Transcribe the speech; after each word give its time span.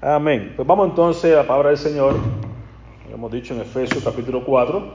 Amén. 0.00 0.52
Pues 0.54 0.68
vamos 0.68 0.90
entonces 0.90 1.34
a 1.34 1.38
la 1.38 1.46
palabra 1.48 1.70
del 1.70 1.78
Señor. 1.78 2.14
Lo 3.08 3.14
hemos 3.16 3.32
dicho 3.32 3.52
en 3.52 3.62
Efesios 3.62 4.04
capítulo 4.04 4.44
4, 4.44 4.94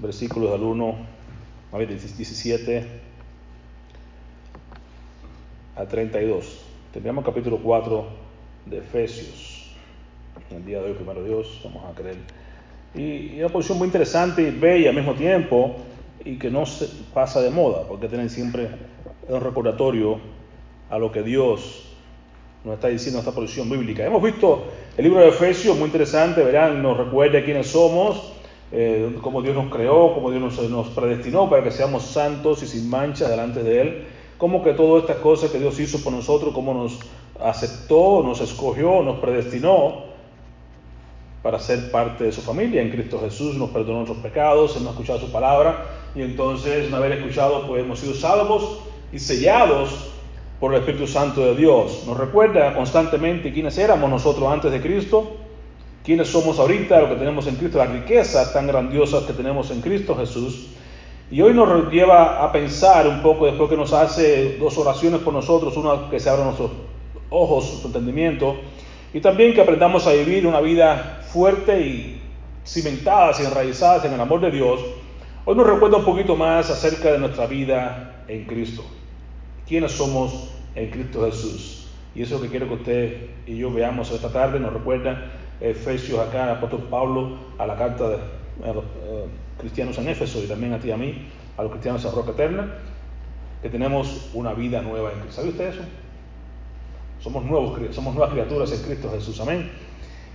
versículos 0.00 0.52
del 0.52 0.60
1 0.64 0.94
a 1.72 1.78
17 1.78 2.86
a 5.76 5.86
32. 5.86 6.66
Terminamos 6.92 7.24
capítulo 7.24 7.56
4 7.56 8.04
de 8.66 8.76
Efesios. 8.76 9.74
El 10.50 10.66
día 10.66 10.82
de 10.82 10.90
hoy, 10.90 10.92
primero 10.92 11.24
Dios, 11.24 11.62
vamos 11.64 11.90
a 11.90 11.94
creer. 11.94 12.18
Y, 12.94 13.34
y 13.34 13.40
una 13.40 13.48
posición 13.48 13.78
muy 13.78 13.86
interesante 13.86 14.42
y 14.42 14.50
bella 14.50 14.90
al 14.90 14.96
mismo 14.96 15.14
tiempo 15.14 15.76
y 16.22 16.36
que 16.36 16.50
no 16.50 16.66
se 16.66 16.86
pasa 17.14 17.40
de 17.40 17.48
moda, 17.48 17.88
porque 17.88 18.08
tienen 18.08 18.28
siempre 18.28 18.68
un 19.26 19.40
recordatorio 19.40 20.18
a 20.90 20.98
lo 20.98 21.10
que 21.10 21.22
Dios 21.22 21.83
nos 22.64 22.76
está 22.76 22.88
diciendo 22.88 23.18
esta 23.18 23.32
posición 23.32 23.68
bíblica. 23.68 24.06
Hemos 24.06 24.22
visto 24.22 24.64
el 24.96 25.04
libro 25.04 25.20
de 25.20 25.28
Efesios, 25.28 25.76
muy 25.76 25.86
interesante, 25.86 26.42
verán, 26.42 26.82
nos 26.82 26.96
recuerda 26.96 27.44
quiénes 27.44 27.66
somos, 27.66 28.32
eh, 28.72 29.14
cómo 29.20 29.42
Dios 29.42 29.54
nos 29.54 29.70
creó, 29.70 30.14
cómo 30.14 30.30
Dios 30.30 30.58
nos, 30.70 30.88
predestinó 30.88 31.50
para 31.50 31.62
que 31.62 31.70
seamos 31.70 32.04
santos 32.04 32.62
y 32.62 32.66
sin 32.66 32.88
mancha 32.88 33.28
delante 33.28 33.62
de 33.62 33.80
Él, 33.82 34.04
cómo 34.38 34.64
que 34.64 34.72
todas 34.72 35.02
estas 35.02 35.18
cosas 35.18 35.50
que 35.50 35.58
Dios 35.58 35.78
hizo 35.78 36.02
por 36.02 36.14
nosotros, 36.14 36.54
cómo 36.54 36.72
nos 36.72 37.00
aceptó, 37.38 38.22
nos 38.24 38.40
escogió, 38.40 39.02
nos 39.02 39.18
predestinó 39.18 40.14
para 41.42 41.58
ser 41.58 41.90
parte 41.90 42.24
de 42.24 42.32
su 42.32 42.40
familia 42.40 42.80
en 42.80 42.90
Cristo 42.90 43.20
Jesús, 43.20 43.56
nos 43.56 43.68
perdonó 43.68 43.98
nuestros 43.98 44.18
pecados, 44.20 44.74
hemos 44.78 44.92
escuchado 44.92 45.20
su 45.20 45.30
palabra 45.30 45.84
y 46.14 46.22
entonces, 46.22 46.88
una 46.88 46.98
vez 46.98 47.18
escuchado, 47.18 47.66
pues 47.66 47.82
hemos 47.82 47.98
sido 47.98 48.14
salvos 48.14 48.78
y 49.12 49.18
sellados 49.18 50.13
por 50.60 50.72
el 50.72 50.80
Espíritu 50.80 51.06
Santo 51.06 51.44
de 51.44 51.54
Dios. 51.54 52.04
Nos 52.06 52.16
recuerda 52.16 52.74
constantemente 52.74 53.52
quiénes 53.52 53.76
éramos 53.78 54.08
nosotros 54.08 54.52
antes 54.52 54.70
de 54.72 54.80
Cristo, 54.80 55.36
quiénes 56.04 56.28
somos 56.28 56.58
ahorita, 56.58 57.00
lo 57.00 57.08
que 57.08 57.16
tenemos 57.16 57.46
en 57.46 57.56
Cristo, 57.56 57.78
las 57.78 57.90
riquezas 57.90 58.52
tan 58.52 58.66
grandiosas 58.66 59.24
que 59.24 59.32
tenemos 59.32 59.70
en 59.70 59.80
Cristo 59.80 60.14
Jesús. 60.16 60.68
Y 61.30 61.40
hoy 61.40 61.54
nos 61.54 61.90
lleva 61.90 62.44
a 62.44 62.52
pensar 62.52 63.08
un 63.08 63.22
poco, 63.22 63.46
después 63.46 63.70
que 63.70 63.76
nos 63.76 63.92
hace 63.92 64.56
dos 64.58 64.76
oraciones 64.78 65.20
por 65.20 65.32
nosotros, 65.32 65.76
una 65.76 66.10
que 66.10 66.20
se 66.20 66.28
abra 66.28 66.44
nuestros 66.44 66.70
ojos, 67.30 67.64
nuestro 67.64 67.88
entendimiento, 67.88 68.56
y 69.12 69.20
también 69.20 69.54
que 69.54 69.60
aprendamos 69.60 70.06
a 70.06 70.12
vivir 70.12 70.46
una 70.46 70.60
vida 70.60 71.22
fuerte 71.32 71.80
y 71.80 72.20
cimentadas 72.66 73.40
y 73.40 73.44
enraizadas 73.44 74.04
en 74.04 74.12
el 74.12 74.20
amor 74.20 74.40
de 74.40 74.50
Dios. 74.50 74.80
Hoy 75.44 75.56
nos 75.56 75.66
recuerda 75.66 75.98
un 75.98 76.04
poquito 76.04 76.36
más 76.36 76.70
acerca 76.70 77.12
de 77.12 77.18
nuestra 77.18 77.46
vida 77.46 78.24
en 78.28 78.44
Cristo. 78.44 78.84
¿Quiénes 79.66 79.92
somos 79.92 80.54
en 80.74 80.90
Cristo 80.90 81.24
Jesús. 81.24 81.86
Y 82.14 82.22
eso 82.22 82.36
es 82.36 82.40
lo 82.40 82.44
que 82.44 82.50
quiero 82.50 82.68
que 82.68 82.74
usted 82.74 83.26
y 83.46 83.56
yo 83.56 83.72
veamos 83.72 84.10
esta 84.10 84.30
tarde. 84.30 84.60
Nos 84.60 84.72
recuerda 84.72 85.32
Efesios 85.60 86.18
acá, 86.20 86.44
el 86.44 86.50
apóstol 86.50 86.86
Pablo, 86.90 87.38
a 87.58 87.66
la 87.66 87.76
carta 87.76 88.08
de 88.08 88.16
los 88.72 88.84
eh, 88.84 89.26
cristianos 89.58 89.98
en 89.98 90.08
Éfeso 90.08 90.42
y 90.42 90.46
también 90.46 90.72
a 90.72 90.78
ti 90.78 90.88
y 90.88 90.92
a 90.92 90.96
mí, 90.96 91.28
a 91.56 91.62
los 91.62 91.72
cristianos 91.72 92.04
en 92.04 92.12
Roca 92.12 92.32
Eterna, 92.32 92.74
que 93.62 93.68
tenemos 93.68 94.30
una 94.34 94.52
vida 94.52 94.80
nueva 94.82 95.12
en 95.12 95.20
Cristo. 95.20 95.36
¿Sabe 95.36 95.48
usted 95.50 95.68
eso? 95.68 95.82
Somos, 97.20 97.44
nuevos, 97.44 97.78
somos 97.94 98.14
nuevas 98.14 98.32
criaturas 98.32 98.70
en 98.72 98.82
Cristo 98.82 99.10
Jesús. 99.10 99.40
Amén. 99.40 99.70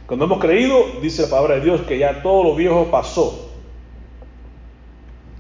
Cuando 0.08 0.26
hemos 0.26 0.40
creído, 0.40 1.00
dice 1.02 1.22
la 1.22 1.30
palabra 1.30 1.56
de 1.56 1.62
Dios, 1.62 1.82
que 1.82 2.00
ya 2.00 2.24
todo 2.24 2.44
lo 2.44 2.56
viejo 2.56 2.88
pasó. 2.90 3.52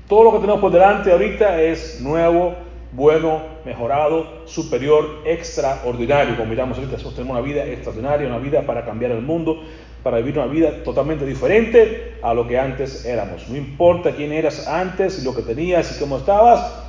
Todo 0.07 0.25
lo 0.25 0.31
que 0.33 0.39
tenemos 0.39 0.61
por 0.61 0.71
delante 0.71 1.11
ahorita 1.11 1.61
es 1.61 1.99
nuevo, 2.01 2.55
bueno, 2.91 3.41
mejorado, 3.65 4.47
superior, 4.47 5.21
extraordinario. 5.25 6.35
Como 6.35 6.49
miramos 6.49 6.77
ahorita, 6.77 6.97
tenemos 6.97 7.31
una 7.37 7.41
vida 7.41 7.65
extraordinaria, 7.65 8.27
una 8.27 8.39
vida 8.39 8.63
para 8.63 8.83
cambiar 8.83 9.11
el 9.11 9.21
mundo, 9.21 9.61
para 10.01 10.17
vivir 10.17 10.39
una 10.39 10.47
vida 10.47 10.83
totalmente 10.83 11.25
diferente 11.25 12.17
a 12.23 12.33
lo 12.33 12.47
que 12.47 12.57
antes 12.57 13.05
éramos. 13.05 13.47
No 13.47 13.55
importa 13.57 14.11
quién 14.15 14.31
eras 14.31 14.67
antes 14.67 15.23
lo 15.23 15.35
que 15.35 15.44
tenías 15.44 15.95
y 15.95 15.99
cómo 15.99 16.17
estabas, 16.17 16.83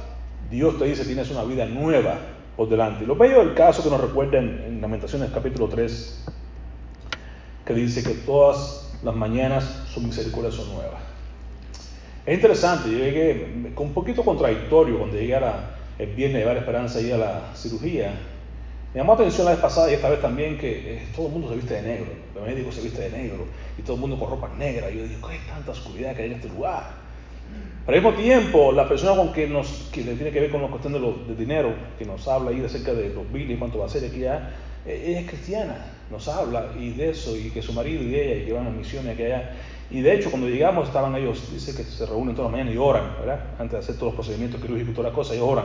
Dios 0.50 0.78
te 0.78 0.86
dice 0.86 1.04
tienes 1.04 1.30
una 1.30 1.44
vida 1.44 1.66
nueva 1.66 2.16
por 2.56 2.68
delante. 2.68 3.06
lo 3.06 3.14
bello 3.14 3.38
del 3.40 3.54
caso 3.54 3.82
que 3.82 3.90
nos 3.90 4.00
recuerda 4.00 4.38
en, 4.38 4.62
en 4.66 4.80
Lamentaciones 4.80 5.30
capítulo 5.32 5.68
3, 5.68 6.26
que 7.64 7.74
dice 7.74 8.02
que 8.02 8.14
todas 8.20 8.98
las 9.02 9.14
mañanas 9.14 9.64
su 9.88 10.00
misericordia 10.00 10.50
son 10.50 10.72
nuevas. 10.74 11.00
Es 12.26 12.34
interesante, 12.34 12.90
yo 12.90 12.98
llegué 12.98 13.72
un 13.76 13.92
poquito 13.92 14.24
contradictorio 14.24 14.98
cuando 14.98 15.16
llegué 15.16 15.36
a 15.36 15.40
la, 15.40 15.79
el 16.00 16.14
viernes 16.14 16.40
llevar 16.40 16.56
esperanza 16.56 16.98
ahí 16.98 17.10
a 17.10 17.18
la 17.18 17.42
cirugía. 17.54 18.14
Me 18.94 19.00
llamó 19.00 19.12
la 19.12 19.20
atención 19.20 19.44
la 19.44 19.52
vez 19.52 19.60
pasada 19.60 19.90
y 19.90 19.94
esta 19.94 20.08
vez 20.08 20.20
también 20.20 20.56
que 20.58 20.94
eh, 20.94 21.02
todo 21.14 21.26
el 21.26 21.32
mundo 21.32 21.50
se 21.50 21.56
viste 21.56 21.74
de 21.74 21.82
negro. 21.82 22.06
El 22.34 22.42
médico 22.42 22.72
se 22.72 22.80
viste 22.80 23.02
de 23.02 23.10
negro 23.10 23.46
y 23.78 23.82
todo 23.82 23.94
el 23.94 24.00
mundo 24.00 24.18
con 24.18 24.30
ropa 24.30 24.50
negra. 24.58 24.90
Y 24.90 24.98
yo 24.98 25.06
digo, 25.06 25.28
¿qué 25.28 25.36
es 25.36 25.46
tanta 25.46 25.72
oscuridad 25.72 26.16
que 26.16 26.22
hay 26.22 26.30
en 26.30 26.36
este 26.36 26.48
lugar? 26.48 26.84
Pero 27.84 27.98
al 27.98 28.04
mismo 28.04 28.18
tiempo, 28.18 28.72
la 28.72 28.88
persona 28.88 29.14
con 29.14 29.32
que 29.32 29.46
nos 29.46 29.88
que 29.92 30.02
tiene 30.02 30.30
que 30.30 30.40
ver 30.40 30.50
con 30.50 30.62
la 30.62 30.68
cuestión 30.68 30.92
de, 30.92 31.34
dinero, 31.34 31.74
que 31.98 32.04
nos 32.04 32.26
habla 32.28 32.50
ahí 32.50 32.64
acerca 32.64 32.94
de 32.94 33.10
los 33.10 33.30
biles 33.30 33.56
y 33.56 33.58
cuánto 33.58 33.78
va 33.78 33.86
a 33.86 33.88
ser 33.88 34.04
aquí 34.04 34.20
ya, 34.20 34.54
eh, 34.86 35.04
ella 35.08 35.20
es 35.20 35.28
cristiana, 35.28 35.86
nos 36.10 36.28
habla 36.28 36.72
y 36.78 36.90
de 36.90 37.10
eso, 37.10 37.36
y 37.36 37.50
que 37.50 37.62
su 37.62 37.72
marido 37.72 38.02
y 38.02 38.14
ella, 38.14 38.42
y 38.42 38.46
que 38.46 38.52
van 38.52 38.66
a 38.66 38.70
misiones 38.70 39.14
aquí 39.14 39.24
allá. 39.24 39.52
Y 39.90 40.02
de 40.02 40.14
hecho, 40.14 40.30
cuando 40.30 40.48
llegamos, 40.48 40.86
estaban 40.86 41.16
ellos, 41.16 41.52
dice 41.52 41.74
que 41.74 41.82
se 41.82 42.06
reúnen 42.06 42.36
toda 42.36 42.48
la 42.48 42.52
mañana 42.52 42.70
y 42.70 42.76
oran, 42.76 43.16
¿verdad? 43.18 43.40
Antes 43.58 43.72
de 43.72 43.78
hacer 43.78 43.94
todos 43.96 44.12
los 44.12 44.14
procedimientos 44.14 44.60
quirúrgicos 44.60 44.92
y 44.92 44.94
toda 44.94 45.08
la 45.08 45.14
cosa, 45.14 45.34
ellos 45.34 45.48
oran. 45.48 45.64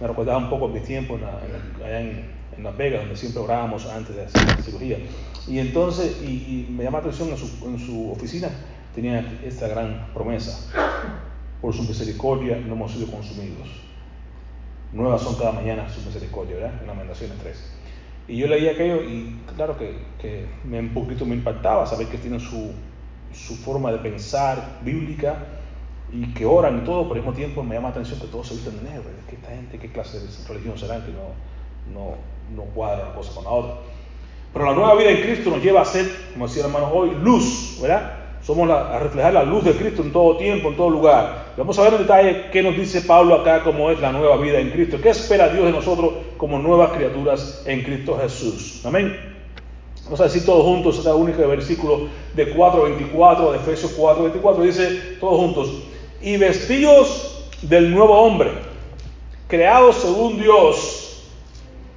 Me 0.00 0.06
recordaba 0.06 0.38
un 0.38 0.48
poco 0.48 0.68
mi 0.68 0.80
tiempo 0.80 1.16
en 1.16 1.22
la, 1.22 1.38
allá 1.84 2.00
en, 2.00 2.30
en, 2.56 2.64
Las 2.64 2.76
Vegas, 2.76 3.02
donde 3.02 3.16
siempre 3.16 3.42
orábamos 3.42 3.86
antes 3.86 4.16
de 4.16 4.24
hacer 4.24 4.42
la 4.46 4.62
cirugía. 4.62 4.98
Y 5.46 5.58
entonces, 5.58 6.22
y, 6.22 6.66
y 6.68 6.68
me 6.70 6.84
llama 6.84 6.98
la 6.98 7.04
atención, 7.04 7.28
en 7.28 7.36
su, 7.36 7.66
en 7.66 7.78
su 7.78 8.12
oficina 8.12 8.48
tenía 8.94 9.40
esta 9.44 9.68
gran 9.68 10.08
promesa. 10.14 10.72
Por 11.60 11.74
su 11.74 11.82
misericordia 11.82 12.56
no 12.56 12.72
hemos 12.72 12.92
sido 12.92 13.10
consumidos. 13.10 13.68
Nuevas 14.92 15.20
son 15.20 15.36
cada 15.36 15.52
mañana 15.52 15.86
su 15.90 16.00
misericordia, 16.00 16.56
¿verdad? 16.56 16.80
En 16.80 16.86
Lamentaciones 16.86 17.36
3. 17.42 17.72
Y 18.28 18.38
yo 18.38 18.46
leía 18.46 18.72
aquello 18.72 19.02
y 19.02 19.36
claro 19.54 19.76
que, 19.76 19.98
que 20.18 20.46
me, 20.64 20.80
un 20.80 20.94
poquito 20.94 21.26
me 21.26 21.34
impactaba 21.34 21.86
saber 21.86 22.06
que 22.08 22.18
tienen 22.18 22.40
su, 22.40 22.72
su 23.36 23.56
forma 23.56 23.92
de 23.92 23.98
pensar 23.98 24.78
bíblica 24.82 25.36
y 26.12 26.32
que 26.34 26.46
oran 26.46 26.78
y 26.78 26.84
todo, 26.84 27.02
pero 27.02 27.14
al 27.14 27.20
mismo 27.20 27.32
tiempo 27.32 27.62
me 27.62 27.74
llama 27.74 27.88
la 27.88 27.94
atención 27.94 28.20
que 28.20 28.26
todos 28.26 28.48
se 28.48 28.54
visten 28.54 28.76
de 28.76 28.90
negro. 28.90 29.04
Es 29.26 29.32
esta 29.32 29.48
gente, 29.50 29.78
¿qué 29.78 29.90
clase 29.90 30.20
de 30.20 30.26
religión 30.48 30.78
será 30.78 31.04
que 31.04 31.12
no, 31.12 31.34
no, 31.92 32.14
no 32.54 32.62
cuadra 32.72 33.06
una 33.06 33.14
cosa 33.14 33.34
con 33.34 33.44
la 33.44 33.50
otra? 33.50 33.74
Pero 34.52 34.64
la 34.64 34.74
nueva 34.74 34.94
vida 34.94 35.10
en 35.10 35.22
Cristo 35.22 35.50
nos 35.50 35.62
lleva 35.62 35.82
a 35.82 35.84
ser, 35.84 36.06
como 36.32 36.46
decía 36.46 36.64
el 36.64 36.70
hermano 36.70 36.90
hoy, 36.92 37.10
luz, 37.22 37.78
¿verdad? 37.82 38.12
Somos 38.42 38.68
la, 38.68 38.94
a 38.94 38.98
reflejar 39.00 39.34
la 39.34 39.42
luz 39.42 39.64
de 39.64 39.72
Cristo 39.72 40.02
en 40.02 40.12
todo 40.12 40.36
tiempo, 40.36 40.68
en 40.68 40.76
todo 40.76 40.88
lugar. 40.88 41.46
Vamos 41.56 41.78
a 41.78 41.82
ver 41.82 41.94
en 41.94 41.98
detalle 41.98 42.50
qué 42.52 42.62
nos 42.62 42.76
dice 42.76 43.02
Pablo 43.02 43.34
acá, 43.34 43.62
cómo 43.64 43.90
es 43.90 44.00
la 44.00 44.12
nueva 44.12 44.36
vida 44.36 44.60
en 44.60 44.70
Cristo. 44.70 44.98
¿Qué 45.02 45.10
espera 45.10 45.48
Dios 45.48 45.66
de 45.66 45.72
nosotros 45.72 46.12
como 46.36 46.58
nuevas 46.58 46.92
criaturas 46.92 47.64
en 47.66 47.82
Cristo 47.82 48.18
Jesús? 48.22 48.80
Amén. 48.86 49.35
Vamos 50.06 50.20
a 50.20 50.24
decir 50.24 50.46
todos 50.46 50.64
juntos 50.64 50.98
esta 50.98 51.16
única 51.16 51.44
versículo 51.46 52.08
de 52.34 52.54
4.24, 52.54 53.50
de 53.50 53.56
Efesios 53.58 53.98
4.24, 53.98 54.62
dice 54.62 55.16
todos 55.18 55.36
juntos, 55.36 55.82
y 56.22 56.36
vestidos 56.36 57.44
del 57.62 57.90
nuevo 57.92 58.16
hombre, 58.20 58.52
creados 59.48 59.96
según 59.96 60.40
Dios, 60.40 61.24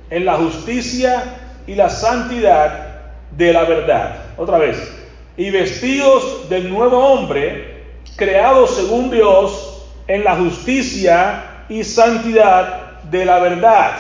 en 0.10 0.26
la 0.26 0.38
justicia 0.38 1.40
y 1.68 1.76
la 1.76 1.92
santidad 1.92 3.14
de 3.38 3.54
la 3.54 3.64
verdad. 3.66 4.24
Otra 4.38 4.58
vez, 4.58 4.92
y 5.38 5.52
vestidos 5.52 6.50
del 6.50 6.68
nuevo 6.68 6.98
hombre, 6.98 7.84
creados 8.16 8.72
según 8.72 9.12
Dios, 9.12 9.86
en 10.08 10.24
la 10.24 10.36
justicia 10.36 11.66
y 11.70 11.84
santidad 11.84 13.02
de 13.04 13.24
la 13.24 13.38
verdad. 13.40 14.00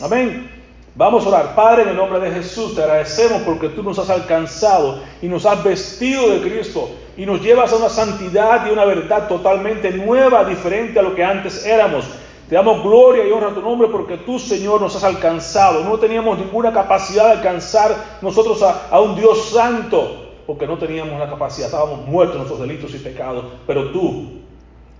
Amén. 0.00 0.49
Vamos 0.94 1.24
a 1.24 1.28
orar. 1.28 1.54
Padre, 1.54 1.82
en 1.82 1.88
el 1.90 1.96
nombre 1.96 2.20
de 2.20 2.30
Jesús, 2.32 2.74
te 2.74 2.82
agradecemos 2.82 3.42
porque 3.42 3.68
tú 3.68 3.82
nos 3.82 3.98
has 3.98 4.10
alcanzado 4.10 5.00
y 5.22 5.28
nos 5.28 5.46
has 5.46 5.62
vestido 5.62 6.28
de 6.30 6.40
Cristo 6.40 6.90
y 7.16 7.24
nos 7.24 7.40
llevas 7.40 7.72
a 7.72 7.76
una 7.76 7.88
santidad 7.88 8.66
y 8.66 8.70
una 8.70 8.84
verdad 8.84 9.28
totalmente 9.28 9.90
nueva, 9.92 10.44
diferente 10.44 10.98
a 10.98 11.02
lo 11.02 11.14
que 11.14 11.24
antes 11.24 11.64
éramos. 11.64 12.04
Te 12.48 12.56
damos 12.56 12.82
gloria 12.82 13.24
y 13.24 13.30
honra 13.30 13.50
a 13.50 13.54
tu 13.54 13.60
nombre 13.60 13.88
porque 13.88 14.16
tú, 14.16 14.38
Señor, 14.38 14.80
nos 14.80 14.96
has 14.96 15.04
alcanzado. 15.04 15.84
No 15.84 15.98
teníamos 15.98 16.38
ninguna 16.38 16.72
capacidad 16.72 17.26
de 17.26 17.32
alcanzar 17.32 17.94
nosotros 18.20 18.60
a, 18.62 18.88
a 18.90 19.00
un 19.00 19.14
Dios 19.14 19.50
santo 19.50 20.26
porque 20.50 20.66
no 20.66 20.76
teníamos 20.76 21.16
la 21.20 21.30
capacidad, 21.30 21.66
estábamos 21.66 22.04
muertos 22.08 22.34
en 22.34 22.38
nuestros 22.38 22.60
delitos 22.60 22.92
y 22.92 22.98
pecados, 22.98 23.44
pero 23.68 23.92
tú 23.92 24.39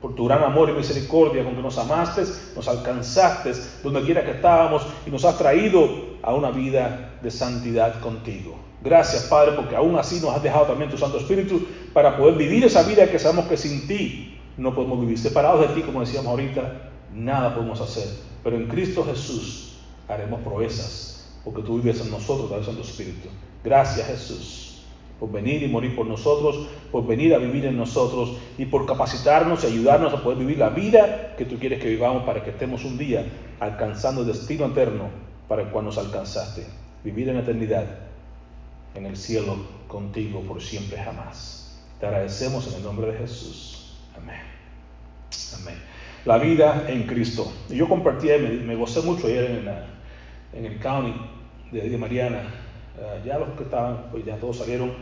por 0.01 0.15
tu 0.15 0.27
gran 0.27 0.43
amor 0.43 0.71
y 0.71 0.73
misericordia 0.73 1.45
con 1.45 1.55
que 1.55 1.63
nos 1.63 1.79
amaste, 1.79 2.23
nos 2.57 2.69
alcanzaste 2.69 3.53
donde 3.83 4.03
quiera 4.03 4.25
que 4.25 4.33
estábamos 4.33 4.83
y 5.07 5.11
nos 5.11 5.25
has 5.25 5.37
traído 5.37 5.89
a 6.23 6.35
una 6.35 6.51
vida 6.51 7.19
de 7.23 7.31
santidad 7.31 8.01
contigo. 8.01 8.57
Gracias, 8.83 9.25
Padre, 9.25 9.53
porque 9.57 9.77
aún 9.77 9.99
así 9.99 10.21
nos 10.21 10.35
has 10.35 10.43
dejado 10.43 10.67
también 10.67 10.91
tu 10.91 10.97
Santo 10.97 11.19
Espíritu 11.19 11.67
para 11.93 12.17
poder 12.17 12.37
vivir 12.37 12.65
esa 12.65 12.83
vida 12.83 13.07
que 13.11 13.19
sabemos 13.19 13.47
que 13.47 13.57
sin 13.57 13.87
ti 13.87 14.39
no 14.57 14.75
podemos 14.75 15.01
vivir. 15.01 15.19
Separados 15.19 15.69
de 15.69 15.75
ti, 15.75 15.83
como 15.83 16.01
decíamos 16.01 16.29
ahorita, 16.29 16.91
nada 17.15 17.55
podemos 17.55 17.81
hacer. 17.81 18.09
Pero 18.43 18.57
en 18.57 18.69
Cristo 18.69 19.05
Jesús 19.05 19.77
haremos 20.09 20.41
proezas 20.41 21.29
porque 21.45 21.63
tú 21.63 21.77
vives 21.77 22.01
en 22.01 22.11
nosotros 22.11 22.67
de 22.67 22.73
tu 22.73 22.81
Espíritu. 22.81 23.29
Gracias 23.63 24.07
Jesús 24.07 24.70
por 25.21 25.31
venir 25.31 25.63
y 25.63 25.69
morir 25.69 25.95
por 25.95 26.07
nosotros, 26.07 26.67
por 26.91 27.07
venir 27.07 27.35
a 27.35 27.39
vivir 27.39 27.67
en 27.67 27.77
nosotros 27.77 28.39
y 28.57 28.65
por 28.65 28.87
capacitarnos 28.87 29.63
y 29.63 29.67
ayudarnos 29.67 30.15
a 30.15 30.23
poder 30.23 30.39
vivir 30.39 30.59
la 30.59 30.71
vida 30.71 31.37
que 31.37 31.45
tú 31.45 31.59
quieres 31.59 31.81
que 31.81 31.91
vivamos 31.91 32.25
para 32.25 32.43
que 32.43 32.51
estemos 32.51 32.85
un 32.85 32.97
día 32.97 33.27
alcanzando 33.61 34.23
el 34.23 34.29
destino 34.29 34.67
eterno 34.67 35.11
para 35.47 35.63
el 35.63 35.69
cual 35.69 35.85
nos 35.85 35.99
alcanzaste. 35.99 36.67
Vivir 37.05 37.29
en 37.29 37.37
la 37.37 37.43
eternidad, 37.43 37.85
en 38.95 39.07
el 39.07 39.17
cielo 39.17 39.57
contigo 39.87 40.41
por 40.41 40.63
siempre 40.63 40.97
jamás. 40.97 41.79
Te 42.01 42.07
agradecemos 42.07 42.67
en 42.69 42.75
el 42.79 42.83
nombre 42.83 43.13
de 43.13 43.19
Jesús. 43.19 43.95
Amén. 44.17 44.41
Amén. 45.61 45.77
La 46.25 46.39
vida 46.39 46.87
en 46.89 47.05
Cristo. 47.05 47.53
Yo 47.69 47.89
compartí, 47.89 48.29
me, 48.29 48.51
me 48.51 48.75
gocé 48.75 49.03
mucho 49.03 49.27
ayer 49.27 49.51
en, 49.51 50.59
en 50.59 50.73
el 50.73 50.79
county 50.79 51.15
de, 51.73 51.97
Mariana. 51.99 52.43
Uh, 53.01 53.25
ya 53.25 53.39
los 53.39 53.49
que 53.51 53.63
estaban, 53.63 54.11
pues 54.11 54.27
ya 54.27 54.37
todos 54.37 54.59
salieron 54.59 54.93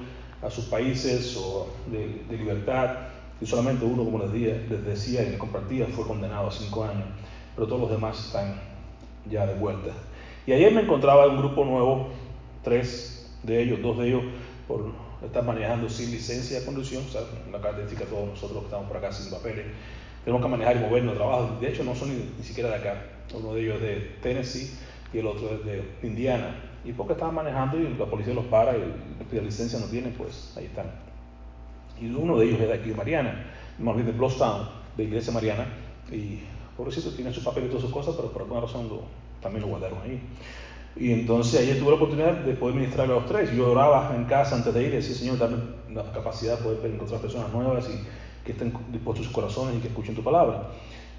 a 0.41 0.49
sus 0.49 0.67
países 0.67 1.37
o 1.37 1.69
de, 1.91 2.23
de 2.29 2.37
libertad. 2.37 3.09
Y 3.41 3.47
solamente 3.47 3.85
uno, 3.85 4.05
como 4.05 4.19
les 4.19 4.33
decía, 4.33 4.63
les 4.71 4.85
decía 4.85 5.23
y 5.25 5.31
les 5.31 5.39
compartía, 5.39 5.87
fue 5.87 6.07
condenado 6.07 6.47
a 6.47 6.51
cinco 6.53 6.85
años. 6.85 7.07
Pero 7.55 7.67
todos 7.67 7.83
los 7.83 7.91
demás 7.91 8.27
están 8.27 8.61
ya 9.29 9.47
de 9.47 9.55
vuelta. 9.55 9.91
Y 10.47 10.53
ayer 10.53 10.73
me 10.73 10.83
encontraba 10.83 11.27
un 11.27 11.39
grupo 11.39 11.65
nuevo, 11.65 12.09
tres 12.63 13.31
de 13.43 13.63
ellos, 13.63 13.83
dos 13.83 13.99
de 13.99 14.09
ellos 14.09 14.23
por 14.67 14.93
estar 15.25 15.45
manejando 15.45 15.89
sin 15.89 16.11
licencia 16.11 16.61
de 16.61 16.67
conducción, 16.67 17.05
o 17.07 17.11
sea, 17.11 17.23
una 17.49 17.59
característica 17.59 18.05
de 18.05 18.11
todos 18.11 18.29
nosotros 18.29 18.61
que 18.61 18.65
estamos 18.67 18.89
por 18.89 18.97
acá 18.97 19.13
sin 19.13 19.31
papeles. 19.31 19.67
Tenemos 20.25 20.45
que 20.45 20.51
manejar 20.51 20.77
y 20.77 20.81
movernos, 20.81 21.17
trabajo. 21.17 21.57
De 21.61 21.69
hecho, 21.69 21.85
no 21.85 21.95
son 21.95 22.11
ni, 22.11 22.31
ni 22.39 22.45
siquiera 22.45 22.71
de 22.71 22.77
acá. 22.77 23.03
Uno 23.35 23.55
de 23.55 23.63
ellos 23.63 23.77
es 23.77 23.83
de 23.83 23.95
Tennessee 24.23 24.71
y 25.13 25.19
el 25.19 25.27
otro 25.27 25.51
es 25.55 25.65
de 25.65 25.83
Indiana. 26.03 26.55
Y 26.85 26.93
porque 26.93 27.15
estaban 27.15 27.35
manejando 27.35 27.79
y 27.79 27.95
la 27.99 28.07
policía 28.07 28.35
los 28.35 28.47
para 28.47 28.77
y 28.77 28.95
la 29.33 29.43
licencia 29.43 29.79
no 29.79 29.87
tienen, 29.87 30.13
pues 30.13 30.55
ahí 30.57 30.67
están. 30.67 30.87
Y 32.01 32.07
uno 32.07 32.39
de 32.39 32.47
ellos 32.47 32.61
es 32.61 32.69
de 32.69 32.75
aquí 32.75 32.91
de 32.91 32.95
Mariana, 32.95 33.47
más 33.79 33.95
bien 33.95 34.07
de 34.07 34.13
Blostown, 34.13 34.69
de 34.97 35.05
Iglesia 35.05 35.33
Mariana. 35.33 35.67
Y 36.11 36.41
pobrecito 36.77 37.11
tiene 37.11 37.33
su 37.33 37.43
papel 37.43 37.65
y 37.65 37.69
todas 37.69 37.83
sus 37.83 37.93
cosas, 37.93 38.15
pero 38.15 38.31
por 38.31 38.43
alguna 38.43 38.61
razón 38.61 38.89
lo, 38.89 39.03
también 39.43 39.63
lo 39.63 39.69
guardaron 39.69 39.99
ahí. 40.03 40.21
Y 40.97 41.13
entonces 41.13 41.61
ayer 41.61 41.79
tuve 41.79 41.91
la 41.91 41.97
oportunidad 41.97 42.33
de 42.33 42.55
poder 42.55 42.77
ministrar 42.77 43.11
a 43.11 43.15
los 43.15 43.27
tres. 43.27 43.53
Yo 43.53 43.71
oraba 43.71 44.15
en 44.17 44.25
casa 44.25 44.57
antes 44.57 44.73
de 44.73 44.83
ir 44.83 44.89
y 44.89 44.97
decía, 44.97 45.15
Señor, 45.15 45.39
dame 45.39 45.57
la 45.93 46.11
capacidad 46.13 46.59
de 46.59 46.65
poder 46.65 46.93
encontrar 46.93 47.21
personas 47.21 47.53
nuevas 47.53 47.89
y 47.89 48.45
que 48.45 48.53
estén 48.53 48.73
dispuestos 48.91 49.27
sus 49.27 49.35
corazones 49.35 49.77
y 49.77 49.81
que 49.81 49.89
escuchen 49.89 50.15
tu 50.15 50.23
palabra. 50.23 50.71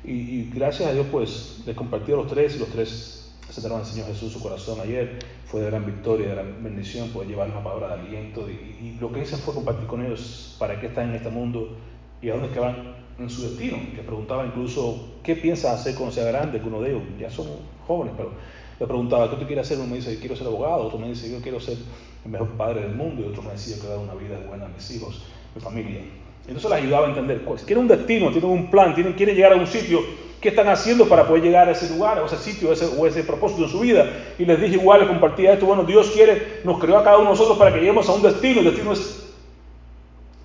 Y, 0.03 0.11
y, 0.11 0.51
gracias 0.53 0.89
a 0.89 0.93
Dios, 0.93 1.07
pues, 1.11 1.61
les 1.65 1.75
compartí 1.75 2.11
a 2.11 2.15
los 2.15 2.27
tres 2.27 2.55
y 2.55 2.59
los 2.59 2.69
tres 2.69 3.18
aceptaron 3.49 3.79
al 3.79 3.85
Señor 3.85 4.07
Jesús 4.07 4.31
su 4.31 4.41
corazón 4.41 4.79
ayer. 4.81 5.19
Fue 5.45 5.61
de 5.61 5.67
gran 5.67 5.85
victoria, 5.85 6.27
de 6.27 6.35
gran 6.35 6.63
bendición 6.63 7.09
poder 7.09 7.29
llevar 7.29 7.49
una 7.49 7.63
palabra 7.63 7.95
de 7.95 8.01
aliento. 8.01 8.47
Y, 8.49 8.53
y, 8.53 8.97
lo 8.99 9.11
que 9.11 9.21
hice 9.21 9.37
fue 9.37 9.53
compartir 9.53 9.87
con 9.87 10.05
ellos 10.05 10.55
para 10.59 10.79
qué 10.79 10.87
están 10.87 11.09
en 11.09 11.15
este 11.15 11.29
mundo 11.29 11.75
y 12.21 12.29
a 12.29 12.33
dónde 12.33 12.47
es 12.47 12.53
que 12.53 12.59
van 12.59 12.95
en 13.17 13.29
su 13.29 13.43
destino. 13.43 13.77
Les 13.95 14.05
preguntaba 14.05 14.45
incluso 14.45 15.19
qué 15.23 15.35
piensa 15.35 15.73
hacer 15.73 15.95
cuando 15.95 16.13
sea 16.13 16.25
grande, 16.25 16.59
que 16.59 16.67
uno 16.67 16.81
de 16.81 16.91
ellos 16.91 17.03
ya 17.19 17.29
son 17.29 17.47
jóvenes, 17.85 18.13
pero 18.15 18.31
le 18.79 18.87
preguntaba, 18.87 19.29
¿qué 19.29 19.35
tú 19.35 19.45
quieres 19.45 19.65
hacer? 19.65 19.77
Uno 19.77 19.87
me 19.87 19.97
dice, 19.97 20.17
quiero 20.19 20.35
ser 20.35 20.47
abogado, 20.47 20.83
otro 20.83 20.99
me 20.99 21.09
dice, 21.09 21.29
yo 21.29 21.41
quiero 21.41 21.59
ser 21.59 21.77
el 22.23 22.31
mejor 22.31 22.49
padre 22.49 22.81
del 22.81 22.95
mundo, 22.95 23.23
y 23.23 23.25
otro 23.25 23.41
me 23.41 23.51
decía, 23.51 23.75
quiero 23.79 23.95
dar 23.95 23.99
una 23.99 24.13
vida 24.13 24.39
buena 24.47 24.65
a 24.65 24.69
mis 24.69 24.89
hijos, 24.91 25.21
mi 25.53 25.61
familia. 25.61 26.01
Entonces 26.47 26.69
les 26.69 26.79
ayudaba 26.79 27.07
a 27.07 27.09
entender, 27.09 27.43
pues, 27.43 27.65
tienen 27.65 27.83
un 27.83 27.89
destino, 27.89 28.31
tienen 28.31 28.49
un 28.49 28.71
plan, 28.71 28.95
tienen, 28.95 29.13
quieren 29.13 29.35
llegar 29.35 29.53
a 29.53 29.55
un 29.55 29.67
sitio, 29.67 29.99
¿qué 30.41 30.49
están 30.49 30.69
haciendo 30.69 31.07
para 31.07 31.27
poder 31.27 31.43
llegar 31.43 31.67
a 31.67 31.71
ese 31.71 31.89
lugar, 31.89 32.19
a 32.19 32.25
ese 32.25 32.37
sitio, 32.37 32.69
o 32.69 33.07
ese 33.07 33.23
propósito 33.23 33.63
en 33.63 33.69
su 33.69 33.79
vida? 33.79 34.05
Y 34.37 34.45
les 34.45 34.59
dije 34.59 34.75
igual, 34.75 35.01
les 35.01 35.09
compartía 35.09 35.53
esto, 35.53 35.65
bueno, 35.65 35.83
Dios 35.83 36.11
quiere, 36.11 36.61
nos 36.63 36.79
creó 36.79 36.97
a 36.97 37.03
cada 37.03 37.17
uno 37.17 37.25
de 37.25 37.31
nosotros 37.31 37.57
para 37.57 37.73
que 37.73 37.79
lleguemos 37.79 38.07
a 38.07 38.13
un 38.13 38.21
destino, 38.21 38.59
el 38.59 38.65
destino 38.65 38.93
es 38.93 39.25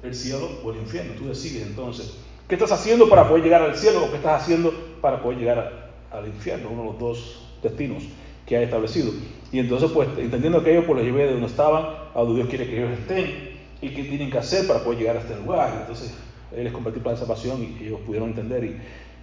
el 0.03 0.15
cielo 0.15 0.49
o 0.63 0.71
el 0.71 0.79
infierno, 0.79 1.15
tú 1.19 1.29
decides 1.29 1.67
entonces, 1.67 2.15
¿qué 2.49 2.57
estás 2.57 2.73
haciendo 2.73 3.09
para 3.09 3.29
poder 3.29 3.45
llegar 3.45 3.63
al 3.63 3.77
cielo 3.77 4.05
o 4.05 4.11
qué 4.11 4.17
estás 4.17 4.43
haciendo 4.43 4.73
para 5.01 5.23
poder 5.23 5.39
llegar 5.39 5.93
al 6.11 6.27
infierno? 6.27 6.71
Uno 6.71 6.83
de 6.83 6.89
los 6.89 6.99
dos 6.99 7.49
destinos 7.63 8.05
que 8.47 8.57
ha 8.57 8.63
establecido. 8.63 9.13
Y 9.53 9.59
entonces, 9.59 9.91
pues, 9.93 10.09
entendiendo 10.19 10.63
que 10.63 10.73
ellos 10.73 10.85
pues, 10.87 10.99
los 10.99 11.07
llevé 11.07 11.27
de 11.27 11.33
donde 11.33 11.47
estaban 11.47 11.85
a 12.15 12.19
donde 12.21 12.37
Dios 12.37 12.49
quiere 12.49 12.67
que 12.67 12.79
ellos 12.79 12.99
estén 12.99 13.55
y 13.81 13.89
qué 13.91 14.05
tienen 14.05 14.31
que 14.31 14.39
hacer 14.39 14.67
para 14.67 14.83
poder 14.83 14.99
llegar 14.99 15.17
a 15.17 15.21
este 15.21 15.37
lugar. 15.37 15.79
Entonces, 15.81 16.15
Él 16.55 16.65
les 16.65 16.73
compartió 16.73 17.03
para 17.03 17.17
esa 17.17 17.27
pasión 17.27 17.63
y 17.63 17.85
ellos 17.85 18.01
pudieron 18.05 18.31
entender 18.31 18.65
y 18.65 18.77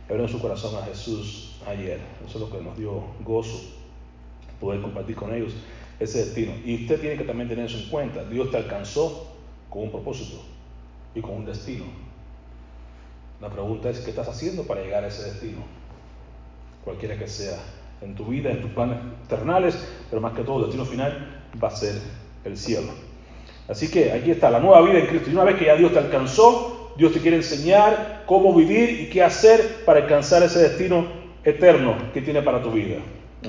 abrieron 0.06 0.30
su 0.30 0.40
corazón 0.40 0.76
a 0.82 0.86
Jesús 0.86 1.56
ayer. 1.68 2.00
Eso 2.26 2.38
es 2.38 2.50
lo 2.50 2.58
que 2.58 2.64
nos 2.64 2.78
dio 2.78 3.04
gozo, 3.24 3.62
poder 4.60 4.82
compartir 4.82 5.16
con 5.16 5.34
ellos 5.34 5.54
ese 6.00 6.26
destino. 6.26 6.54
Y 6.66 6.84
usted 6.84 7.00
tiene 7.00 7.18
que 7.18 7.24
también 7.24 7.48
tener 7.48 7.66
eso 7.66 7.78
en 7.78 7.90
cuenta. 7.90 8.24
Dios 8.26 8.52
te 8.52 8.58
alcanzó 8.58 9.28
con 9.70 9.84
un 9.84 9.92
propósito 9.92 10.42
y 11.16 11.22
con 11.22 11.36
un 11.36 11.46
destino. 11.46 11.86
La 13.40 13.50
pregunta 13.50 13.90
es, 13.90 14.00
¿qué 14.00 14.12
estás 14.12 14.28
haciendo 14.28 14.64
para 14.64 14.82
llegar 14.82 15.04
a 15.04 15.08
ese 15.08 15.24
destino? 15.24 15.64
Cualquiera 16.84 17.18
que 17.18 17.28
sea 17.28 17.58
en 18.02 18.16
tu 18.16 18.26
vida, 18.26 18.52
en 18.52 18.62
tus 18.62 18.72
planes 18.72 18.98
terrenales, 19.28 19.78
pero 20.10 20.22
más 20.22 20.34
que 20.34 20.44
todo 20.44 20.58
el 20.58 20.64
destino 20.64 20.86
final 20.86 21.44
va 21.62 21.70
a 21.70 21.72
ser 21.72 21.96
el 22.44 22.58
cielo. 22.58 22.92
Así 23.68 23.90
que 23.90 24.12
aquí 24.12 24.32
está 24.32 24.50
la 24.50 24.60
nueva 24.60 24.82
vida 24.82 25.00
en 25.00 25.08
Cristo. 25.08 25.30
Y 25.30 25.34
una 25.34 25.44
vez 25.44 25.56
que 25.56 25.66
ya 25.66 25.76
Dios 25.76 25.94
te 25.94 26.00
alcanzó, 26.00 26.71
Dios 27.02 27.14
te 27.14 27.20
quiere 27.20 27.38
enseñar 27.38 28.26
cómo 28.28 28.54
vivir 28.54 29.02
y 29.02 29.10
qué 29.10 29.24
hacer 29.24 29.84
para 29.86 30.02
alcanzar 30.02 30.44
ese 30.44 30.60
destino 30.60 31.08
eterno 31.44 31.96
que 32.14 32.22
tiene 32.22 32.44
para 32.44 32.62
tu 32.62 32.70
vida. 32.70 32.98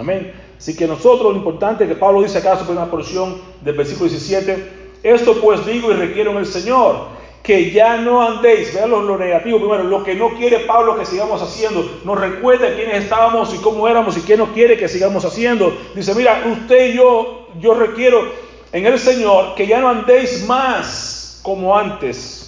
Amén. 0.01 0.33
Así 0.57 0.75
que 0.75 0.87
nosotros 0.87 1.35
lo 1.35 1.37
importante 1.37 1.87
que 1.87 1.95
Pablo 1.95 2.23
dice 2.23 2.39
acá 2.39 2.57
su 2.57 2.65
primera 2.65 2.91
porción 2.91 3.37
del 3.61 3.77
versículo 3.77 4.09
17, 4.09 4.69
esto 5.03 5.39
pues 5.39 5.67
digo 5.67 5.93
y 5.93 5.97
requiero 5.97 6.31
en 6.31 6.39
el 6.39 6.47
Señor, 6.47 7.09
que 7.43 7.71
ya 7.71 7.99
no 7.99 8.23
andéis, 8.23 8.73
vean 8.73 8.89
lo, 8.89 9.03
lo, 9.03 9.19
negativo 9.19 9.59
primero, 9.59 9.85
lo 9.85 10.03
que 10.03 10.15
no 10.15 10.31
quiere 10.31 10.61
Pablo 10.61 10.99
que 10.99 11.05
sigamos 11.05 11.43
haciendo, 11.43 12.01
nos 12.07 12.19
recuerda 12.19 12.75
quiénes 12.75 13.03
estábamos 13.03 13.53
y 13.53 13.59
cómo 13.59 13.87
éramos 13.87 14.17
y 14.17 14.23
qué 14.23 14.39
no 14.39 14.55
quiere 14.55 14.79
que 14.79 14.89
sigamos 14.89 15.27
haciendo. 15.27 15.77
Dice, 15.95 16.15
mira, 16.15 16.43
usted 16.51 16.95
y 16.95 16.97
yo, 16.97 17.49
yo 17.61 17.75
requiero 17.75 18.33
en 18.73 18.87
el 18.87 18.99
Señor 18.99 19.55
que 19.57 19.67
ya 19.67 19.79
no 19.79 19.91
andéis 19.91 20.47
más 20.47 21.39
como 21.43 21.77
antes, 21.77 22.42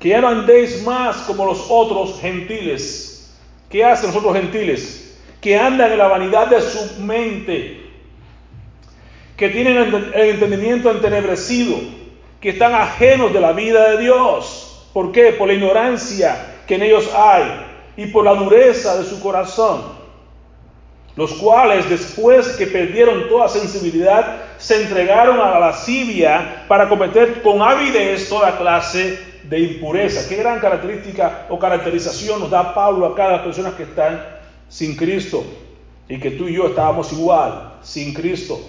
que 0.00 0.10
ya 0.10 0.20
no 0.20 0.28
andéis 0.28 0.82
más 0.84 1.16
como 1.18 1.44
los 1.44 1.66
otros 1.68 2.20
gentiles. 2.20 3.36
¿Qué 3.68 3.84
hacen 3.84 4.08
los 4.08 4.16
otros 4.16 4.34
gentiles? 4.34 5.18
Que 5.40 5.56
andan 5.58 5.92
en 5.92 5.98
la 5.98 6.08
vanidad 6.08 6.46
de 6.48 6.60
su 6.60 7.00
mente, 7.02 7.80
que 9.36 9.48
tienen 9.48 9.76
el 9.76 10.14
entendimiento 10.14 10.90
entenebrecido 10.90 11.78
que 12.40 12.50
están 12.50 12.74
ajenos 12.74 13.32
de 13.32 13.40
la 13.40 13.52
vida 13.52 13.90
de 13.90 13.98
Dios. 13.98 14.88
¿Por 14.92 15.12
qué? 15.12 15.32
Por 15.32 15.48
la 15.48 15.54
ignorancia 15.54 16.54
que 16.66 16.76
en 16.76 16.82
ellos 16.82 17.10
hay 17.14 17.44
y 17.96 18.06
por 18.06 18.24
la 18.24 18.34
dureza 18.34 18.96
de 18.96 19.04
su 19.04 19.20
corazón. 19.20 19.98
Los 21.16 21.32
cuales 21.32 21.88
después 21.90 22.48
que 22.50 22.68
perdieron 22.68 23.28
toda 23.28 23.48
sensibilidad, 23.48 24.36
se 24.56 24.82
entregaron 24.82 25.40
a 25.40 25.50
la 25.50 25.58
lascivia 25.58 26.64
para 26.68 26.88
cometer 26.88 27.42
con 27.42 27.60
avidez 27.60 28.28
toda 28.28 28.56
clase 28.56 29.27
de 29.48 29.60
impureza. 29.60 30.28
Qué 30.28 30.36
gran 30.36 30.60
característica 30.60 31.46
o 31.48 31.58
caracterización 31.58 32.40
nos 32.40 32.50
da 32.50 32.74
Pablo 32.74 33.06
a 33.06 33.14
cada 33.14 33.42
persona 33.42 33.76
que 33.76 33.84
están 33.84 34.22
sin 34.68 34.96
Cristo 34.96 35.44
y 36.08 36.18
que 36.18 36.32
tú 36.32 36.48
y 36.48 36.54
yo 36.54 36.68
estábamos 36.68 37.12
igual, 37.12 37.74
sin 37.82 38.12
Cristo. 38.12 38.60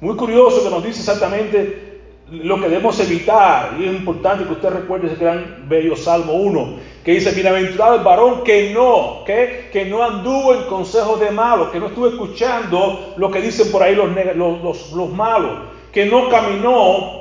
Muy 0.00 0.16
curioso 0.16 0.64
que 0.64 0.70
nos 0.70 0.82
dice 0.82 1.00
exactamente 1.00 1.90
lo 2.30 2.60
que 2.60 2.68
debemos 2.68 2.98
evitar, 3.00 3.76
y 3.78 3.86
es 3.86 3.92
importante 3.92 4.44
que 4.44 4.52
usted 4.52 4.70
recuerde 4.70 5.08
ese 5.08 5.16
gran 5.16 5.64
bello 5.68 5.96
Salmo 5.96 6.34
1, 6.34 6.76
que 7.04 7.12
dice, 7.12 7.32
bienaventurado 7.32 7.96
el 7.96 8.04
varón 8.04 8.44
que 8.44 8.72
no, 8.72 9.24
que, 9.26 9.68
que 9.72 9.86
no 9.86 10.02
anduvo 10.02 10.54
en 10.54 10.62
consejos 10.64 11.18
de 11.18 11.30
malos, 11.30 11.70
que 11.70 11.80
no 11.80 11.88
estuvo 11.88 12.06
escuchando 12.06 13.14
lo 13.16 13.30
que 13.30 13.40
dicen 13.40 13.72
por 13.72 13.82
ahí 13.82 13.96
los, 13.96 14.10
los, 14.36 14.92
los, 14.92 15.12
malos, 15.12 15.58
que 15.92 16.06
no 16.06 16.28
caminó 16.28 17.19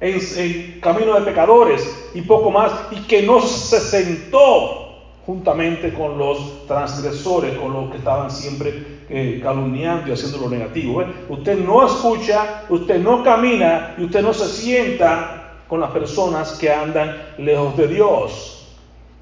en, 0.00 0.80
camino 0.80 1.14
de 1.14 1.22
pecadores 1.22 2.10
y 2.14 2.22
poco 2.22 2.50
más, 2.50 2.72
y 2.90 2.96
que 3.06 3.22
no 3.22 3.40
se 3.40 3.80
sentó 3.80 4.82
juntamente 5.24 5.92
con 5.92 6.18
los 6.18 6.66
transgresores, 6.66 7.56
con 7.58 7.72
los 7.72 7.90
que 7.90 7.98
estaban 7.98 8.30
siempre 8.30 9.02
eh, 9.08 9.40
calumniando 9.42 10.08
y 10.08 10.12
haciendo 10.12 10.38
lo 10.38 10.48
negativo. 10.48 11.02
¿eh? 11.02 11.06
Usted 11.28 11.58
no 11.58 11.84
escucha, 11.84 12.64
usted 12.68 13.00
no 13.00 13.24
camina 13.24 13.94
y 13.98 14.04
usted 14.04 14.22
no 14.22 14.32
se 14.32 14.46
sienta 14.46 15.54
con 15.68 15.80
las 15.80 15.90
personas 15.90 16.52
que 16.52 16.70
andan 16.70 17.16
lejos 17.38 17.76
de 17.76 17.88
Dios. 17.88 18.52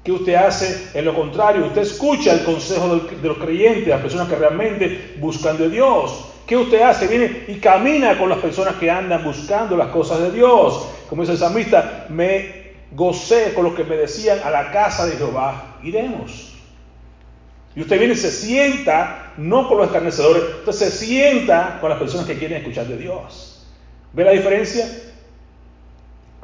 ¿Qué 0.03 0.11
usted 0.11 0.35
hace? 0.35 0.91
En 0.93 1.05
lo 1.05 1.15
contrario, 1.15 1.65
usted 1.65 1.81
escucha 1.81 2.33
el 2.33 2.43
consejo 2.43 2.99
de 2.99 3.27
los 3.27 3.37
creyentes, 3.39 3.87
las 3.87 4.01
personas 4.01 4.27
que 4.27 4.35
realmente 4.35 5.15
buscan 5.19 5.57
de 5.57 5.69
Dios. 5.69 6.34
¿Qué 6.45 6.55
usted 6.55 6.81
hace? 6.81 7.07
Viene 7.07 7.45
y 7.47 7.55
camina 7.55 8.17
con 8.17 8.29
las 8.29 8.39
personas 8.39 8.75
que 8.75 8.89
andan 8.89 9.23
buscando 9.23 9.75
las 9.75 9.87
cosas 9.87 10.21
de 10.21 10.31
Dios. 10.31 10.87
Como 11.09 11.23
dice 11.23 11.33
el 11.33 11.39
salmista, 11.39 12.05
me 12.09 12.65
gocé 12.91 13.53
con 13.53 13.63
lo 13.63 13.75
que 13.75 13.83
me 13.83 13.97
decían 13.97 14.39
a 14.43 14.51
la 14.51 14.71
casa 14.71 15.05
de 15.05 15.17
Jehová, 15.17 15.77
iremos. 15.83 16.53
Y 17.75 17.81
usted 17.81 17.97
viene 17.97 18.13
y 18.13 18.17
se 18.17 18.31
sienta, 18.31 19.33
no 19.37 19.67
con 19.67 19.77
los 19.77 19.87
escarnecedores, 19.87 20.43
usted 20.59 20.71
se 20.71 20.91
sienta 20.91 21.79
con 21.81 21.89
las 21.89 21.99
personas 21.99 22.25
que 22.25 22.37
quieren 22.37 22.59
escuchar 22.59 22.87
de 22.87 22.97
Dios. 22.97 23.67
¿Ve 24.13 24.23
la 24.23 24.31
diferencia? 24.31 24.87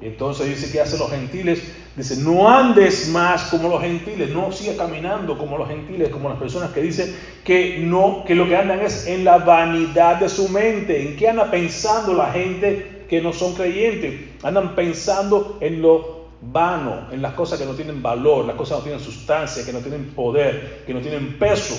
Y 0.01 0.08
entonces 0.08 0.48
dice 0.48 0.72
que 0.72 0.81
hacen 0.81 1.00
los 1.00 1.10
gentiles. 1.10 1.62
Dice, 1.95 2.17
no 2.17 2.50
andes 2.50 3.10
más 3.10 3.43
como 3.45 3.67
los 3.67 3.81
gentiles, 3.81 4.29
no 4.29 4.51
sigas 4.51 4.77
caminando 4.77 5.38
como 5.38 5.57
los 5.57 5.67
gentiles, 5.67 6.10
como 6.10 6.29
las 6.29 6.38
personas 6.38 6.71
que 6.71 6.81
dicen 6.81 7.13
que 7.43 7.79
no, 7.79 8.24
que 8.25 8.33
lo 8.33 8.48
que 8.48 8.55
andan 8.55 8.79
es 8.79 9.07
en 9.07 9.25
la 9.25 9.39
vanidad 9.39 10.17
de 10.17 10.29
su 10.29 10.48
mente. 10.48 11.01
¿En 11.01 11.17
qué 11.17 11.27
anda 11.27 11.51
pensando 11.51 12.13
la 12.13 12.31
gente 12.31 13.05
que 13.10 13.21
no 13.21 13.33
son 13.33 13.55
creyentes? 13.55 14.21
Andan 14.41 14.74
pensando 14.74 15.57
en 15.60 15.81
lo 15.81 16.21
vano, 16.41 17.07
en 17.12 17.21
las 17.21 17.33
cosas 17.33 17.60
que 17.60 17.65
no 17.65 17.74
tienen 17.74 18.01
valor, 18.01 18.45
las 18.45 18.55
cosas 18.55 18.75
que 18.75 18.79
no 18.79 18.83
tienen 18.83 19.03
sustancia, 19.03 19.65
que 19.65 19.74
no 19.74 19.79
tienen 19.79 20.12
poder, 20.12 20.83
que 20.88 20.93
no 20.93 21.01
tienen 21.01 21.38
peso, 21.38 21.75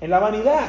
en 0.00 0.10
la 0.10 0.18
vanidad 0.18 0.66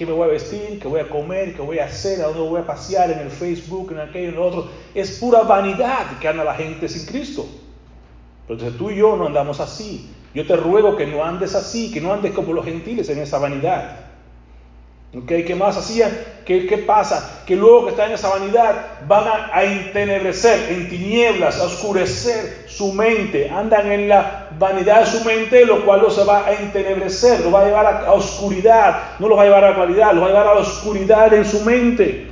qué 0.00 0.06
me 0.06 0.12
voy 0.12 0.28
a 0.28 0.32
vestir, 0.32 0.78
qué 0.80 0.88
voy 0.88 1.00
a 1.00 1.08
comer, 1.10 1.54
qué 1.54 1.60
voy 1.60 1.78
a 1.78 1.84
hacer, 1.84 2.22
a 2.22 2.28
dónde 2.28 2.40
voy 2.40 2.60
a 2.62 2.66
pasear, 2.66 3.10
en 3.10 3.18
el 3.18 3.30
Facebook, 3.30 3.92
en 3.92 3.98
aquello, 3.98 4.28
en 4.30 4.34
lo 4.36 4.46
otro. 4.46 4.68
Es 4.94 5.18
pura 5.18 5.42
vanidad 5.42 6.18
que 6.18 6.26
anda 6.26 6.42
la 6.42 6.54
gente 6.54 6.88
sin 6.88 7.04
Cristo. 7.04 7.46
Entonces 8.50 8.76
tú 8.76 8.90
y 8.90 8.96
yo 8.96 9.16
no 9.16 9.26
andamos 9.26 9.60
así. 9.60 10.10
Yo 10.34 10.46
te 10.46 10.56
ruego 10.56 10.96
que 10.96 11.06
no 11.06 11.24
andes 11.24 11.54
así, 11.54 11.92
que 11.92 12.00
no 12.00 12.12
andes 12.12 12.32
como 12.32 12.52
los 12.52 12.64
gentiles 12.64 13.08
en 13.08 13.18
esa 13.20 13.38
vanidad. 13.38 13.96
¿Qué 15.26 15.54
más 15.56 15.76
hacían? 15.76 16.10
¿Qué, 16.44 16.66
¿Qué, 16.66 16.78
pasa? 16.78 17.42
Que 17.44 17.56
luego 17.56 17.84
que 17.84 17.90
están 17.90 18.08
en 18.08 18.14
esa 18.14 18.28
vanidad 18.28 19.00
van 19.08 19.26
a, 19.26 19.50
a, 19.52 19.64
entenebrecer, 19.64 20.70
en 20.72 20.88
tinieblas, 20.88 21.60
a 21.60 21.64
oscurecer 21.64 22.64
su 22.68 22.92
mente. 22.92 23.50
Andan 23.50 23.90
en 23.90 24.08
la 24.08 24.48
vanidad 24.56 25.00
de 25.00 25.06
su 25.06 25.24
mente, 25.24 25.64
lo 25.64 25.84
cual 25.84 26.02
los 26.02 26.28
va 26.28 26.46
a 26.46 26.52
entenebrecer, 26.52 27.40
los 27.40 27.52
va 27.52 27.62
a 27.62 27.64
llevar 27.64 27.86
a, 27.86 28.06
a 28.06 28.12
oscuridad, 28.12 29.16
no 29.18 29.28
los 29.28 29.36
va 29.36 29.42
a 29.42 29.46
llevar 29.46 29.64
a 29.64 29.70
la 29.70 29.76
claridad, 29.76 30.12
los 30.12 30.22
va 30.22 30.26
a 30.26 30.30
llevar 30.30 30.46
a 30.46 30.54
la 30.54 30.60
oscuridad 30.60 31.34
en 31.34 31.44
su 31.44 31.60
mente. 31.64 32.29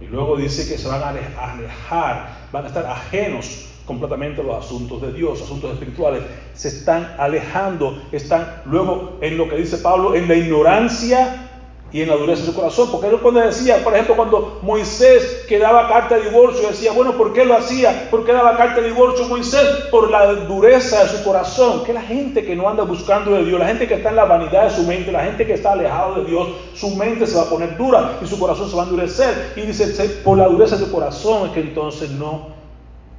Y 0.00 0.06
luego 0.06 0.36
dice 0.36 0.68
que 0.68 0.78
se 0.78 0.88
van 0.88 1.02
a 1.02 1.08
alejar, 1.08 2.28
van 2.52 2.64
a 2.64 2.68
estar 2.68 2.86
ajenos 2.86 3.66
completamente 3.84 4.42
los 4.42 4.64
asuntos 4.64 5.00
de 5.00 5.12
Dios, 5.12 5.42
asuntos 5.42 5.72
espirituales, 5.72 6.22
se 6.54 6.68
están 6.68 7.14
alejando, 7.18 8.02
están 8.12 8.62
luego 8.66 9.18
en 9.22 9.38
lo 9.38 9.48
que 9.48 9.56
dice 9.56 9.78
Pablo, 9.78 10.14
en 10.14 10.28
la 10.28 10.34
ignorancia 10.34 11.47
y 11.90 12.02
en 12.02 12.08
la 12.08 12.16
dureza 12.16 12.42
de 12.42 12.48
su 12.48 12.54
corazón. 12.54 12.90
Porque 12.90 13.08
él 13.08 13.18
cuando 13.20 13.40
decía, 13.40 13.82
por 13.82 13.94
ejemplo, 13.94 14.16
cuando 14.16 14.58
Moisés 14.62 15.44
que 15.48 15.58
daba 15.58 15.88
carta 15.88 16.16
de 16.16 16.28
divorcio, 16.28 16.68
decía, 16.68 16.92
bueno, 16.92 17.16
¿por 17.16 17.32
qué 17.32 17.44
lo 17.44 17.56
hacía? 17.56 18.08
¿Por 18.10 18.24
qué 18.24 18.32
daba 18.32 18.56
carta 18.56 18.80
de 18.80 18.88
divorcio 18.88 19.26
Moisés? 19.26 19.62
Por 19.90 20.10
la 20.10 20.32
dureza 20.34 21.04
de 21.04 21.08
su 21.08 21.24
corazón. 21.24 21.84
Que 21.84 21.92
la 21.92 22.02
gente 22.02 22.44
que 22.44 22.54
no 22.54 22.68
anda 22.68 22.84
buscando 22.84 23.32
de 23.32 23.44
Dios, 23.44 23.58
la 23.58 23.66
gente 23.66 23.88
que 23.88 23.94
está 23.94 24.10
en 24.10 24.16
la 24.16 24.24
vanidad 24.24 24.64
de 24.64 24.70
su 24.70 24.82
mente, 24.82 25.10
la 25.12 25.24
gente 25.24 25.46
que 25.46 25.54
está 25.54 25.72
alejado 25.72 26.16
de 26.16 26.30
Dios, 26.30 26.48
su 26.74 26.94
mente 26.96 27.26
se 27.26 27.36
va 27.36 27.42
a 27.42 27.50
poner 27.50 27.76
dura 27.76 28.18
y 28.22 28.26
su 28.26 28.38
corazón 28.38 28.68
se 28.68 28.76
va 28.76 28.82
a 28.82 28.86
endurecer. 28.86 29.52
Y 29.56 29.62
dice, 29.62 29.86
por 30.24 30.36
la 30.38 30.48
dureza 30.48 30.76
de 30.76 30.84
su 30.84 30.92
corazón 30.92 31.48
es 31.48 31.52
que 31.52 31.60
entonces 31.60 32.10
no 32.10 32.58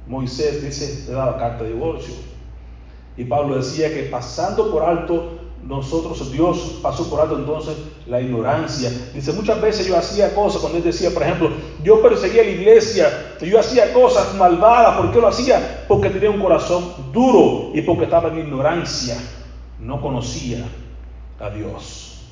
Moisés 0.06 0.62
dice, 0.62 1.08
le 1.08 1.14
daba 1.14 1.38
carta 1.38 1.62
de 1.64 1.70
divorcio. 1.70 2.14
Y 3.16 3.24
Pablo 3.24 3.56
decía 3.56 3.92
que 3.92 4.04
pasando 4.04 4.70
por 4.70 4.82
alto, 4.82 5.38
nosotros, 5.64 6.32
Dios 6.32 6.78
pasó 6.82 7.08
por 7.08 7.20
alto 7.20 7.38
entonces 7.38 7.76
la 8.06 8.20
ignorancia. 8.20 8.90
Dice, 9.14 9.32
muchas 9.32 9.60
veces 9.60 9.86
yo 9.86 9.96
hacía 9.96 10.34
cosas, 10.34 10.60
cuando 10.60 10.78
él 10.78 10.84
decía, 10.84 11.10
por 11.10 11.22
ejemplo, 11.22 11.50
yo 11.82 12.02
perseguía 12.02 12.42
la 12.42 12.50
iglesia, 12.50 13.36
yo 13.40 13.60
hacía 13.60 13.92
cosas 13.92 14.34
malvadas, 14.34 14.96
¿por 14.96 15.12
qué 15.12 15.20
lo 15.20 15.28
hacía? 15.28 15.84
Porque 15.86 16.10
tenía 16.10 16.30
un 16.30 16.40
corazón 16.40 17.12
duro 17.12 17.70
y 17.74 17.82
porque 17.82 18.04
estaba 18.04 18.28
en 18.28 18.38
ignorancia, 18.38 19.16
no 19.78 20.00
conocía 20.00 20.66
a 21.38 21.50
Dios. 21.50 22.22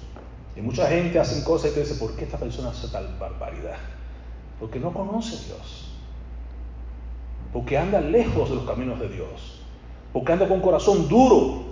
Y 0.57 0.61
mucha 0.61 0.89
gente 0.89 1.19
hace 1.19 1.45
cosas 1.45 1.71
y 1.71 1.75
te 1.75 1.81
dice, 1.81 1.95
¿por 1.95 2.17
qué 2.17 2.25
esta 2.25 2.39
persona 2.39 2.71
hace 2.71 2.89
tal 2.89 3.17
barbaridad? 3.19 3.77
Porque 4.59 4.81
no 4.81 4.93
conoce 4.93 5.37
a 5.37 5.47
Dios 5.47 5.89
porque 7.53 7.79
anda 7.79 8.01
lejos 8.01 8.51
de 8.51 8.57
los 8.57 8.65
caminos 8.65 9.01
de 9.01 9.09
Dios, 9.09 9.63
porque 10.13 10.33
anda 10.33 10.49
con 10.49 10.61
corazón 10.61 11.09
duro, 11.09 11.65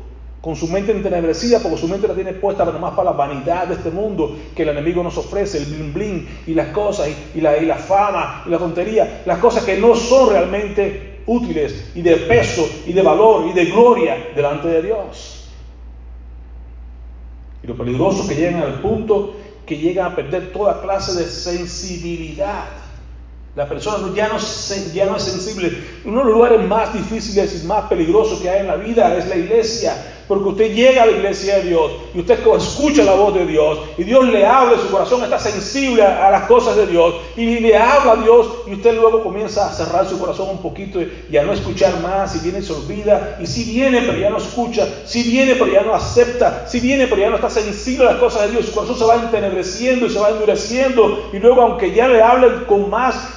con 0.47 0.55
su 0.55 0.69
mente 0.69 0.93
entenebrecida, 0.93 1.59
porque 1.59 1.77
su 1.77 1.89
mente 1.89 2.07
la 2.07 2.15
tiene 2.15 2.33
puesta 2.33 2.65
nomás 2.65 2.95
para 2.95 3.11
la 3.11 3.17
vanidad 3.17 3.67
de 3.67 3.75
este 3.75 3.91
mundo 3.91 4.37
que 4.55 4.63
el 4.63 4.69
enemigo 4.69 5.03
nos 5.03 5.19
ofrece, 5.19 5.59
el 5.59 5.65
bling 5.65 5.93
bling 5.93 6.29
y 6.47 6.55
las 6.55 6.69
cosas, 6.69 7.09
y, 7.35 7.41
la, 7.41 7.57
y 7.59 7.67
la 7.67 7.75
fama 7.75 8.45
y 8.47 8.51
la 8.51 8.59
tontería, 8.59 9.25
las 9.27 9.39
cosas 9.39 9.65
que 9.65 9.77
no 9.77 9.97
son 9.97 10.31
realmente 10.31 11.23
útiles 11.27 11.91
y 11.97 12.03
de 12.03 12.15
peso 12.15 12.65
y 12.87 12.93
de 12.93 13.03
valor 13.03 13.49
y 13.49 13.55
de 13.55 13.65
gloria 13.65 14.29
delante 14.37 14.69
de 14.69 14.83
Dios. 14.83 15.49
Y 17.65 17.67
lo 17.67 17.77
peligroso 17.77 18.29
que 18.29 18.37
llegan 18.37 18.63
al 18.63 18.81
punto 18.81 19.35
que 19.67 19.77
llegan 19.77 20.13
a 20.13 20.15
perder 20.15 20.53
toda 20.53 20.81
clase 20.81 21.19
de 21.19 21.25
sensibilidad 21.25 22.67
la 23.57 23.67
persona 23.67 24.15
ya 24.15 24.29
no, 24.29 24.37
ya 24.93 25.07
no 25.07 25.17
es 25.17 25.23
sensible. 25.23 25.83
Uno 26.05 26.19
de 26.19 26.25
los 26.27 26.35
lugares 26.35 26.69
más 26.69 26.93
difíciles 26.93 27.65
y 27.65 27.67
más 27.67 27.87
peligrosos 27.89 28.39
que 28.39 28.51
hay 28.51 28.61
en 28.61 28.67
la 28.67 28.77
vida 28.77 29.17
es 29.17 29.27
la 29.29 29.37
iglesia. 29.37 29.97
Porque 30.29 30.49
usted 30.49 30.75
llega 30.75 31.05
a 31.05 31.07
la 31.07 31.13
iglesia 31.13 31.59
de 31.59 31.69
Dios 31.69 31.93
y 32.13 32.19
usted 32.19 32.41
escucha 32.57 33.05
la 33.05 33.15
voz 33.15 33.33
de 33.35 33.47
Dios 33.47 33.79
y 33.97 34.03
Dios 34.03 34.27
le 34.27 34.45
habla, 34.45 34.77
su 34.77 34.91
corazón 34.91 35.23
está 35.23 35.39
sensible 35.39 36.03
a, 36.03 36.31
las 36.31 36.47
cosas 36.47 36.77
de 36.77 36.87
Dios 36.89 37.15
y 37.37 37.61
le 37.61 37.77
habla 37.77 38.13
a 38.13 38.17
Dios 38.17 38.49
y 38.67 38.75
usted 38.75 38.95
luego 38.97 39.23
comienza 39.23 39.69
a 39.69 39.73
cerrar 39.73 40.09
su 40.09 40.19
corazón 40.19 40.49
un 40.51 40.59
poquito 40.59 40.99
y 41.01 41.37
a 41.37 41.45
no 41.45 41.53
escuchar 41.53 42.01
más 42.01 42.35
y 42.35 42.41
viene 42.41 42.59
y 42.59 42.63
se 42.63 42.73
olvida 42.73 43.39
y 43.41 43.47
si 43.47 43.65
viene 43.65 44.01
pero 44.01 44.19
ya 44.19 44.31
no 44.31 44.39
escucha, 44.39 44.89
si 45.05 45.23
viene 45.23 45.55
pero 45.55 45.71
ya 45.71 45.83
no 45.83 45.95
acepta, 45.95 46.67
si 46.67 46.81
viene 46.81 47.07
pero 47.07 47.21
ya 47.21 47.31
no 47.31 47.37
está 47.37 47.51
sensible 47.51 48.09
a 48.09 48.13
las 48.13 48.21
cosas 48.21 48.43
de 48.47 48.53
Dios, 48.53 48.67
su 48.67 48.73
corazón 48.73 48.99
se 48.99 49.05
va 49.05 49.15
entenebreciendo 49.15 50.07
y 50.07 50.11
se 50.11 50.19
va 50.19 50.31
endureciendo 50.31 51.31
y 51.33 51.39
luego 51.39 51.63
aunque 51.63 51.93
ya 51.93 52.09
le 52.09 52.21
hablen 52.21 52.65
con 52.67 52.91
más 52.91 53.29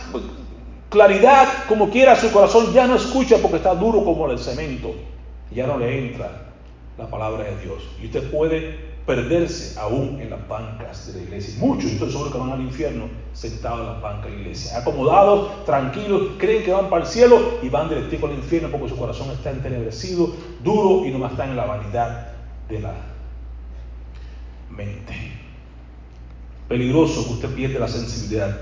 claridad 0.90 1.48
como 1.68 1.92
quiera 1.92 2.16
su 2.16 2.32
corazón 2.32 2.74
ya 2.74 2.88
no 2.88 2.96
escucha 2.96 3.38
porque 3.40 3.58
está 3.58 3.76
duro 3.76 4.04
como 4.04 4.32
el 4.32 4.40
cemento, 4.40 4.96
ya 5.52 5.68
no 5.68 5.78
le 5.78 6.08
entra 6.08 6.49
la 7.00 7.10
palabra 7.10 7.46
de 7.46 7.58
Dios. 7.62 7.82
Y 8.02 8.08
usted 8.08 8.30
puede 8.30 8.90
perderse 9.06 9.80
aún 9.80 10.20
en 10.22 10.30
las 10.30 10.48
bancas 10.48 11.08
de 11.08 11.20
la 11.20 11.26
iglesia. 11.26 11.56
Muchos, 11.60 11.92
estoy 11.92 12.12
seguro 12.12 12.32
que 12.32 12.38
van 12.38 12.52
al 12.52 12.62
infierno 12.62 13.06
sentados 13.34 13.80
en 13.80 13.86
las 13.88 14.02
bancas 14.02 14.26
de 14.26 14.32
la 14.32 14.42
iglesia, 14.42 14.78
acomodados, 14.78 15.66
tranquilos, 15.66 16.34
creen 16.38 16.64
que 16.64 16.72
van 16.72 16.90
para 16.90 17.04
el 17.04 17.08
cielo 17.08 17.58
y 17.64 17.70
van 17.70 17.90
directo 17.90 18.28
al 18.28 18.34
infierno 18.34 18.70
porque 18.70 18.90
su 18.90 18.98
corazón 18.98 19.32
está 19.32 19.50
entenebrecido, 19.50 20.32
duro 20.64 21.08
y 21.08 21.12
no 21.12 21.26
está 21.26 21.46
en 21.46 21.56
la 21.56 21.66
vanidad 21.66 22.34
de 22.68 22.80
la 22.82 22.94
mente. 24.70 25.14
Peligroso 26.68 27.26
que 27.26 27.34
usted 27.34 27.50
pierda 27.56 27.80
la 27.80 27.88
sensibilidad, 27.88 28.56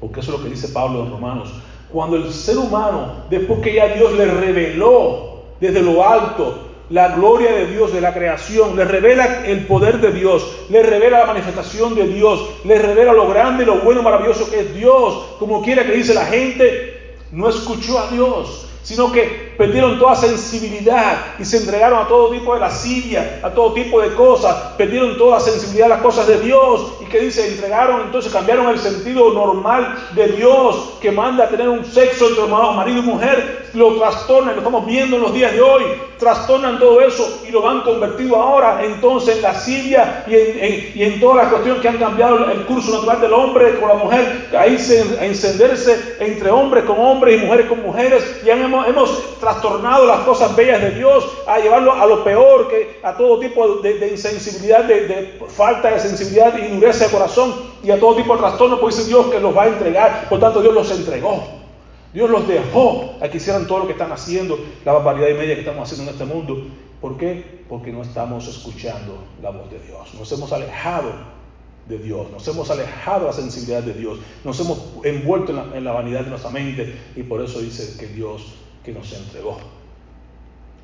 porque 0.00 0.20
eso 0.20 0.32
es 0.32 0.38
lo 0.38 0.44
que 0.44 0.50
dice 0.50 0.68
Pablo 0.70 1.04
en 1.04 1.10
Romanos. 1.12 1.52
Cuando 1.92 2.16
el 2.16 2.32
ser 2.32 2.58
humano, 2.58 3.26
después 3.30 3.60
que 3.60 3.74
ya 3.74 3.94
Dios 3.94 4.12
le 4.14 4.24
reveló 4.24 5.44
desde 5.60 5.82
lo 5.82 6.04
alto 6.04 6.73
la 6.90 7.08
gloria 7.08 7.52
de 7.52 7.66
Dios 7.66 7.92
de 7.92 8.00
la 8.00 8.12
creación, 8.12 8.76
le 8.76 8.84
revela 8.84 9.46
el 9.46 9.66
poder 9.66 10.00
de 10.00 10.12
Dios, 10.12 10.46
le 10.68 10.82
revela 10.82 11.20
la 11.20 11.26
manifestación 11.26 11.94
de 11.94 12.06
Dios, 12.06 12.46
le 12.64 12.78
revela 12.78 13.12
lo 13.12 13.28
grande, 13.28 13.64
lo 13.64 13.76
bueno, 13.76 14.02
maravilloso 14.02 14.50
que 14.50 14.60
es 14.60 14.74
Dios, 14.74 15.36
como 15.38 15.62
quiera 15.62 15.84
que 15.84 15.92
dice 15.92 16.14
la 16.14 16.26
gente, 16.26 17.16
no 17.32 17.48
escuchó 17.48 17.98
a 17.98 18.10
Dios, 18.10 18.68
sino 18.84 19.10
que 19.10 19.54
perdieron 19.56 19.98
toda 19.98 20.14
sensibilidad 20.14 21.36
y 21.38 21.44
se 21.46 21.56
entregaron 21.56 22.00
a 22.00 22.06
todo 22.06 22.30
tipo 22.30 22.52
de 22.52 22.60
lascivia, 22.60 23.40
a 23.42 23.48
todo 23.48 23.72
tipo 23.72 24.02
de 24.02 24.14
cosas, 24.14 24.54
perdieron 24.76 25.16
toda 25.16 25.40
sensibilidad 25.40 25.86
a 25.86 25.94
las 25.94 26.02
cosas 26.02 26.26
de 26.26 26.38
Dios. 26.40 26.92
Y 27.00 27.06
que 27.06 27.20
dice, 27.20 27.48
entregaron, 27.48 28.02
entonces 28.02 28.30
cambiaron 28.30 28.68
el 28.68 28.78
sentido 28.78 29.32
normal 29.32 29.96
de 30.14 30.28
Dios 30.28 30.98
que 31.00 31.10
manda 31.10 31.44
a 31.44 31.48
tener 31.48 31.66
un 31.66 31.82
sexo 31.82 32.28
entre 32.28 32.46
marido 32.46 32.98
y 32.98 33.02
mujer, 33.02 33.70
lo 33.72 33.96
trastornan, 33.96 34.54
lo 34.54 34.60
estamos 34.60 34.84
viendo 34.84 35.16
en 35.16 35.22
los 35.22 35.32
días 35.32 35.52
de 35.52 35.62
hoy, 35.62 35.82
trastornan 36.24 36.78
todo 36.78 37.02
eso 37.02 37.42
y 37.46 37.50
lo 37.50 37.68
han 37.68 37.82
convertido 37.82 38.36
ahora 38.36 38.80
entonces 38.82 39.36
en 39.36 39.42
lascivia 39.42 40.24
y 40.26 40.34
en, 40.34 40.92
y 40.94 41.02
en 41.02 41.20
toda 41.20 41.44
la 41.44 41.50
cuestión 41.50 41.80
que 41.80 41.88
han 41.88 41.98
cambiado 41.98 42.50
el 42.50 42.64
curso 42.64 42.92
natural 42.92 43.20
del 43.20 43.32
hombre 43.34 43.78
con 43.78 43.88
la 43.90 43.94
mujer, 43.94 44.48
ahí 44.58 44.78
a 45.20 45.24
encenderse 45.26 46.16
entre 46.20 46.50
hombres 46.50 46.84
con 46.84 46.98
hombres 46.98 47.36
y 47.36 47.44
mujeres 47.44 47.66
con 47.66 47.82
mujeres 47.82 48.40
y 48.44 48.50
han 48.50 48.62
hemos, 48.62 49.38
trastornado 49.38 50.06
las 50.06 50.20
cosas 50.20 50.56
bellas 50.56 50.80
de 50.80 50.92
Dios 50.92 51.26
a 51.46 51.58
llevarlo 51.58 51.92
a 51.92 52.06
lo 52.06 52.24
peor, 52.24 52.68
que 52.68 52.98
a 53.02 53.14
todo 53.14 53.38
tipo 53.38 53.76
de, 53.76 54.08
insensibilidad, 54.08 54.84
de, 54.84 55.38
falta 55.48 55.90
de 55.90 56.00
sensibilidad 56.00 56.56
y 56.56 56.74
dureza 56.74 57.04
de 57.04 57.10
corazón 57.10 57.54
y 57.82 57.90
a 57.90 58.00
todo 58.00 58.16
tipo 58.16 58.32
de 58.32 58.40
trastorno, 58.40 58.80
pues 58.80 58.96
dice 58.96 59.08
Dios 59.08 59.26
que 59.26 59.40
los 59.40 59.54
va 59.54 59.64
a 59.64 59.68
entregar. 59.68 60.28
Por 60.30 60.40
tanto, 60.40 60.62
Dios 60.62 60.72
los 60.72 60.90
entregó. 60.90 61.63
Dios 62.14 62.30
los 62.30 62.46
dejó 62.46 63.16
a 63.20 63.28
que 63.28 63.38
hicieran 63.38 63.66
todo 63.66 63.80
lo 63.80 63.86
que 63.86 63.92
están 63.92 64.12
haciendo, 64.12 64.56
la 64.84 64.92
barbaridad 64.92 65.30
y 65.30 65.34
media 65.34 65.54
que 65.54 65.62
estamos 65.62 65.82
haciendo 65.82 66.08
en 66.08 66.16
este 66.16 66.24
mundo. 66.24 66.68
¿Por 67.00 67.18
qué? 67.18 67.64
Porque 67.68 67.92
no 67.92 68.02
estamos 68.02 68.46
escuchando 68.46 69.18
la 69.42 69.50
voz 69.50 69.68
de 69.68 69.80
Dios. 69.80 70.14
Nos 70.14 70.30
hemos 70.30 70.52
alejado 70.52 71.10
de 71.88 71.98
Dios, 71.98 72.30
nos 72.30 72.46
hemos 72.46 72.70
alejado 72.70 73.22
de 73.22 73.26
la 73.26 73.32
sensibilidad 73.32 73.82
de 73.82 73.94
Dios, 73.94 74.20
nos 74.44 74.58
hemos 74.60 74.78
envuelto 75.02 75.52
en 75.74 75.84
la, 75.84 75.92
vanidad 75.92 76.22
de 76.22 76.30
nuestra 76.30 76.50
mente 76.50 76.94
y 77.16 77.24
por 77.24 77.42
eso 77.42 77.60
dice 77.60 77.98
que 77.98 78.06
Dios 78.06 78.54
que 78.84 78.92
nos 78.92 79.12
entregó, 79.12 79.58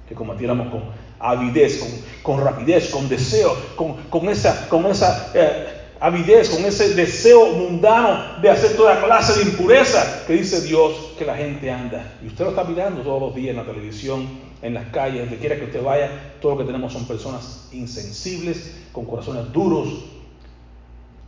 que 0.09 0.15
combatiéramos 0.15 0.69
con 0.69 0.83
avidez, 1.21 1.81
con, 2.23 2.45
rapidez, 2.45 2.91
con 2.91 3.09
deseo, 3.09 3.57
con, 3.77 4.29
esa, 4.29 4.69
con 4.69 4.85
esa 4.87 5.31
eh, 5.33 5.80
avidez, 6.01 6.49
con 6.49 6.65
ese 6.65 6.95
deseo 6.95 7.53
mundano 7.53 8.41
de 8.41 8.49
hacer 8.49 8.75
toda 8.75 9.05
clase 9.05 9.39
de 9.39 9.51
impureza 9.51 10.25
que 10.27 10.33
dice 10.33 10.63
Dios 10.63 11.13
que 11.19 11.27
la 11.27 11.37
gente 11.37 11.71
anda. 11.71 12.19
Y 12.23 12.29
usted 12.29 12.45
lo 12.45 12.51
está 12.51 12.65
mirando 12.65 13.03
todos 13.03 13.21
los 13.21 13.35
días 13.35 13.51
en 13.51 13.57
la 13.57 13.67
televisión, 13.67 14.27
en 14.63 14.75
las 14.75 14.87
calles, 14.89 15.21
donde 15.21 15.37
quiera 15.37 15.57
que 15.57 15.67
usted 15.67 15.83
vaya, 15.83 16.37
todo 16.41 16.53
lo 16.53 16.59
que 16.59 16.65
tenemos 16.65 16.93
son 16.93 17.07
personas 17.07 17.69
insensibles, 17.73 18.77
con 18.93 19.05
corazones 19.05 19.53
duros, 19.53 20.05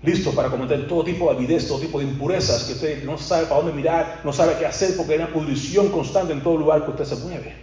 listos 0.02 0.34
para 0.34 0.48
cometer 0.48 0.88
todo 0.88 1.04
tipo 1.04 1.30
de 1.30 1.36
avidez, 1.36 1.68
todo 1.68 1.78
tipo 1.78 1.98
de 1.98 2.06
impurezas, 2.06 2.64
que 2.64 2.72
usted 2.72 3.04
no 3.04 3.18
sabe 3.18 3.44
para 3.44 3.60
dónde 3.60 3.74
mirar, 3.74 4.22
no 4.24 4.32
sabe 4.32 4.56
qué 4.58 4.64
hacer, 4.64 4.96
porque 4.96 5.12
hay 5.12 5.18
una 5.18 5.32
pudrición 5.32 5.90
constante 5.90 6.32
en 6.32 6.42
todo 6.42 6.56
lugar 6.56 6.84
que 6.84 6.90
usted 6.90 7.04
se 7.04 7.16
mueve. 7.16 7.54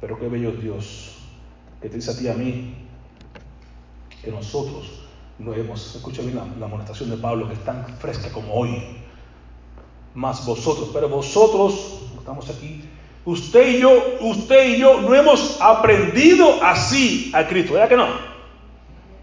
Pero 0.00 0.18
qué 0.18 0.28
bello 0.28 0.52
Dios, 0.52 1.12
que 1.80 1.88
te 1.88 1.96
dice 1.96 2.10
a 2.10 2.18
ti 2.18 2.24
y 2.24 2.28
a 2.28 2.34
mí, 2.34 2.85
que 4.26 4.32
nosotros 4.32 4.90
no 5.38 5.54
hemos, 5.54 5.94
escucha 5.94 6.20
bien 6.20 6.34
la, 6.34 6.44
la 6.58 6.66
amonestación 6.66 7.10
de 7.10 7.16
Pablo, 7.16 7.46
que 7.46 7.54
es 7.54 7.64
tan 7.64 7.86
fresca 7.98 8.28
como 8.32 8.52
hoy, 8.52 8.82
más 10.14 10.44
vosotros, 10.44 10.90
pero 10.92 11.08
vosotros, 11.08 12.00
estamos 12.18 12.50
aquí, 12.50 12.82
usted 13.24 13.68
y 13.68 13.78
yo, 13.78 14.16
usted 14.20 14.70
y 14.70 14.78
yo 14.78 15.00
no 15.00 15.14
hemos 15.14 15.60
aprendido 15.60 16.60
así 16.60 17.30
a 17.32 17.46
Cristo, 17.46 17.74
¿verdad 17.74 17.88
que 17.88 17.96
no? 17.96 18.36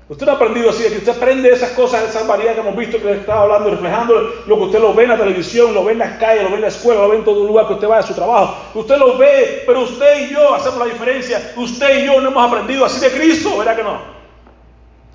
Usted 0.08 0.26
no 0.26 0.32
ha 0.32 0.36
aprendido 0.36 0.70
así, 0.70 0.84
que 0.84 1.00
usted 1.00 1.18
aprende 1.18 1.50
esas 1.50 1.72
cosas, 1.72 2.08
esas 2.08 2.26
variedades 2.26 2.62
que 2.62 2.68
hemos 2.68 2.78
visto 2.78 2.98
que 3.00 3.06
le 3.06 3.20
estaba 3.20 3.42
hablando 3.42 3.72
reflejando 3.72 4.14
lo 4.48 4.56
que 4.56 4.64
usted 4.64 4.80
lo 4.80 4.94
ve 4.94 5.04
en 5.04 5.10
la 5.10 5.18
televisión, 5.18 5.74
lo 5.74 5.84
ve 5.84 5.94
en 5.94 6.00
las 6.00 6.18
calles, 6.18 6.44
lo 6.44 6.50
ve 6.50 6.56
en 6.56 6.62
la 6.62 6.68
escuela, 6.70 7.02
lo 7.02 7.10
ve 7.10 7.18
en 7.18 7.26
todo 7.26 7.46
lugar 7.46 7.68
que 7.68 7.74
usted 7.74 7.90
va 7.90 7.98
a 7.98 8.04
su 8.04 8.14
trabajo. 8.14 8.56
Usted 8.74 8.98
lo 8.98 9.18
ve, 9.18 9.64
pero 9.66 9.82
usted 9.82 10.30
y 10.30 10.34
yo 10.34 10.54
hacemos 10.54 10.80
la 10.80 10.86
diferencia. 10.86 11.54
Usted 11.58 12.04
y 12.04 12.06
yo 12.06 12.22
no 12.22 12.30
hemos 12.30 12.48
aprendido 12.48 12.86
así 12.86 13.02
de 13.02 13.12
Cristo, 13.12 13.58
¿verdad 13.58 13.76
que 13.76 13.84
no? 13.84 14.23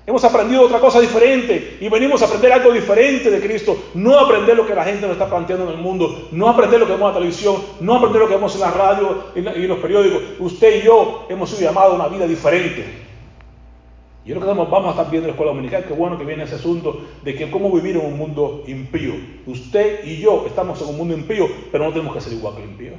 Hemos 0.09 0.23
aprendido 0.23 0.63
otra 0.63 0.79
cosa 0.79 0.99
diferente 0.99 1.77
y 1.79 1.87
venimos 1.87 2.19
a 2.23 2.25
aprender 2.25 2.51
algo 2.51 2.71
diferente 2.73 3.29
de 3.29 3.39
Cristo. 3.39 3.77
No 3.93 4.17
aprender 4.17 4.57
lo 4.57 4.65
que 4.65 4.73
la 4.73 4.83
gente 4.83 5.03
nos 5.03 5.11
está 5.11 5.29
planteando 5.29 5.69
en 5.69 5.77
el 5.77 5.77
mundo, 5.77 6.29
no 6.31 6.49
aprender 6.49 6.79
lo 6.79 6.87
que 6.87 6.93
vemos 6.93 7.09
en 7.09 7.13
la 7.13 7.19
televisión, 7.19 7.57
no 7.79 7.93
aprender 7.93 8.23
lo 8.23 8.27
que 8.27 8.33
vemos 8.33 8.55
en 8.55 8.61
la 8.61 8.71
radio 8.71 9.25
y 9.35 9.39
en 9.41 9.67
los 9.67 9.77
periódicos. 9.77 10.23
Usted 10.39 10.81
y 10.81 10.85
yo 10.85 11.27
hemos 11.29 11.51
sido 11.51 11.69
llamados 11.69 11.91
a 11.91 11.95
una 11.95 12.07
vida 12.07 12.25
diferente. 12.25 12.85
Yo 14.25 14.33
creo 14.39 14.51
que 14.51 14.59
vamos 14.59 14.87
a 14.87 14.89
estar 14.89 15.11
viendo 15.11 15.27
en 15.27 15.27
la 15.27 15.33
escuela 15.33 15.51
dominical, 15.51 15.85
qué 15.87 15.93
bueno 15.93 16.17
que 16.17 16.25
viene 16.25 16.41
ese 16.41 16.55
asunto 16.55 17.01
de 17.23 17.35
que 17.35 17.51
cómo 17.51 17.71
vivir 17.71 17.95
en 17.97 18.07
un 18.07 18.17
mundo 18.17 18.63
impío. 18.65 19.13
Usted 19.45 20.05
y 20.05 20.17
yo 20.17 20.45
estamos 20.47 20.81
en 20.81 20.87
un 20.87 20.97
mundo 20.97 21.13
impío, 21.13 21.47
pero 21.71 21.83
no 21.83 21.91
tenemos 21.91 22.15
que 22.15 22.21
ser 22.21 22.33
igual 22.33 22.55
que 22.55 22.63
el 22.63 22.69
impío. 22.69 22.93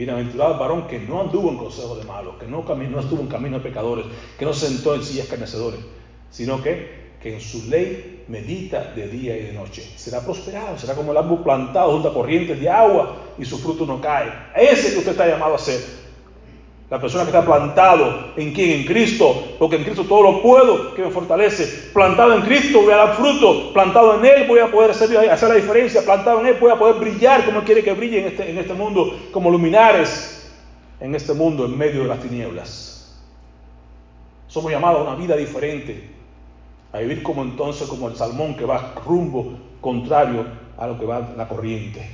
Bienaventurado 0.00 0.58
varón 0.58 0.86
que 0.86 0.98
no 0.98 1.20
anduvo 1.20 1.50
en 1.50 1.58
consejo 1.58 1.94
de 1.94 2.04
malos, 2.04 2.36
que 2.40 2.46
no, 2.46 2.60
estuvo 2.98 3.20
en 3.20 3.26
camino 3.26 3.58
de 3.58 3.64
pecadores, 3.64 4.06
que 4.38 4.46
no 4.46 4.54
se 4.54 4.68
sentó 4.68 4.94
en 4.94 5.02
sillas 5.02 5.26
carnecedores, 5.26 5.78
sino 6.30 6.62
que, 6.62 7.16
que 7.20 7.34
en 7.34 7.40
su 7.42 7.68
ley 7.68 8.24
medita 8.26 8.94
de 8.94 9.08
día 9.08 9.36
y 9.36 9.42
de 9.42 9.52
noche. 9.52 9.82
Será 9.96 10.24
prosperado, 10.24 10.78
será 10.78 10.94
como 10.94 11.12
el 11.12 11.18
árbol 11.18 11.42
plantado 11.42 11.92
junto 11.92 12.08
a 12.08 12.14
corrientes 12.14 12.58
de 12.58 12.70
agua 12.70 13.14
y 13.36 13.44
su 13.44 13.58
fruto 13.58 13.84
no 13.84 14.00
cae. 14.00 14.32
Ese 14.56 14.92
que 14.92 15.00
usted 15.00 15.10
está 15.10 15.28
llamado 15.28 15.56
a 15.56 15.58
ser. 15.58 15.99
La 16.90 17.00
persona 17.00 17.22
que 17.22 17.30
está 17.30 17.44
plantado 17.44 18.32
en 18.36 18.52
quién? 18.52 18.80
En 18.80 18.84
Cristo, 18.84 19.54
porque 19.60 19.76
en 19.76 19.84
Cristo 19.84 20.04
todo 20.04 20.22
lo 20.24 20.42
puedo, 20.42 20.92
que 20.92 21.02
me 21.02 21.10
fortalece. 21.10 21.90
Plantado 21.92 22.34
en 22.34 22.42
Cristo 22.42 22.82
voy 22.82 22.92
a 22.92 22.96
dar 22.96 23.14
fruto, 23.14 23.72
plantado 23.72 24.18
en 24.18 24.24
Él 24.24 24.48
voy 24.48 24.58
a 24.58 24.72
poder 24.72 24.90
hacer, 24.90 25.10
la 25.10 25.54
diferencia, 25.54 26.02
plantado 26.04 26.40
en 26.40 26.48
Él 26.48 26.56
voy 26.60 26.72
a 26.72 26.78
poder 26.78 26.96
brillar 26.96 27.44
como 27.44 27.60
Él 27.60 27.64
quiere 27.64 27.84
que 27.84 27.92
brille 27.92 28.22
en 28.22 28.26
este, 28.26 28.50
en 28.50 28.58
este 28.58 28.74
mundo, 28.74 29.16
como 29.30 29.50
luminares 29.50 30.52
en 30.98 31.14
este 31.14 31.32
mundo, 31.32 31.64
en 31.64 31.78
medio 31.78 32.02
de 32.02 32.08
las 32.08 32.18
tinieblas. 32.18 33.16
Somos 34.48 34.72
llamados 34.72 35.06
a 35.06 35.10
una 35.12 35.14
vida 35.14 35.36
diferente, 35.36 36.10
a 36.92 36.98
vivir 36.98 37.22
como 37.22 37.42
entonces, 37.42 37.86
como 37.86 38.08
el 38.08 38.16
salmón 38.16 38.56
que 38.56 38.64
va 38.64 38.94
rumbo 39.06 39.52
contrario 39.80 40.44
a 40.76 40.88
lo 40.88 40.98
que 40.98 41.06
va 41.06 41.34
la 41.36 41.46
corriente. 41.46 42.04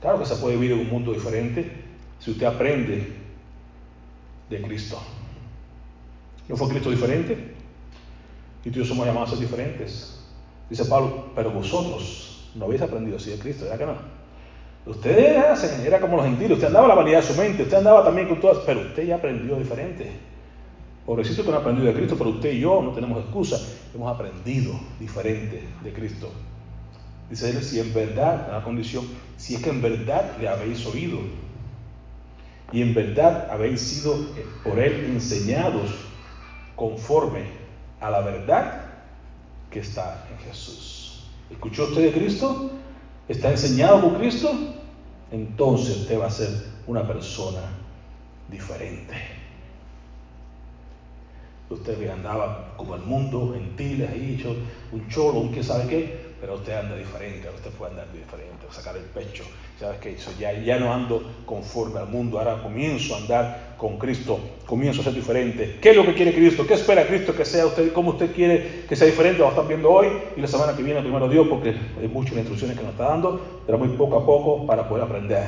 Claro 0.00 0.20
que 0.20 0.24
se 0.26 0.36
puede 0.36 0.54
vivir 0.54 0.70
en 0.70 0.78
un 0.82 0.88
mundo 0.88 1.12
diferente 1.12 1.68
si 2.20 2.30
usted 2.30 2.46
aprende 2.46 3.25
de 4.50 4.62
Cristo. 4.62 5.00
¿No 6.48 6.56
fue 6.56 6.68
Cristo 6.68 6.90
diferente? 6.90 7.54
Y 8.64 8.70
tú 8.70 8.78
y 8.78 8.82
yo 8.82 8.84
somos 8.84 9.06
llamados 9.06 9.30
a 9.30 9.32
ser 9.36 9.40
diferentes. 9.40 10.20
Dice 10.68 10.84
Pablo, 10.84 11.26
pero 11.34 11.50
vosotros 11.50 12.50
no 12.54 12.64
habéis 12.64 12.82
aprendido 12.82 13.16
así 13.16 13.30
de 13.30 13.38
Cristo, 13.38 13.64
¿verdad 13.64 13.78
que 13.78 13.86
no? 13.86 14.16
Usted 14.86 15.18
era, 15.84 16.00
como 16.00 16.16
los 16.16 16.26
gentiles, 16.26 16.52
usted 16.52 16.68
andaba 16.68 16.86
la 16.86 16.94
vanidad 16.94 17.20
de 17.20 17.26
su 17.26 17.40
mente, 17.40 17.64
usted 17.64 17.78
andaba 17.78 18.04
también 18.04 18.28
con 18.28 18.40
todas, 18.40 18.58
pero 18.64 18.82
usted 18.82 19.04
ya 19.04 19.16
aprendió 19.16 19.56
diferente. 19.56 20.10
Pobrecito 21.04 21.44
que 21.44 21.50
no 21.50 21.56
ha 21.56 21.60
aprendido 21.60 21.86
de 21.86 21.94
Cristo, 21.94 22.16
pero 22.16 22.30
usted 22.30 22.52
y 22.52 22.60
yo 22.60 22.82
no 22.82 22.92
tenemos 22.92 23.22
excusa, 23.22 23.60
hemos 23.94 24.12
aprendido 24.12 24.78
diferente 25.00 25.62
de 25.82 25.92
Cristo. 25.92 26.30
Dice 27.28 27.50
él, 27.50 27.62
si 27.62 27.80
en 27.80 27.92
verdad, 27.92 28.48
la 28.50 28.62
condición, 28.62 29.04
si 29.36 29.56
es 29.56 29.62
que 29.62 29.70
en 29.70 29.82
verdad 29.82 30.36
le 30.40 30.48
habéis 30.48 30.86
oído, 30.86 31.18
y 32.72 32.82
en 32.82 32.94
verdad 32.94 33.48
habéis 33.50 33.80
sido 33.80 34.14
eh, 34.14 34.46
por 34.64 34.78
Él 34.78 35.04
enseñados 35.06 35.90
conforme 36.74 37.44
a 38.00 38.10
la 38.10 38.20
verdad 38.20 38.86
que 39.70 39.80
está 39.80 40.26
en 40.30 40.38
Jesús. 40.46 41.24
¿Escuchó 41.50 41.84
usted 41.84 42.02
de 42.02 42.12
Cristo? 42.12 42.70
¿Está 43.28 43.50
enseñado 43.50 44.00
por 44.00 44.18
Cristo? 44.18 44.50
Entonces 45.30 45.96
usted 45.98 46.18
va 46.18 46.26
a 46.26 46.30
ser 46.30 46.48
una 46.86 47.06
persona 47.06 47.60
diferente. 48.50 49.14
Usted 51.68 52.08
andaba 52.10 52.74
como 52.76 52.94
el 52.94 53.02
mundo, 53.02 53.52
gentil, 53.52 54.06
ahí, 54.06 54.36
hecho 54.38 54.54
un 54.92 55.08
cholo, 55.08 55.40
un 55.40 55.52
que 55.52 55.64
sabe 55.64 55.88
qué, 55.88 56.26
pero 56.40 56.54
usted 56.54 56.74
anda 56.74 56.96
diferente, 56.96 57.48
usted 57.48 57.70
puede 57.72 57.92
andar 57.92 58.12
diferente, 58.12 58.66
sacar 58.70 58.96
el 58.96 59.02
pecho. 59.04 59.44
¿Sabes 59.78 59.98
qué? 60.00 60.16
Ya, 60.38 60.54
ya 60.54 60.78
no 60.78 60.90
ando 60.90 61.22
conforme 61.44 62.00
al 62.00 62.08
mundo, 62.08 62.38
ahora 62.38 62.62
comienzo 62.62 63.14
a 63.14 63.18
andar 63.18 63.74
con 63.76 63.98
Cristo, 63.98 64.40
comienzo 64.64 65.02
a 65.02 65.04
ser 65.04 65.12
diferente. 65.12 65.76
¿Qué 65.82 65.90
es 65.90 65.96
lo 65.96 66.06
que 66.06 66.14
quiere 66.14 66.32
Cristo? 66.32 66.66
¿Qué 66.66 66.72
espera 66.72 67.06
Cristo 67.06 67.36
que 67.36 67.44
sea 67.44 67.66
usted? 67.66 67.92
¿Cómo 67.92 68.12
usted 68.12 68.34
quiere 68.34 68.84
que 68.88 68.96
sea 68.96 69.06
diferente? 69.06 69.40
Lo 69.40 69.50
están 69.50 69.68
viendo 69.68 69.90
hoy 69.90 70.08
y 70.34 70.40
la 70.40 70.46
semana 70.46 70.74
que 70.74 70.82
viene, 70.82 71.02
primero 71.02 71.28
Dios, 71.28 71.46
porque 71.46 71.74
hay 72.00 72.08
muchas 72.08 72.38
instrucciones 72.38 72.74
que 72.74 72.82
nos 72.82 72.92
está 72.92 73.08
dando, 73.08 73.38
pero 73.66 73.76
muy 73.76 73.88
poco 73.88 74.16
a 74.16 74.24
poco 74.24 74.66
para 74.66 74.88
poder 74.88 75.04
aprender. 75.04 75.46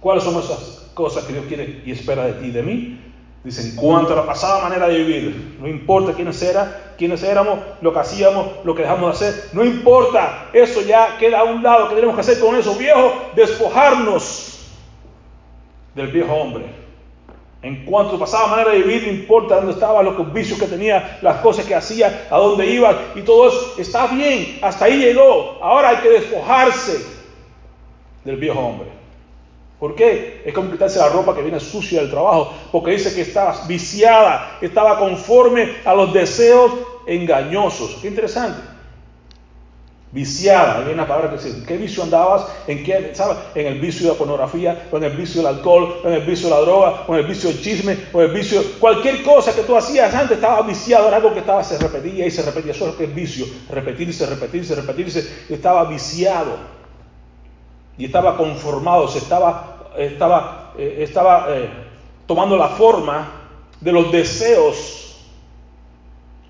¿Cuáles 0.00 0.24
son 0.24 0.42
esas 0.42 0.90
cosas 0.92 1.22
que 1.22 1.32
Dios 1.32 1.46
quiere 1.46 1.82
y 1.86 1.92
espera 1.92 2.26
de 2.26 2.32
ti 2.32 2.46
y 2.46 2.50
de 2.50 2.62
mí? 2.64 3.05
Dice, 3.46 3.62
en 3.62 3.76
cuanto 3.76 4.12
a 4.12 4.16
la 4.16 4.26
pasada 4.26 4.60
manera 4.60 4.88
de 4.88 4.98
vivir, 4.98 5.56
no 5.60 5.68
importa 5.68 6.12
quiénes, 6.14 6.42
era, 6.42 6.94
quiénes 6.98 7.22
éramos, 7.22 7.60
lo 7.80 7.92
que 7.92 8.00
hacíamos, 8.00 8.48
lo 8.64 8.74
que 8.74 8.82
dejamos 8.82 9.20
de 9.20 9.28
hacer, 9.28 9.50
no 9.52 9.64
importa, 9.64 10.48
eso 10.52 10.80
ya 10.80 11.16
queda 11.16 11.38
a 11.38 11.44
un 11.44 11.62
lado, 11.62 11.88
¿qué 11.88 11.94
tenemos 11.94 12.16
que 12.16 12.22
hacer 12.22 12.40
con 12.40 12.56
eso, 12.56 12.74
viejo? 12.74 13.12
Despojarnos 13.36 14.68
del 15.94 16.08
viejo 16.08 16.34
hombre. 16.34 16.64
En 17.62 17.84
cuanto 17.84 18.10
a 18.10 18.12
la 18.14 18.18
pasada 18.18 18.48
manera 18.48 18.72
de 18.72 18.82
vivir, 18.82 19.04
no 19.06 19.12
importa 19.12 19.54
dónde 19.58 19.74
estaba, 19.74 20.02
los 20.02 20.32
vicios 20.32 20.58
que 20.58 20.66
tenía, 20.66 21.20
las 21.22 21.36
cosas 21.36 21.66
que 21.66 21.76
hacía, 21.76 22.26
a 22.28 22.38
dónde 22.38 22.66
iba, 22.66 22.98
y 23.14 23.20
todo 23.20 23.46
eso 23.46 23.74
está 23.78 24.08
bien, 24.08 24.58
hasta 24.60 24.86
ahí 24.86 24.98
llegó. 24.98 25.56
Ahora 25.62 25.90
hay 25.90 25.96
que 25.98 26.10
despojarse 26.10 27.00
del 28.24 28.38
viejo 28.38 28.58
hombre. 28.58 29.05
¿Por 29.78 29.94
qué? 29.94 30.42
Es 30.44 30.54
como 30.54 30.70
quitarse 30.70 30.98
la 30.98 31.10
ropa 31.10 31.34
que 31.34 31.42
viene 31.42 31.60
sucia 31.60 32.00
del 32.00 32.10
trabajo, 32.10 32.52
porque 32.72 32.92
dice 32.92 33.14
que 33.14 33.22
estaba 33.22 33.54
viciada, 33.66 34.58
estaba 34.62 34.98
conforme 34.98 35.76
a 35.84 35.94
los 35.94 36.14
deseos 36.14 36.72
engañosos. 37.06 37.98
Qué 38.00 38.08
interesante. 38.08 38.76
Viciada, 40.12 40.78
hay 40.78 40.94
una 40.94 41.06
palabra 41.06 41.28
que 41.28 41.36
dice, 41.36 41.58
¿en 41.58 41.66
qué 41.66 41.76
vicio 41.76 42.02
andabas? 42.02 42.46
¿En 42.66 42.82
qué, 42.82 43.10
sabes? 43.12 43.36
En 43.54 43.66
el 43.66 43.78
vicio 43.78 44.06
de 44.06 44.12
la 44.12 44.18
pornografía, 44.18 44.88
o 44.90 44.96
en 44.96 45.04
el 45.04 45.14
vicio 45.14 45.42
del 45.42 45.54
alcohol, 45.54 45.96
o 46.02 46.08
en 46.08 46.14
el 46.14 46.22
vicio 46.22 46.48
de 46.48 46.54
la 46.54 46.60
droga, 46.62 47.04
o 47.06 47.14
en 47.14 47.20
el 47.20 47.26
vicio 47.26 47.50
del 47.50 47.60
chisme, 47.60 47.98
o 48.14 48.22
en 48.22 48.30
el 48.30 48.34
vicio, 48.34 48.62
cualquier 48.78 49.22
cosa 49.22 49.54
que 49.54 49.60
tú 49.60 49.76
hacías 49.76 50.14
antes 50.14 50.36
estaba 50.38 50.62
viciado, 50.62 51.08
era 51.08 51.18
algo 51.18 51.34
que 51.34 51.40
estaba, 51.40 51.62
se 51.62 51.76
repetía 51.76 52.24
y 52.24 52.30
se 52.30 52.40
repetía, 52.40 52.72
eso 52.72 52.86
es 52.86 52.92
lo 52.92 52.96
que 52.96 53.04
es 53.04 53.14
vicio, 53.14 53.44
repetirse, 53.68 54.24
repetirse, 54.24 54.74
repetirse, 54.74 55.44
estaba 55.50 55.84
viciado 55.84 56.75
y 57.98 58.04
estaba 58.04 58.36
conformado, 58.36 59.08
se 59.08 59.18
estaba, 59.18 59.92
estaba, 59.96 60.72
eh, 60.78 60.98
estaba 61.00 61.46
eh, 61.50 61.68
tomando 62.26 62.56
la 62.56 62.68
forma 62.68 63.32
de 63.80 63.92
los 63.92 64.12
deseos. 64.12 65.02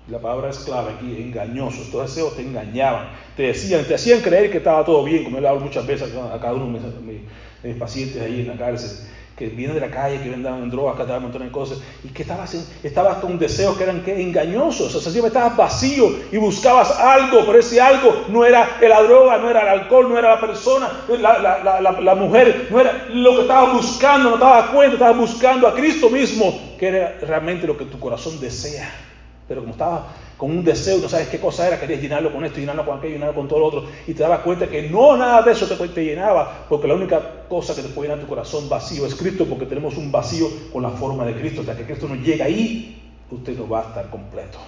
La 0.09 0.19
palabra 0.19 0.49
es 0.49 0.59
clave 0.59 0.93
aquí, 0.93 1.21
engañosos. 1.21 1.81
Estos 1.81 2.01
deseos 2.09 2.35
te 2.35 2.41
engañaban, 2.41 3.09
te 3.35 3.43
decían, 3.43 3.83
te 3.85 3.95
hacían 3.95 4.21
creer 4.21 4.49
que 4.51 4.57
estaba 4.57 4.85
todo 4.85 5.03
bien, 5.03 5.23
como 5.23 5.35
he 5.35 5.39
hablado 5.39 5.59
muchas 5.59 5.85
veces 5.85 6.13
a 6.15 6.39
cada 6.39 6.53
uno 6.53 6.79
de 6.79 7.21
mis, 7.63 7.77
pacientes 7.77 8.21
ahí 8.21 8.41
en 8.41 8.47
la 8.47 8.55
cárcel, 8.55 9.07
que 9.37 9.49
vienen 9.49 9.75
de 9.75 9.81
la 9.81 9.91
calle, 9.91 10.19
que 10.19 10.31
vendan 10.31 10.63
en 10.63 10.71
drogas, 10.71 10.95
que 10.95 11.03
andaban 11.03 11.23
un 11.23 11.29
montón 11.29 11.47
de 11.47 11.51
cosas, 11.51 11.79
y 12.03 12.07
que 12.07 12.23
estabas, 12.23 12.55
estabas 12.81 13.17
con 13.17 13.37
deseos 13.37 13.77
que 13.77 13.83
eran 13.83 14.01
engañosos, 14.05 14.95
o 14.95 14.99
sea, 14.99 15.11
siempre 15.11 15.27
estabas 15.27 15.55
vacío 15.55 16.09
y 16.31 16.37
buscabas 16.37 16.89
algo, 16.99 17.45
pero 17.45 17.59
ese 17.59 17.79
algo 17.79 18.25
no 18.29 18.43
era 18.43 18.77
la 18.81 19.03
droga, 19.03 19.37
no 19.37 19.47
era 19.47 19.61
el 19.61 19.81
alcohol, 19.81 20.09
no 20.09 20.17
era 20.17 20.31
la 20.31 20.41
persona, 20.41 20.89
la, 21.07 21.37
la, 21.37 21.81
la, 21.81 21.91
la 22.01 22.15
mujer, 22.15 22.67
no 22.71 22.79
era 22.79 23.05
lo 23.09 23.35
que 23.35 23.41
estabas 23.41 23.73
buscando, 23.73 24.29
no 24.29 24.35
estabas 24.37 24.71
cuenta, 24.71 24.93
estabas 24.93 25.17
buscando 25.17 25.67
a 25.67 25.75
Cristo 25.75 26.09
mismo, 26.09 26.59
que 26.79 26.87
era 26.87 27.19
realmente 27.21 27.67
lo 27.67 27.77
que 27.77 27.85
tu 27.85 27.99
corazón 27.99 28.39
desea. 28.39 29.06
Pero 29.47 29.61
como 29.61 29.71
estabas 29.71 30.01
con 30.35 30.51
un 30.51 30.63
deseo, 30.63 30.97
no 30.97 31.07
sabes 31.07 31.29
qué 31.29 31.39
cosa 31.39 31.67
era, 31.67 31.79
querías 31.79 32.01
llenarlo 32.01 32.33
con 32.33 32.43
esto, 32.43 32.59
llenarlo 32.59 32.85
con 32.85 32.97
aquello, 32.97 33.13
llenarlo 33.13 33.35
con 33.35 33.47
todo 33.47 33.59
lo 33.59 33.65
otro, 33.67 33.85
y 34.05 34.13
te 34.13 34.21
dabas 34.21 34.41
cuenta 34.41 34.67
que 34.67 34.89
no 34.89 35.15
nada 35.15 35.41
de 35.41 35.51
eso 35.53 35.67
te, 35.67 35.87
te 35.87 36.03
llenaba, 36.03 36.65
porque 36.67 36.87
la 36.87 36.95
única 36.95 37.45
cosa 37.47 37.73
que 37.73 37.81
te 37.81 37.89
puede 37.89 38.09
llenar 38.09 38.23
tu 38.23 38.29
corazón 38.29 38.67
vacío 38.67 39.05
es 39.05 39.15
Cristo, 39.15 39.45
porque 39.45 39.65
tenemos 39.65 39.95
un 39.95 40.11
vacío 40.11 40.47
con 40.71 40.83
la 40.83 40.89
forma 40.89 41.25
de 41.25 41.33
Cristo. 41.33 41.61
Hasta 41.61 41.77
que 41.77 41.85
Cristo 41.85 42.07
no 42.07 42.15
llega 42.15 42.45
ahí, 42.45 43.01
usted 43.31 43.57
no 43.57 43.69
va 43.69 43.79
a 43.79 43.83
estar 43.83 44.09
completo. 44.09 44.59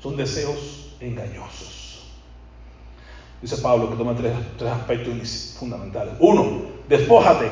Son 0.00 0.16
deseos 0.16 0.96
engañosos. 1.00 2.06
Dice 3.42 3.56
Pablo 3.58 3.90
que 3.90 3.96
toma 3.96 4.14
tres, 4.14 4.32
tres 4.56 4.70
aspectos 4.70 5.56
fundamentales. 5.58 6.14
Uno, 6.20 6.62
despójate, 6.88 7.50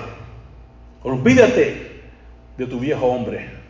olvídate 1.03 2.03
de 2.57 2.67
tu 2.67 2.79
viejo 2.79 3.07
hombre 3.07 3.62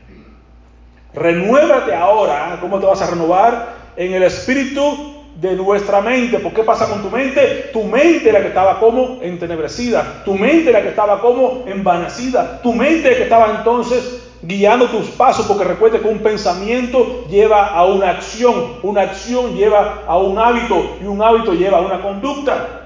Renuévate 1.14 1.94
ahora. 1.94 2.58
¿Cómo 2.60 2.78
te 2.78 2.86
vas 2.86 3.02
a 3.02 3.10
renovar? 3.10 3.74
En 3.96 4.14
el 4.14 4.22
espíritu 4.22 5.14
de 5.36 5.54
nuestra 5.54 6.00
mente. 6.00 6.38
¿Por 6.38 6.52
qué 6.52 6.62
pasa 6.62 6.88
con 6.88 7.02
tu 7.02 7.10
mente? 7.10 7.70
Tu 7.72 7.82
mente 7.84 8.32
la 8.32 8.40
que 8.40 8.48
estaba 8.48 8.80
como 8.80 9.18
entenebrecida. 9.22 10.22
Tu 10.24 10.34
mente 10.34 10.72
la 10.72 10.82
que 10.82 10.88
estaba 10.88 11.20
como 11.20 11.64
envanecida. 11.66 12.60
Tu 12.62 12.72
mente 12.72 13.10
la 13.10 13.16
que 13.16 13.22
estaba 13.24 13.56
entonces 13.58 14.22
guiando 14.42 14.86
tus 14.86 15.08
pasos. 15.08 15.46
Porque 15.46 15.64
recuerde 15.64 16.00
que 16.00 16.08
un 16.08 16.20
pensamiento 16.20 17.26
lleva 17.28 17.66
a 17.68 17.84
una 17.84 18.10
acción. 18.10 18.76
Una 18.82 19.02
acción 19.02 19.54
lleva 19.54 20.02
a 20.06 20.16
un 20.16 20.38
hábito. 20.38 20.96
Y 21.02 21.04
un 21.04 21.22
hábito 21.22 21.52
lleva 21.52 21.78
a 21.78 21.82
una 21.82 22.00
conducta 22.00 22.81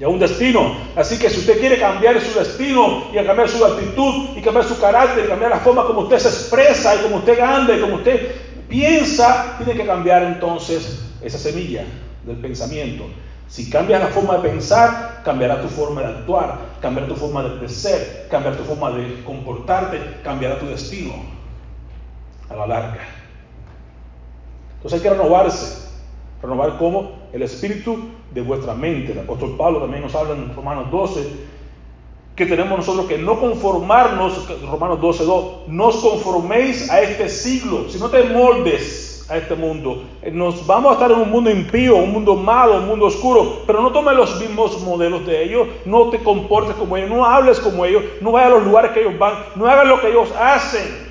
y 0.00 0.04
a 0.04 0.08
un 0.08 0.18
destino. 0.18 0.76
Así 0.96 1.18
que 1.18 1.28
si 1.28 1.40
usted 1.40 1.60
quiere 1.60 1.78
cambiar 1.78 2.18
su 2.22 2.36
destino 2.36 3.08
y 3.12 3.22
cambiar 3.22 3.48
su 3.48 3.62
actitud 3.62 4.30
y 4.34 4.40
cambiar 4.40 4.64
su 4.64 4.80
carácter 4.80 5.26
y 5.26 5.28
cambiar 5.28 5.50
la 5.50 5.60
forma 5.60 5.84
como 5.84 6.00
usted 6.00 6.18
se 6.18 6.28
expresa 6.28 6.96
y 6.96 6.98
como 7.00 7.16
usted 7.16 7.38
anda 7.38 7.76
y 7.76 7.80
como 7.80 7.96
usted 7.96 8.34
piensa, 8.66 9.56
tiene 9.58 9.78
que 9.78 9.86
cambiar 9.86 10.22
entonces 10.22 11.02
esa 11.20 11.36
semilla 11.36 11.84
del 12.24 12.36
pensamiento. 12.38 13.04
Si 13.46 13.68
cambias 13.68 14.00
la 14.00 14.06
forma 14.06 14.38
de 14.38 14.48
pensar, 14.48 15.20
cambiará 15.22 15.60
tu 15.60 15.68
forma 15.68 16.00
de 16.00 16.06
actuar, 16.06 16.56
cambiará 16.80 17.06
tu 17.06 17.16
forma 17.16 17.42
de, 17.42 17.68
ser, 17.68 18.26
cambiará 18.30 18.56
tu 18.56 18.64
forma 18.64 18.92
de 18.92 19.22
comportarte, 19.24 20.00
cambiará 20.24 20.58
tu 20.58 20.66
destino 20.66 21.12
a 22.48 22.54
la 22.54 22.66
larga. 22.66 23.06
Entonces 24.76 24.98
hay 24.98 25.02
que 25.02 25.10
renovarse. 25.10 25.89
Renovar 26.42 26.78
como 26.78 27.12
el 27.32 27.42
espíritu 27.42 27.98
de 28.32 28.40
vuestra 28.40 28.74
mente. 28.74 29.12
El 29.12 29.20
apóstol 29.20 29.56
Pablo 29.56 29.80
también 29.80 30.02
nos 30.02 30.14
habla 30.14 30.34
en 30.34 30.54
Romanos 30.54 30.90
12 30.90 31.50
que 32.40 32.46
tenemos 32.46 32.78
nosotros 32.78 33.04
que 33.04 33.18
no 33.18 33.38
conformarnos, 33.38 34.48
Romanos 34.62 34.98
12, 35.02 35.24
2, 35.24 35.44
no 35.68 35.88
os 35.88 35.96
conforméis 35.96 36.90
a 36.90 37.02
este 37.02 37.28
siglo, 37.28 37.84
sino 37.90 38.08
te 38.08 38.24
moldes 38.24 39.26
a 39.28 39.36
este 39.36 39.54
mundo. 39.54 40.04
Nos 40.32 40.66
vamos 40.66 40.90
a 40.90 40.94
estar 40.94 41.10
en 41.10 41.18
un 41.18 41.30
mundo 41.30 41.50
impío, 41.50 41.96
un 41.96 42.12
mundo 42.12 42.36
malo, 42.36 42.78
un 42.78 42.86
mundo 42.86 43.04
oscuro, 43.04 43.58
pero 43.66 43.82
no 43.82 43.92
tomes 43.92 44.16
los 44.16 44.40
mismos 44.40 44.80
modelos 44.80 45.26
de 45.26 45.44
ellos, 45.44 45.68
no 45.84 46.08
te 46.08 46.18
comportes 46.22 46.74
como 46.76 46.96
ellos, 46.96 47.10
no 47.10 47.26
hables 47.26 47.60
como 47.60 47.84
ellos, 47.84 48.02
no 48.22 48.32
vayas 48.32 48.52
a 48.52 48.54
los 48.54 48.64
lugares 48.64 48.92
que 48.92 49.00
ellos 49.00 49.18
van, 49.18 49.34
no 49.54 49.66
hagas 49.68 49.86
lo 49.86 50.00
que 50.00 50.08
ellos 50.08 50.32
hacen. 50.40 51.09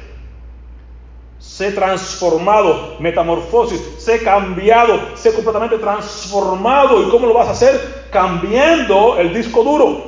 Sé 1.59 1.73
transformado, 1.73 2.95
metamorfosis, 3.01 3.81
sé 3.97 4.23
cambiado, 4.23 4.97
sé 5.15 5.33
completamente 5.33 5.77
transformado. 5.77 7.05
¿Y 7.05 7.09
cómo 7.09 7.27
lo 7.27 7.33
vas 7.33 7.49
a 7.49 7.51
hacer? 7.51 8.05
Cambiando 8.09 9.17
el 9.17 9.33
disco 9.33 9.61
duro. 9.61 10.03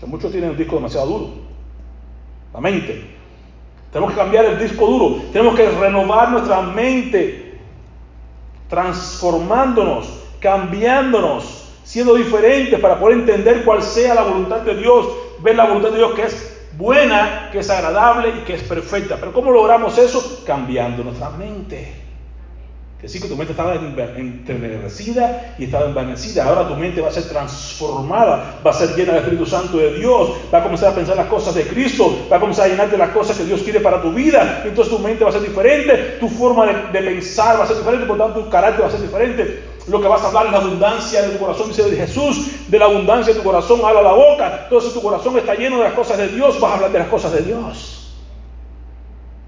Que 0.00 0.06
muchos 0.06 0.32
tienen 0.32 0.52
un 0.52 0.56
disco 0.56 0.76
demasiado 0.76 1.06
duro. 1.06 1.26
La 2.54 2.62
mente. 2.62 3.14
Tenemos 3.92 4.14
que 4.14 4.18
cambiar 4.18 4.46
el 4.46 4.58
disco 4.58 4.86
duro. 4.86 5.16
Tenemos 5.34 5.54
que 5.54 5.68
renovar 5.68 6.30
nuestra 6.30 6.62
mente. 6.62 7.60
Transformándonos, 8.70 10.08
cambiándonos, 10.40 11.74
siendo 11.84 12.14
diferentes 12.14 12.80
para 12.80 12.98
poder 12.98 13.18
entender 13.18 13.66
cuál 13.66 13.82
sea 13.82 14.14
la 14.14 14.22
voluntad 14.22 14.62
de 14.62 14.76
Dios. 14.76 15.08
Ver 15.40 15.56
la 15.56 15.66
voluntad 15.66 15.90
de 15.90 15.98
Dios 15.98 16.14
que 16.14 16.22
es 16.22 16.53
buena, 16.76 17.48
que 17.52 17.60
es 17.60 17.70
agradable 17.70 18.30
y 18.30 18.44
que 18.44 18.54
es 18.54 18.62
perfecta. 18.62 19.16
Pero 19.18 19.32
¿cómo 19.32 19.50
logramos 19.50 19.96
eso? 19.98 20.42
Cambiando 20.46 21.04
nuestra 21.04 21.30
mente. 21.30 22.02
Que 23.00 23.08
sí 23.08 23.20
que 23.20 23.28
tu 23.28 23.36
mente 23.36 23.52
estaba 23.52 23.74
enternecida 23.74 25.54
y 25.58 25.64
estaba 25.64 25.86
envanecida. 25.86 26.46
Ahora 26.46 26.66
tu 26.66 26.74
mente 26.74 27.02
va 27.02 27.08
a 27.08 27.12
ser 27.12 27.24
transformada, 27.24 28.60
va 28.66 28.70
a 28.70 28.74
ser 28.74 28.96
llena 28.96 29.12
del 29.12 29.22
Espíritu 29.24 29.44
Santo 29.44 29.76
de 29.76 29.92
Dios, 29.94 30.30
va 30.52 30.60
a 30.60 30.62
comenzar 30.62 30.92
a 30.92 30.94
pensar 30.94 31.14
las 31.14 31.26
cosas 31.26 31.54
de 31.54 31.66
Cristo, 31.66 32.26
va 32.32 32.38
a 32.38 32.40
comenzar 32.40 32.64
a 32.64 32.68
llenarte 32.68 32.96
las 32.96 33.10
cosas 33.10 33.36
que 33.36 33.44
Dios 33.44 33.60
quiere 33.62 33.80
para 33.80 34.00
tu 34.00 34.10
vida. 34.10 34.62
Entonces 34.64 34.94
tu 34.94 34.98
mente 35.02 35.22
va 35.22 35.28
a 35.28 35.34
ser 35.34 35.42
diferente, 35.42 36.16
tu 36.18 36.30
forma 36.30 36.64
de, 36.66 36.98
de 36.98 37.06
pensar 37.06 37.58
va 37.58 37.64
a 37.64 37.66
ser 37.66 37.76
diferente, 37.76 38.06
por 38.06 38.16
tanto 38.16 38.42
tu 38.42 38.48
carácter 38.48 38.84
va 38.84 38.88
a 38.88 38.92
ser 38.92 39.02
diferente. 39.02 39.73
Lo 39.86 40.00
que 40.00 40.08
vas 40.08 40.22
a 40.22 40.28
hablar 40.28 40.46
es 40.46 40.52
la 40.52 40.58
abundancia 40.58 41.22
de 41.22 41.30
tu 41.30 41.38
corazón, 41.38 41.68
dice 41.68 41.84
Jesús, 41.94 42.70
de 42.70 42.78
la 42.78 42.86
abundancia 42.86 43.34
de 43.34 43.40
tu 43.40 43.44
corazón 43.44 43.80
habla 43.84 44.00
la 44.00 44.12
boca. 44.12 44.60
Entonces 44.64 44.94
tu 44.94 45.02
corazón 45.02 45.36
está 45.36 45.54
lleno 45.54 45.78
de 45.78 45.84
las 45.84 45.92
cosas 45.92 46.16
de 46.16 46.28
Dios, 46.28 46.58
vas 46.58 46.72
a 46.72 46.74
hablar 46.76 46.92
de 46.92 46.98
las 47.00 47.08
cosas 47.08 47.32
de 47.32 47.42
Dios. 47.42 48.00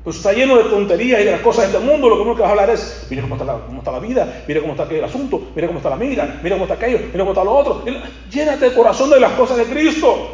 Pues 0.04 0.16
está 0.16 0.32
lleno 0.32 0.56
de 0.56 0.64
tonterías 0.64 1.20
y 1.20 1.24
de 1.24 1.32
las 1.32 1.40
cosas 1.40 1.72
de 1.72 1.78
este 1.78 1.90
mundo. 1.90 2.08
Lo 2.08 2.34
que 2.34 2.42
vas 2.42 2.48
a 2.48 2.52
hablar 2.52 2.70
es, 2.70 3.06
mira 3.08 3.22
cómo 3.22 3.34
está, 3.34 3.44
la, 3.46 3.58
cómo 3.66 3.78
está 3.78 3.90
la 3.90 3.98
vida, 3.98 4.44
mira 4.46 4.60
cómo 4.60 4.72
está 4.74 4.84
aquel 4.84 5.02
asunto, 5.02 5.48
mira 5.54 5.66
cómo 5.66 5.78
está 5.78 5.88
la 5.88 5.96
amiga, 5.96 6.38
mira 6.42 6.54
cómo 6.54 6.64
está 6.66 6.74
aquello, 6.74 6.98
mira 7.06 7.18
cómo 7.20 7.30
está 7.32 7.42
lo 7.42 7.56
otro. 7.56 7.82
Llénate 8.30 8.66
el 8.66 8.74
corazón 8.74 9.10
de 9.10 9.18
las 9.18 9.32
cosas 9.32 9.56
de 9.56 9.64
Cristo. 9.64 10.28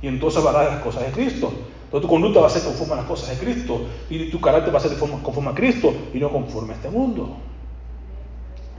Y 0.00 0.06
entonces 0.06 0.38
hablarás 0.38 0.70
de 0.70 0.74
las 0.76 0.84
cosas 0.84 1.04
de 1.04 1.10
Cristo. 1.10 1.52
Entonces 1.84 2.02
tu 2.02 2.08
conducta 2.08 2.40
va 2.40 2.46
a 2.46 2.50
ser 2.50 2.62
conforme 2.62 2.94
a 2.94 2.96
las 2.98 3.06
cosas 3.06 3.28
de 3.30 3.44
Cristo. 3.44 3.82
Y 4.08 4.30
tu 4.30 4.40
carácter 4.40 4.72
va 4.72 4.78
a 4.78 4.82
ser 4.82 4.96
conforme 4.96 5.50
a 5.50 5.54
Cristo 5.54 5.92
y 6.14 6.18
no 6.18 6.30
conforme 6.30 6.72
a 6.72 6.76
este 6.76 6.88
mundo 6.88 7.36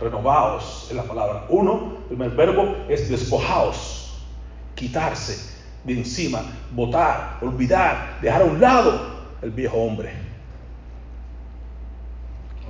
renovaos 0.04 0.88
es 0.90 0.96
la 0.96 1.04
palabra. 1.04 1.46
Uno, 1.50 1.98
el 2.10 2.18
primer 2.18 2.32
verbo 2.32 2.76
es 2.90 3.10
despojaos, 3.10 4.22
quitarse 4.76 5.54
de 5.84 5.94
encima, 5.94 6.42
botar, 6.72 7.40
olvidar, 7.42 8.20
dejar 8.22 8.42
a 8.42 8.46
un 8.46 8.62
lado 8.62 9.14
el 9.42 9.52
viejo 9.52 9.78
hombre. 9.78 10.12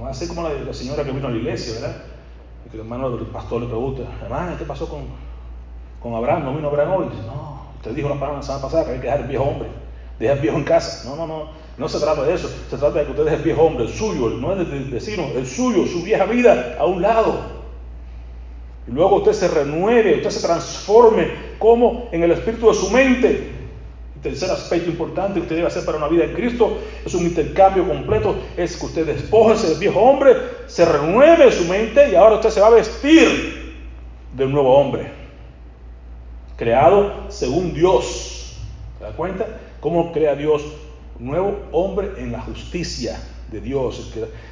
Va 0.02 0.10
a 0.10 0.14
ser 0.14 0.28
como 0.28 0.48
la, 0.48 0.74
señora 0.74 1.04
que 1.04 1.12
vino 1.12 1.28
a 1.28 1.32
la 1.32 1.38
iglesia, 1.38 1.74
¿verdad? 1.80 1.96
Y 2.66 2.70
que 2.70 2.78
el 2.78 2.82
hermano 2.82 3.16
del 3.16 3.28
pastor 3.28 3.62
le 3.62 3.68
pregunta, 3.68 4.04
hermana, 4.22 4.58
¿qué 4.58 4.66
pasó 4.66 4.90
con, 4.90 5.06
con 6.02 6.16
Abraham? 6.16 6.46
¿No 6.46 6.56
vino 6.56 6.68
Abraham 6.68 6.94
hoy? 6.94 7.06
No, 7.26 7.68
usted 7.76 7.92
dijo 7.94 8.10
la 8.10 8.16
semana 8.16 8.40
pasada 8.40 8.86
que 8.86 8.92
había 8.92 9.02
que 9.02 9.08
dejar 9.08 9.22
el 9.22 9.28
viejo 9.28 9.44
hombre, 9.44 9.70
dejar 10.20 10.38
el 10.38 10.42
viejo 10.42 10.58
en 10.58 10.64
casa. 10.64 11.08
No, 11.08 11.16
no, 11.16 11.28
no, 11.28 11.50
no 11.78 11.90
se 11.90 12.00
trata 12.00 12.24
de 12.24 12.36
eso, 12.36 12.50
se 12.70 12.78
trata 12.78 13.00
de 13.00 13.06
que 13.06 13.12
usted 13.12 13.24
deje 13.24 13.38
el 13.38 13.42
viejo 13.42 13.64
hombre, 13.64 13.86
el 13.86 13.90
suyo, 13.90 14.30
no 14.30 14.54
es 14.54 14.70
del 14.70 14.86
vecino, 14.86 15.28
el 15.36 15.48
suyo, 15.48 15.88
su 15.88 16.04
vieja 16.04 16.26
vida 16.26 16.78
a 16.80 16.86
un 16.86 17.02
lado. 17.02 17.64
Y 18.88 18.92
luego 18.92 19.18
usted 19.18 19.34
se 19.34 19.48
renueve, 19.48 20.18
usted 20.18 20.30
se 20.30 20.46
transforme 20.46 21.32
como 21.58 22.10
en 22.12 22.24
el 22.24 22.32
espíritu 22.32 22.68
de 22.68 22.76
su 22.76 22.92
mente. 22.92 23.52
El 24.16 24.22
tercer 24.22 24.52
aspecto 24.52 24.90
importante 24.90 25.36
que 25.36 25.42
usted 25.42 25.56
debe 25.56 25.68
hacer 25.68 25.84
para 25.84 25.98
una 25.98 26.08
vida 26.08 26.26
en 26.26 26.34
Cristo 26.34 26.78
es 27.04 27.14
un 27.16 27.26
intercambio 27.26 27.88
completo, 27.88 28.36
es 28.56 28.78
que 28.78 28.86
usted 28.86 29.06
despoje 29.08 29.68
del 29.68 29.80
viejo 29.80 30.00
hombre, 30.00 30.36
se 30.68 30.86
renueve 30.86 31.52
su 31.52 31.66
mente 31.66 32.12
y 32.12 32.16
ahora 32.16 32.36
usted 32.36 32.52
se 32.52 32.62
va 32.62 32.68
a 32.68 32.72
vestir 32.72 33.74
de 34.34 34.46
un 34.46 34.52
nuevo 34.52 34.78
hombre, 34.78 35.12
creado 36.56 37.14
según 37.30 37.74
Dios. 37.74 38.58
¿Se 39.00 39.06
da 39.06 39.12
cuenta? 39.12 39.48
¿Cómo 39.80 40.12
crea 40.14 40.36
Dios 40.36 40.64
nuevo 41.20 41.60
hombre 41.72 42.12
en 42.18 42.32
la 42.32 42.42
justicia 42.42 43.20
de 43.52 43.62
Dios. 43.62 44.12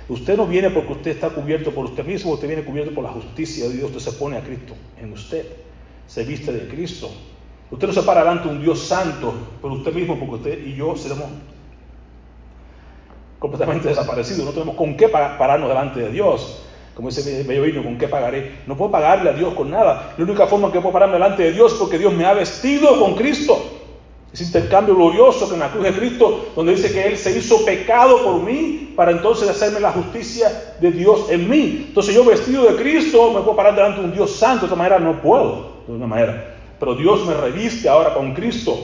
Usted 0.10 0.38
no 0.38 0.46
viene 0.46 0.70
porque 0.70 0.94
usted 0.94 1.12
está 1.12 1.30
cubierto 1.30 1.72
por 1.72 1.86
usted 1.86 2.06
mismo, 2.06 2.32
usted 2.32 2.48
viene 2.48 2.64
cubierto 2.64 2.94
por 2.94 3.04
la 3.04 3.12
justicia 3.12 3.68
de 3.68 3.76
Dios. 3.76 3.92
Usted 3.92 4.12
se 4.12 4.18
pone 4.18 4.38
a 4.38 4.42
Cristo 4.42 4.76
en 5.02 5.12
usted, 5.12 5.46
se 6.08 6.24
viste 6.24 6.52
de 6.52 6.68
Cristo. 6.68 7.10
Usted 7.72 7.88
no 7.88 7.94
se 7.94 8.04
para 8.04 8.22
delante 8.22 8.48
de 8.48 8.56
un 8.56 8.62
Dios 8.62 8.80
santo 8.80 9.34
por 9.62 9.72
usted 9.72 9.94
mismo, 9.94 10.20
porque 10.20 10.36
usted 10.36 10.66
y 10.66 10.76
yo 10.76 10.96
seremos 10.96 11.26
completamente 13.40 13.88
desaparecidos. 13.88 14.46
No 14.46 14.52
tenemos 14.52 14.76
con 14.76 14.96
qué 14.96 15.10
pararnos 15.10 15.70
delante 15.70 16.00
de 16.02 16.12
Dios. 16.12 16.64
Como 16.94 17.08
ese 17.08 17.44
bello 17.44 17.64
vino, 17.64 17.84
¿con 17.84 17.98
qué 17.98 18.10
pagaré? 18.10 18.58
No 18.68 18.76
puedo 18.76 18.92
pagarle 18.92 19.30
a 19.30 19.34
Dios 19.34 19.54
con 19.54 19.72
nada. 19.72 20.14
La 20.18 20.24
única 20.26 20.46
forma 20.46 20.72
que 20.72 20.82
puedo 20.82 20.92
pararme 20.92 21.14
delante 21.14 21.44
de 21.44 21.54
Dios 21.54 21.74
es 21.74 21.80
porque 21.80 21.98
Dios 21.98 22.14
me 22.14 22.26
ha 22.26 22.34
vestido 22.34 23.00
con 23.00 23.16
Cristo. 23.16 23.71
Ese 24.34 24.46
intercambio 24.46 24.96
glorioso 24.96 25.48
que 25.48 25.56
en 25.56 25.60
la 25.60 25.72
cruz 25.72 25.84
de 25.84 25.92
Cristo, 25.92 26.52
donde 26.56 26.76
dice 26.76 26.92
que 26.94 27.06
Él 27.06 27.18
se 27.18 27.38
hizo 27.38 27.66
pecado 27.66 28.24
por 28.24 28.42
mí 28.42 28.94
para 28.96 29.12
entonces 29.12 29.50
hacerme 29.50 29.82
la 29.82 29.92
justicia 29.92 30.76
de 30.80 30.92
Dios 30.92 31.30
en 31.30 31.50
mí. 31.50 31.86
Entonces 31.90 32.16
yo 32.16 32.24
vestido 32.24 32.64
de 32.64 32.82
Cristo 32.82 33.34
me 33.34 33.42
puedo 33.42 33.58
parar 33.58 33.76
delante 33.76 34.00
de 34.00 34.06
un 34.06 34.14
Dios 34.14 34.32
santo, 34.32 34.62
de 34.62 34.66
otra 34.68 34.78
manera 34.78 35.00
no 35.00 35.22
puedo, 35.22 35.84
de 35.86 35.94
una 35.94 36.08
manera. 36.08 36.56
pero 36.80 36.96
Dios 36.96 37.26
me 37.28 37.34
reviste 37.34 37.90
ahora 37.90 38.14
con 38.14 38.34
Cristo, 38.34 38.78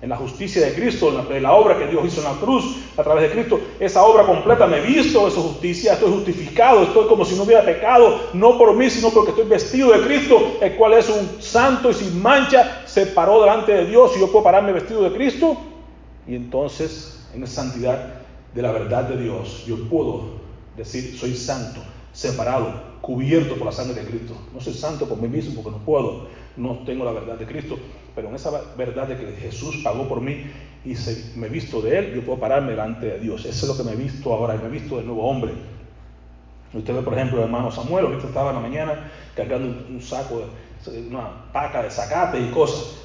en 0.00 0.08
la 0.08 0.16
justicia 0.16 0.64
de 0.64 0.74
Cristo, 0.74 1.08
en 1.30 1.42
la, 1.42 1.52
obra 1.52 1.76
que 1.76 1.86
Dios 1.88 2.04
hizo 2.06 2.20
en 2.20 2.32
la 2.32 2.40
cruz 2.40 2.76
a 2.96 3.02
través 3.02 3.24
de 3.24 3.30
Cristo. 3.30 3.60
Esa 3.80 4.04
obra 4.04 4.24
completa 4.24 4.66
me 4.66 4.78
he 4.78 4.80
visto 4.80 5.26
esa 5.26 5.40
justicia, 5.40 5.94
estoy 5.94 6.12
justificado, 6.12 6.84
estoy 6.84 7.08
como 7.08 7.24
si 7.24 7.34
no 7.34 7.42
hubiera 7.42 7.64
pecado, 7.64 8.20
no 8.32 8.56
por 8.56 8.74
mí, 8.76 8.88
sino 8.90 9.10
porque 9.10 9.30
estoy 9.30 9.46
vestido 9.46 9.92
de 9.92 10.06
Cristo, 10.06 10.58
el 10.60 10.76
cual 10.76 10.92
es 10.92 11.08
un 11.08 11.42
santo 11.42 11.90
y 11.90 11.94
sin 11.94 12.22
mancha, 12.22 12.82
se 12.86 13.06
paró 13.06 13.40
delante 13.40 13.72
de 13.72 13.86
Dios 13.86 14.12
y 14.16 14.20
yo 14.20 14.30
puedo 14.30 14.44
pararme 14.44 14.72
vestido 14.72 15.02
de 15.02 15.12
Cristo. 15.12 15.56
Y 16.26 16.36
entonces, 16.36 17.26
en 17.34 17.42
esa 17.42 17.62
santidad 17.62 18.20
de 18.54 18.62
la 18.62 18.70
verdad 18.70 19.04
de 19.04 19.20
Dios, 19.20 19.64
yo 19.66 19.76
puedo 19.88 20.38
decir, 20.76 21.18
soy 21.18 21.34
santo, 21.34 21.80
separado, 22.12 22.88
cubierto 23.00 23.56
por 23.56 23.66
la 23.66 23.72
sangre 23.72 24.02
de 24.02 24.08
Cristo. 24.08 24.34
No 24.54 24.60
soy 24.60 24.74
santo 24.74 25.06
por 25.06 25.20
mí 25.20 25.28
mismo 25.28 25.60
porque 25.62 25.76
no 25.76 25.84
puedo, 25.84 26.26
no 26.58 26.80
tengo 26.84 27.04
la 27.04 27.12
verdad 27.12 27.38
de 27.38 27.46
Cristo, 27.46 27.78
pero 28.14 28.28
en 28.28 28.34
esa 28.34 28.50
verdad 28.76 29.08
de 29.08 29.16
que 29.16 29.32
Jesús 29.40 29.80
pagó 29.82 30.08
por 30.08 30.20
mí 30.20 30.50
y 30.84 30.94
se, 30.94 31.36
me 31.36 31.48
visto 31.48 31.80
de 31.80 31.98
Él, 31.98 32.14
yo 32.14 32.22
puedo 32.22 32.38
pararme 32.38 32.72
delante 32.72 33.06
de 33.06 33.20
Dios. 33.20 33.44
Eso 33.44 33.66
es 33.66 33.68
lo 33.68 33.76
que 33.76 33.88
me 33.88 33.92
he 33.92 34.02
visto 34.02 34.32
ahora, 34.32 34.54
me 34.54 34.66
he 34.66 34.70
visto 34.70 34.98
de 34.98 35.04
nuevo 35.04 35.28
hombre. 35.28 35.52
Usted 36.72 36.94
ve, 36.94 37.02
por 37.02 37.14
ejemplo, 37.14 37.42
hermano 37.42 37.70
Samuel, 37.70 38.06
ahorita 38.06 38.26
estaba 38.26 38.50
en 38.50 38.56
la 38.56 38.62
mañana 38.62 39.10
cargando 39.34 39.68
un, 39.88 40.02
saco, 40.02 40.42
una 41.10 41.50
paca 41.52 41.82
de 41.82 41.90
zacate 41.90 42.40
y 42.40 42.50
cosas. 42.50 42.96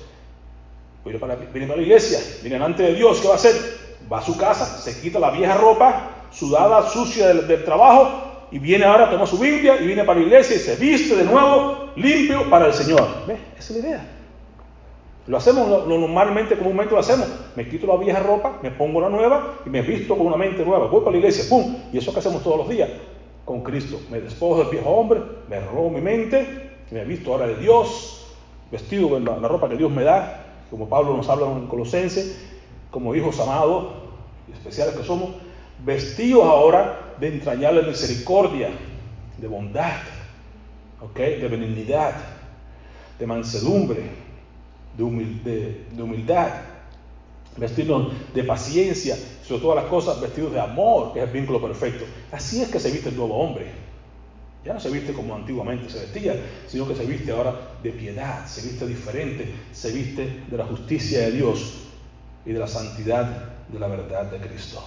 Viene 1.05 1.19
para, 1.19 1.35
viene 1.35 1.67
para 1.67 1.77
la 1.77 1.83
iglesia, 1.83 2.19
viene 2.41 2.55
delante 2.55 2.83
de 2.83 2.93
Dios, 2.95 3.19
¿qué 3.19 3.27
va 3.27 3.33
a 3.33 3.37
hacer? 3.37 3.55
Va 4.11 4.19
a 4.19 4.21
su 4.21 4.37
casa, 4.37 4.65
se 4.65 4.99
quita 5.01 5.19
la 5.19 5.31
vieja 5.31 5.55
ropa, 5.55 6.11
sudada, 6.31 6.89
sucia 6.89 7.27
del, 7.27 7.63
trabajo, 7.63 8.32
y 8.53 8.59
viene 8.59 8.85
ahora, 8.85 9.09
toma 9.09 9.25
su 9.25 9.39
Biblia 9.39 9.81
y 9.81 9.87
viene 9.87 10.03
para 10.03 10.19
la 10.19 10.27
iglesia 10.27 10.55
y 10.55 10.59
se 10.59 10.75
viste 10.75 11.15
de 11.15 11.23
nuevo 11.23 11.89
limpio 11.95 12.47
para 12.51 12.67
el 12.67 12.73
Señor. 12.73 13.03
¿Ve? 13.25 13.35
Esa 13.57 13.73
es 13.73 13.81
la 13.81 13.87
idea. 13.87 14.07
Lo 15.25 15.37
hacemos 15.37 15.67
lo, 15.67 15.97
normalmente, 15.97 16.55
comúnmente 16.55 16.93
lo 16.93 16.99
hacemos. 16.99 17.27
Me 17.55 17.67
quito 17.67 17.87
la 17.87 17.97
vieja 17.97 18.19
ropa, 18.19 18.59
me 18.61 18.69
pongo 18.69 19.01
la 19.01 19.09
nueva 19.09 19.55
y 19.65 19.71
me 19.71 19.81
visto 19.81 20.15
con 20.15 20.27
una 20.27 20.37
mente 20.37 20.63
nueva. 20.63 20.85
Voy 20.85 20.99
para 20.99 21.13
la 21.13 21.17
iglesia, 21.17 21.45
¡pum! 21.49 21.77
Y 21.91 21.97
eso 21.97 22.13
que 22.13 22.19
hacemos 22.19 22.43
todos 22.43 22.57
los 22.57 22.69
días 22.69 22.91
con 23.43 23.63
Cristo. 23.63 23.99
Me 24.11 24.21
despojo 24.21 24.59
del 24.59 24.69
viejo 24.69 24.87
hombre, 24.87 25.23
me 25.49 25.59
robo 25.59 25.89
mi 25.89 26.01
mente, 26.01 26.75
me 26.91 27.03
visto 27.05 27.31
ahora 27.31 27.47
de 27.47 27.55
Dios, 27.55 28.35
vestido 28.71 29.09
con 29.09 29.25
la, 29.25 29.47
ropa 29.47 29.67
que 29.67 29.77
Dios 29.77 29.89
me 29.89 30.03
da, 30.03 30.45
como 30.69 30.87
Pablo 30.87 31.17
nos 31.17 31.27
habla 31.27 31.47
en 31.47 31.65
Colosenses, 31.65 32.39
como 32.91 33.15
hijos 33.15 33.39
amados, 33.39 33.93
especiales 34.53 34.93
que 34.93 35.03
somos, 35.03 35.31
vestidos 35.83 36.45
ahora 36.45 37.02
de 37.19 37.27
entrañable 37.27 37.83
misericordia, 37.83 38.69
de 39.37 39.47
bondad, 39.47 40.01
de 41.15 41.47
benignidad, 41.47 42.13
de 43.19 43.27
mansedumbre, 43.27 44.01
de, 44.97 45.03
humildad, 45.03 46.49
vestirnos 47.57 48.13
de 48.33 48.43
paciencia, 48.43 49.17
sobre 49.45 49.61
todas 49.61 49.83
las 49.83 49.91
cosas, 49.91 50.21
vestidos 50.21 50.53
de 50.53 50.59
amor, 50.59 51.13
que 51.13 51.19
es 51.19 51.25
el 51.25 51.31
vínculo 51.31 51.61
perfecto. 51.61 52.05
Así 52.31 52.61
es 52.61 52.69
que 52.69 52.79
se 52.79 52.91
viste 52.91 53.09
el 53.09 53.17
nuevo 53.17 53.35
hombre. 53.35 53.71
Ya 54.65 54.73
no 54.73 54.79
se 54.79 54.89
viste 54.89 55.11
como 55.11 55.35
antiguamente 55.35 55.89
se 55.89 55.99
vestía, 55.99 56.35
sino 56.67 56.87
que 56.87 56.95
se 56.95 57.05
viste 57.05 57.31
ahora 57.31 57.53
de 57.83 57.91
piedad, 57.91 58.45
se 58.45 58.61
viste 58.61 58.87
diferente, 58.87 59.53
se 59.73 59.91
viste 59.91 60.43
de 60.49 60.57
la 60.57 60.65
justicia 60.65 61.19
de 61.19 61.31
Dios 61.33 61.83
y 62.45 62.53
de 62.53 62.59
la 62.59 62.67
santidad 62.67 63.51
de 63.67 63.79
la 63.79 63.87
verdad 63.87 64.31
de 64.31 64.39
Cristo. 64.39 64.81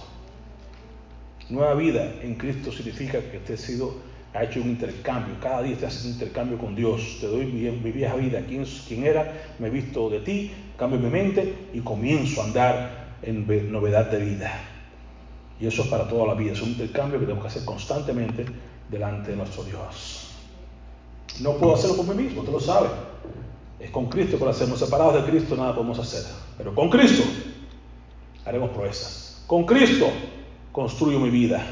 Nueva 1.49 1.75
vida 1.75 2.13
en 2.21 2.35
Cristo 2.35 2.71
significa 2.71 3.19
que 3.21 3.37
usted 3.37 3.53
ha, 3.53 3.57
sido, 3.57 3.95
ha 4.33 4.43
hecho 4.43 4.61
un 4.61 4.69
intercambio, 4.69 5.35
cada 5.41 5.61
día 5.61 5.73
usted 5.73 5.87
hace 5.87 6.07
un 6.07 6.13
intercambio 6.13 6.57
con 6.57 6.75
Dios. 6.75 7.17
Te 7.21 7.27
doy 7.27 7.45
mi, 7.45 7.91
vieja 7.91 8.15
vida, 8.15 8.41
¿Quién, 8.47 8.65
quién 8.87 9.05
era, 9.05 9.33
me 9.59 9.67
he 9.67 9.71
visto 9.71 10.09
de 10.09 10.19
ti, 10.19 10.51
cambio 10.77 10.99
mi 10.99 11.09
mente 11.09 11.69
y 11.73 11.79
comienzo 11.79 12.41
a 12.41 12.45
andar 12.45 13.07
en 13.21 13.71
novedad 13.71 14.11
de 14.11 14.19
vida. 14.19 14.59
Y 15.59 15.67
eso 15.67 15.83
es 15.83 15.87
para 15.87 16.07
toda 16.07 16.27
la 16.27 16.33
vida, 16.33 16.51
es 16.51 16.61
un 16.61 16.69
intercambio 16.69 17.19
que 17.19 17.25
tenemos 17.25 17.43
que 17.43 17.49
hacer 17.49 17.65
constantemente 17.65 18.45
delante 18.89 19.31
de 19.31 19.37
nuestro 19.37 19.63
Dios. 19.63 20.31
No 21.39 21.53
puedo 21.57 21.75
hacerlo 21.75 21.97
por 21.97 22.13
mí 22.13 22.23
mismo, 22.23 22.41
usted 22.41 22.53
lo 22.53 22.59
sabe. 22.59 22.89
Es 23.79 23.89
con 23.91 24.07
Cristo 24.07 24.37
que 24.37 24.43
lo 24.43 24.49
hacemos. 24.49 24.79
Separados 24.79 25.13
de 25.15 25.29
Cristo 25.29 25.55
nada 25.55 25.73
podemos 25.73 25.99
hacer. 25.99 26.23
Pero 26.57 26.73
con 26.73 26.89
Cristo 26.89 27.23
haremos 28.43 28.71
proezas. 28.71 29.43
Con 29.45 29.65
Cristo 29.65 30.09
construyo 30.77 31.19
mi 31.19 31.31
vida. 31.31 31.65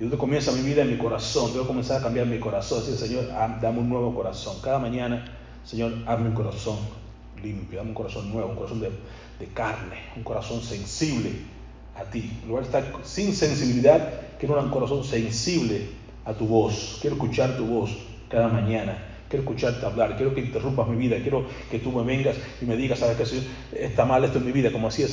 Y 0.00 0.02
donde 0.02 0.18
comienza 0.18 0.50
mi 0.50 0.60
vida 0.62 0.82
en 0.82 0.90
mi 0.90 0.98
corazón. 0.98 1.52
Debo 1.52 1.64
comenzar 1.64 2.00
a 2.00 2.02
cambiar 2.02 2.26
mi 2.26 2.40
corazón. 2.40 2.80
Decir, 2.80 2.96
Señor, 2.96 3.28
dame 3.62 3.78
un 3.78 3.88
nuevo 3.88 4.12
corazón. 4.12 4.56
Cada 4.60 4.80
mañana, 4.80 5.24
Señor, 5.64 5.92
hazme 6.06 6.30
un 6.30 6.34
corazón 6.34 6.76
limpio, 7.40 7.78
dame 7.78 7.90
un 7.90 7.94
corazón 7.94 8.28
nuevo, 8.32 8.48
un 8.48 8.56
corazón 8.56 8.80
de, 8.80 8.90
de 9.38 9.46
carne, 9.54 9.94
un 10.16 10.24
corazón 10.24 10.60
sensible 10.60 11.30
a 11.94 12.02
ti. 12.02 12.36
En 12.42 12.48
lugar 12.48 12.64
de 12.64 12.76
estar 12.76 12.92
sin 13.04 13.32
sensibilidad, 13.32 14.12
quiero 14.40 14.60
un 14.60 14.70
corazón 14.70 15.04
sensible 15.04 15.86
a 16.24 16.32
tu 16.32 16.48
voz. 16.48 16.98
Quiero 17.00 17.14
escuchar 17.14 17.56
tu 17.56 17.64
voz 17.64 17.92
cada 18.28 18.48
mañana. 18.48 18.98
Quiero 19.28 19.42
escucharte 19.42 19.84
hablar, 19.84 20.16
quiero 20.16 20.34
que 20.34 20.40
interrumpas 20.40 20.86
mi 20.88 20.96
vida, 20.96 21.16
quiero 21.20 21.46
que 21.70 21.80
tú 21.80 21.90
me 21.90 22.04
vengas 22.04 22.36
y 22.62 22.64
me 22.64 22.76
digas, 22.76 23.00
¿sabes 23.00 23.16
qué? 23.16 23.84
Está 23.84 24.04
mal 24.04 24.24
esto 24.24 24.38
en 24.38 24.46
mi 24.46 24.52
vida, 24.52 24.70
como 24.70 24.88
hacía 24.88 25.06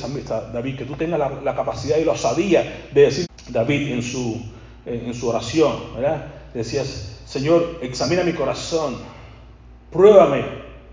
David, 0.52 0.78
que 0.78 0.84
tú 0.84 0.94
tengas 0.94 1.18
la, 1.18 1.54
capacidad 1.54 1.98
y 1.98 2.04
la 2.04 2.12
osadía 2.12 2.86
de 2.92 3.00
decir, 3.02 3.26
David 3.48 3.92
en 3.92 4.02
su, 4.02 4.40
en 4.86 5.12
su 5.14 5.28
oración, 5.28 5.94
¿verdad? 5.96 6.26
Decías, 6.54 7.20
Señor, 7.26 7.80
examina 7.82 8.22
mi 8.22 8.32
corazón, 8.32 8.96
pruébame 9.90 10.44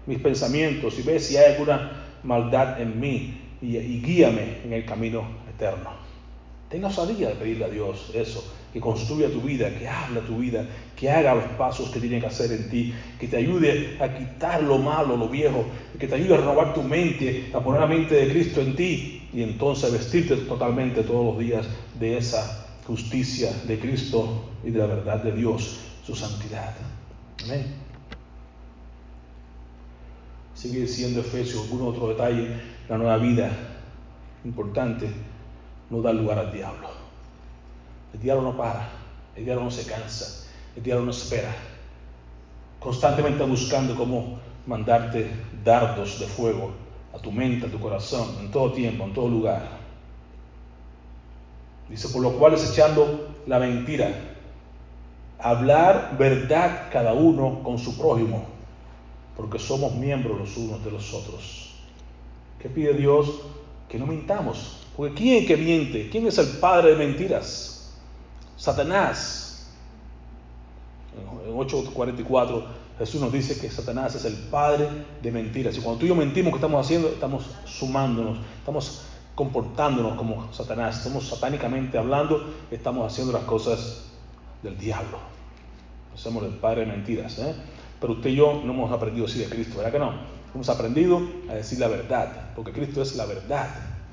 mis 0.07 0.19
pensamientos 0.19 0.97
y 0.97 1.03
ve 1.03 1.19
si 1.19 1.38
hay 1.38 1.53
alguna 1.53 2.19
maldad 2.23 2.81
en 2.81 2.99
mí 2.99 3.39
y 3.62 3.77
guíame 4.01 4.62
en 4.65 4.73
el 4.73 4.86
camino 4.86 5.23
eterno. 5.53 6.11
Ten 6.71 6.86
osadía 6.86 7.27
de 7.29 7.36
pedirle 7.36 7.65
a 7.65 7.69
Dios 7.69 8.12
eso 8.13 8.41
que 8.71 8.79
construya 8.79 9.29
tu 9.29 9.41
vida, 9.41 9.69
que 9.77 9.88
habla 9.89 10.21
tu 10.21 10.38
vida, 10.38 10.65
que 10.95 11.12
haga 11.12 11.36
los 11.36 11.43
pasos 11.57 11.89
que 11.89 11.99
tiene 11.99 12.21
que 12.21 12.27
hacer 12.27 12.49
en 12.53 12.69
ti, 12.69 12.93
que 13.19 13.27
te 13.27 13.36
ayude 13.36 13.97
a 13.99 14.17
quitar 14.17 14.63
lo 14.63 14.77
malo, 14.77 15.17
lo 15.17 15.27
viejo, 15.27 15.65
que 15.99 16.07
te 16.07 16.15
ayude 16.15 16.36
a 16.36 16.38
renovar 16.38 16.73
tu 16.73 16.81
mente, 16.81 17.51
a 17.53 17.60
poner 17.60 17.81
la 17.81 17.88
mente 17.88 18.15
de 18.15 18.31
Cristo 18.31 18.62
en 18.62 18.75
ti 18.77 19.27
y 19.34 19.43
entonces 19.43 19.91
vestirte 19.91 20.38
totalmente 20.38 21.03
todos 21.03 21.25
los 21.25 21.39
días 21.39 21.67
de 21.99 22.17
esa 22.17 22.65
justicia 22.88 23.51
de 23.67 23.77
Cristo 23.77 24.45
y 24.63 24.71
de 24.71 24.79
la 24.79 24.86
verdad 24.86 25.21
de 25.21 25.34
Dios, 25.34 25.81
su 26.05 26.15
santidad. 26.15 26.73
Amén. 27.43 27.65
Sigue 30.53 30.81
diciendo 30.81 31.19
Efesios 31.19 31.63
algún 31.63 31.88
otro 31.88 32.07
detalle, 32.07 32.47
la 32.88 32.97
nueva 32.97 33.17
vida 33.17 33.51
importante, 34.45 35.10
no 35.91 36.01
da 36.01 36.13
lugar 36.13 36.39
al 36.39 36.51
diablo. 36.51 36.88
El 38.13 38.21
diablo 38.21 38.43
no 38.43 38.58
para, 38.58 38.89
el 39.36 39.45
diablo 39.45 39.65
no 39.65 39.71
se 39.71 39.86
cansa, 39.86 40.47
el 40.75 40.82
diablo 40.82 41.06
no 41.06 41.12
espera. 41.12 41.54
Constantemente 42.80 43.43
buscando 43.43 43.95
cómo 43.95 44.39
mandarte 44.65 45.30
dardos 45.63 46.19
de 46.19 46.25
fuego 46.25 46.71
a 47.13 47.19
tu 47.19 47.32
mente, 47.32 47.67
a 47.67 47.69
tu 47.69 47.80
corazón, 47.80 48.38
en 48.39 48.49
todo 48.49 48.71
tiempo, 48.71 49.04
en 49.04 49.13
todo 49.13 49.27
lugar. 49.27 49.82
Dice, 51.89 52.08
por 52.10 52.21
lo 52.21 52.32
cual 52.38 52.54
echando 52.54 53.36
la 53.45 53.60
mentira, 53.60 54.12
hablar 55.39 56.15
verdad 56.17 56.89
cada 56.91 57.13
uno 57.13 57.62
con 57.63 57.77
su 57.77 57.97
prójimo, 57.97 58.45
porque 59.36 59.60
somos 59.60 59.93
miembros 59.95 60.39
los 60.39 60.56
unos 60.56 60.84
de 60.86 60.91
los 60.91 61.13
otros. 61.13 61.75
¿Qué 62.60 62.69
pide 62.69 62.93
Dios? 62.93 63.41
Que 63.89 63.99
no 63.99 64.08
mintamos. 64.08 64.80
Porque 64.95 65.15
¿quién 65.15 65.41
es 65.43 65.47
que 65.47 65.58
miente? 65.58 66.10
¿Quién 66.10 66.27
es 66.27 66.38
el 66.38 66.47
padre 66.47 66.91
de 66.91 66.95
mentiras? 66.97 67.93
Satanás. 68.58 69.67
En 71.47 71.54
8.44 71.54 72.63
Jesús 73.01 73.19
nos 73.19 73.34
dice 73.34 73.60
que 73.60 73.67
Satanás 73.67 74.13
es 74.13 74.25
el 74.25 74.36
padre 74.36 74.88
de 75.23 75.32
mentiras. 75.32 75.75
Y 75.75 75.82
cuando 75.82 75.99
tú 75.99 76.06
y 76.06 76.10
yo 76.10 76.15
mentimos, 76.15 76.51
¿qué 76.51 76.58
estamos 76.58 76.86
haciendo? 76.86 77.08
Estamos 77.08 77.45
sumándonos, 77.65 78.38
estamos 78.60 79.01
comportándonos 79.34 80.13
como 80.13 80.54
Satanás, 80.54 80.97
estamos 80.97 81.27
satánicamente 81.27 81.97
hablando, 81.97 82.54
estamos 82.69 83.12
haciendo 83.12 83.34
las 83.34 83.43
cosas 83.45 84.04
del 84.62 84.77
diablo. 84.77 85.17
Somos 86.13 86.43
el 86.43 86.51
padre 86.51 86.82
de 86.82 86.88
mentiras. 86.88 87.39
¿eh? 87.39 87.56
Pero 87.99 88.13
usted 88.13 88.30
y 88.30 88.36
yo 88.36 88.62
no 88.63 88.71
hemos 88.71 88.91
aprendido 88.91 89.25
así 89.25 89.39
de 89.39 89.45
Cristo, 89.45 89.77
¿verdad 89.77 89.93
que 89.93 89.99
no? 89.99 90.13
Hemos 90.54 90.69
aprendido 90.69 91.21
a 91.49 91.54
decir 91.54 91.80
la 91.80 91.88
verdad, 91.88 92.51
porque 92.56 92.71
Cristo 92.71 93.01
es 93.01 93.15
la 93.15 93.25
verdad, 93.25 93.67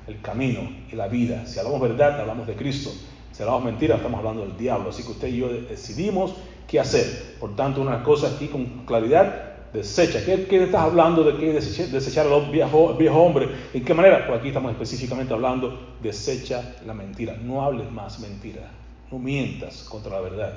el 0.09 0.21
camino 0.21 0.61
y 0.91 0.95
la 0.95 1.07
vida. 1.07 1.45
Si 1.45 1.59
hablamos 1.59 1.81
verdad, 1.81 2.19
hablamos 2.19 2.47
de 2.47 2.55
Cristo. 2.55 2.91
Si 3.31 3.43
hablamos 3.43 3.63
mentira, 3.63 3.95
estamos 3.95 4.17
hablando 4.19 4.41
del 4.41 4.57
diablo. 4.57 4.89
Así 4.89 5.03
que 5.03 5.11
usted 5.11 5.27
y 5.27 5.37
yo 5.37 5.49
decidimos 5.49 6.33
qué 6.67 6.79
hacer. 6.79 7.35
Por 7.39 7.55
tanto, 7.55 7.81
una 7.81 8.03
cosa 8.03 8.27
aquí 8.27 8.47
con 8.47 8.85
claridad, 8.85 9.71
desecha. 9.71 10.25
¿Qué, 10.25 10.45
qué 10.45 10.63
estás 10.63 10.81
hablando 10.81 11.23
de 11.23 11.37
qué 11.37 11.53
desechar, 11.53 11.87
desechar 11.87 12.27
al 12.27 12.49
viejo, 12.51 12.95
viejo 12.95 13.21
hombre? 13.21 13.47
¿En 13.73 13.85
qué 13.85 13.93
manera? 13.93 14.25
Pues 14.27 14.39
aquí 14.39 14.49
estamos 14.49 14.71
específicamente 14.71 15.33
hablando, 15.33 15.95
desecha 16.01 16.75
la 16.85 16.93
mentira. 16.93 17.37
No 17.41 17.63
hables 17.63 17.89
más 17.91 18.19
mentira. 18.19 18.71
No 19.11 19.19
mientas 19.19 19.83
contra 19.83 20.13
la 20.13 20.21
verdad. 20.21 20.53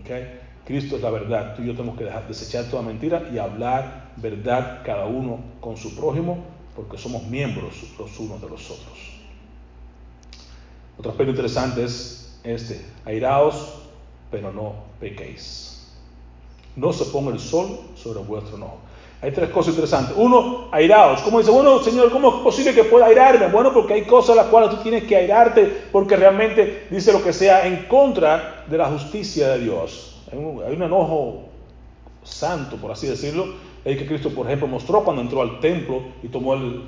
¿okay? 0.00 0.40
Cristo 0.64 0.96
es 0.96 1.02
la 1.02 1.10
verdad. 1.10 1.54
Tú 1.56 1.62
y 1.62 1.66
yo 1.66 1.72
tenemos 1.72 1.96
que 1.96 2.04
dejar, 2.04 2.28
desechar 2.28 2.64
toda 2.66 2.82
mentira 2.82 3.28
y 3.32 3.38
hablar 3.38 4.12
verdad 4.16 4.82
cada 4.84 5.06
uno 5.06 5.40
con 5.60 5.76
su 5.76 5.96
prójimo, 5.96 6.44
porque 6.78 6.96
somos 6.96 7.24
miembros 7.24 7.74
los 7.98 8.20
unos 8.20 8.40
de 8.40 8.48
los 8.48 8.70
otros. 8.70 8.98
Otro 10.96 11.10
aspecto 11.10 11.32
interesante 11.32 11.82
es 11.82 12.38
este: 12.44 12.80
airaos, 13.04 13.80
pero 14.30 14.52
no 14.52 14.74
pequéis. 15.00 15.88
No 16.76 16.92
se 16.92 17.06
ponga 17.06 17.32
el 17.32 17.40
sol 17.40 17.80
sobre 17.96 18.20
vuestro 18.20 18.56
enojo. 18.56 18.78
Hay 19.20 19.32
tres 19.32 19.50
cosas 19.50 19.70
interesantes. 19.70 20.14
Uno, 20.16 20.68
airaos. 20.70 21.20
Como 21.22 21.40
dice, 21.40 21.50
bueno, 21.50 21.82
Señor, 21.82 22.12
¿cómo 22.12 22.28
es 22.28 22.42
posible 22.44 22.72
que 22.72 22.84
pueda 22.84 23.06
airarme? 23.06 23.48
Bueno, 23.48 23.74
porque 23.74 23.94
hay 23.94 24.04
cosas 24.04 24.36
las 24.36 24.46
cuales 24.46 24.70
tú 24.70 24.76
tienes 24.76 25.02
que 25.02 25.16
airarte 25.16 25.88
porque 25.90 26.14
realmente 26.14 26.86
dice 26.92 27.12
lo 27.12 27.24
que 27.24 27.32
sea 27.32 27.66
en 27.66 27.86
contra 27.86 28.64
de 28.68 28.78
la 28.78 28.86
justicia 28.86 29.48
de 29.48 29.64
Dios. 29.64 30.22
Hay 30.30 30.38
un 30.38 30.82
enojo 30.84 31.48
santo, 32.22 32.76
por 32.76 32.92
así 32.92 33.08
decirlo, 33.08 33.46
el 33.84 33.98
que 33.98 34.06
Cristo, 34.06 34.30
por 34.30 34.46
ejemplo, 34.46 34.68
mostró 34.68 35.04
cuando 35.04 35.22
entró 35.22 35.42
al 35.42 35.60
templo 35.60 36.02
y 36.22 36.28
tomó 36.28 36.54
el, 36.54 36.82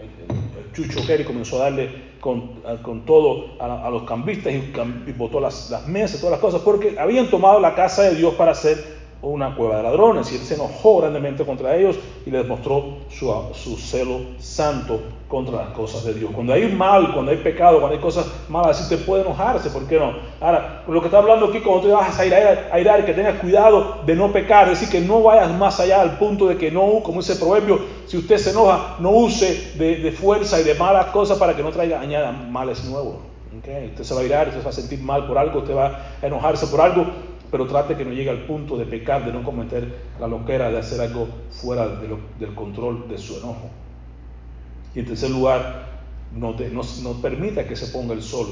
el, 0.00 0.72
chucho 0.72 1.00
y 1.00 1.24
comenzó 1.24 1.56
a 1.56 1.64
darle 1.64 1.90
con, 2.20 2.62
con 2.82 3.04
todo 3.04 3.60
a, 3.60 3.90
los 3.90 4.04
cambistas 4.04 4.52
y, 4.52 4.72
y 5.06 5.12
botó 5.12 5.40
las, 5.40 5.70
las 5.70 5.86
mesas, 5.86 6.20
todas 6.20 6.32
las 6.32 6.40
cosas, 6.40 6.62
porque 6.62 6.98
habían 6.98 7.28
tomado 7.28 7.60
la 7.60 7.74
casa 7.74 8.02
de 8.02 8.14
Dios 8.14 8.34
para 8.34 8.52
hacer 8.52 9.01
una 9.22 9.54
cueva 9.54 9.76
de 9.76 9.84
ladrones 9.84 10.30
y 10.32 10.36
él 10.36 10.42
se 10.42 10.54
enojó 10.54 10.98
grandemente 10.98 11.44
contra 11.44 11.76
ellos 11.76 11.96
y 12.26 12.30
les 12.30 12.46
mostró 12.46 12.96
su, 13.08 13.32
su, 13.54 13.76
celo 13.76 14.20
santo 14.38 15.00
contra 15.28 15.58
las 15.58 15.68
cosas 15.68 16.04
de 16.04 16.14
Dios. 16.14 16.32
Cuando 16.34 16.52
hay 16.52 16.68
mal, 16.72 17.12
cuando 17.14 17.30
hay 17.30 17.38
pecado, 17.38 17.78
cuando 17.78 17.96
hay 17.96 18.02
cosas 18.02 18.26
malas, 18.48 18.80
así 18.80 18.94
te 18.94 19.02
puede 19.02 19.22
enojarse, 19.22 19.70
¿por 19.70 19.86
qué 19.86 19.98
no? 19.98 20.12
Ahora, 20.40 20.82
lo 20.88 21.00
que 21.00 21.06
está 21.06 21.18
hablando 21.18 21.46
aquí, 21.46 21.60
cuando 21.60 21.86
te 21.86 21.92
vas 21.92 22.18
a 22.18 22.26
ir 22.26 22.34
a 22.34 22.74
airar, 22.74 23.06
que 23.06 23.14
tengas 23.14 23.38
cuidado 23.38 23.98
de 24.04 24.14
no 24.16 24.32
pecar, 24.32 24.68
es 24.68 24.80
decir, 24.80 25.00
que 25.00 25.06
no 25.06 25.22
vayas 25.22 25.50
más 25.52 25.78
allá 25.78 26.02
al 26.02 26.18
punto 26.18 26.48
de 26.48 26.58
que 26.58 26.70
no, 26.70 27.00
como 27.02 27.20
dice 27.20 27.34
el 27.34 27.38
proverbio, 27.38 27.78
si 28.06 28.18
usted 28.18 28.36
se 28.38 28.50
enoja, 28.50 28.96
no 28.98 29.10
use 29.10 29.72
de, 29.76 29.96
de 29.96 30.12
fuerza 30.12 30.60
y 30.60 30.64
de 30.64 30.74
malas 30.74 31.06
cosas 31.06 31.38
para 31.38 31.54
que 31.54 31.62
no 31.62 31.70
traiga, 31.70 32.00
añada 32.00 32.32
males 32.32 32.84
nuevos. 32.84 33.32
¿okay? 33.58 33.86
Usted 33.86 34.04
se 34.04 34.14
va 34.14 34.20
a 34.20 34.24
irar, 34.24 34.48
usted 34.48 34.60
se 34.60 34.64
va 34.64 34.70
a 34.70 34.74
sentir 34.74 35.00
mal 35.00 35.26
por 35.26 35.38
algo, 35.38 35.60
usted 35.60 35.74
va 35.74 36.00
a 36.20 36.26
enojarse 36.26 36.66
por 36.66 36.80
algo, 36.80 37.06
pero 37.52 37.66
trate 37.66 37.96
que 37.96 38.04
no 38.06 38.12
llegue 38.12 38.30
al 38.30 38.46
punto 38.46 38.78
de 38.78 38.86
pecar, 38.86 39.26
de 39.26 39.32
no 39.32 39.44
cometer 39.44 39.94
la 40.18 40.26
loquera, 40.26 40.70
de 40.70 40.78
hacer 40.78 41.02
algo 41.02 41.28
fuera 41.50 41.86
de 41.86 42.16
del 42.40 42.54
control 42.54 43.06
de 43.08 43.18
su 43.18 43.36
enojo. 43.36 43.68
Y 44.94 45.00
en 45.00 45.06
tercer 45.06 45.30
lugar, 45.30 45.86
no, 46.34 46.56
no, 47.02 47.12
permita 47.20 47.68
que 47.68 47.76
se 47.76 47.88
ponga 47.88 48.14
el 48.14 48.22
sol 48.22 48.46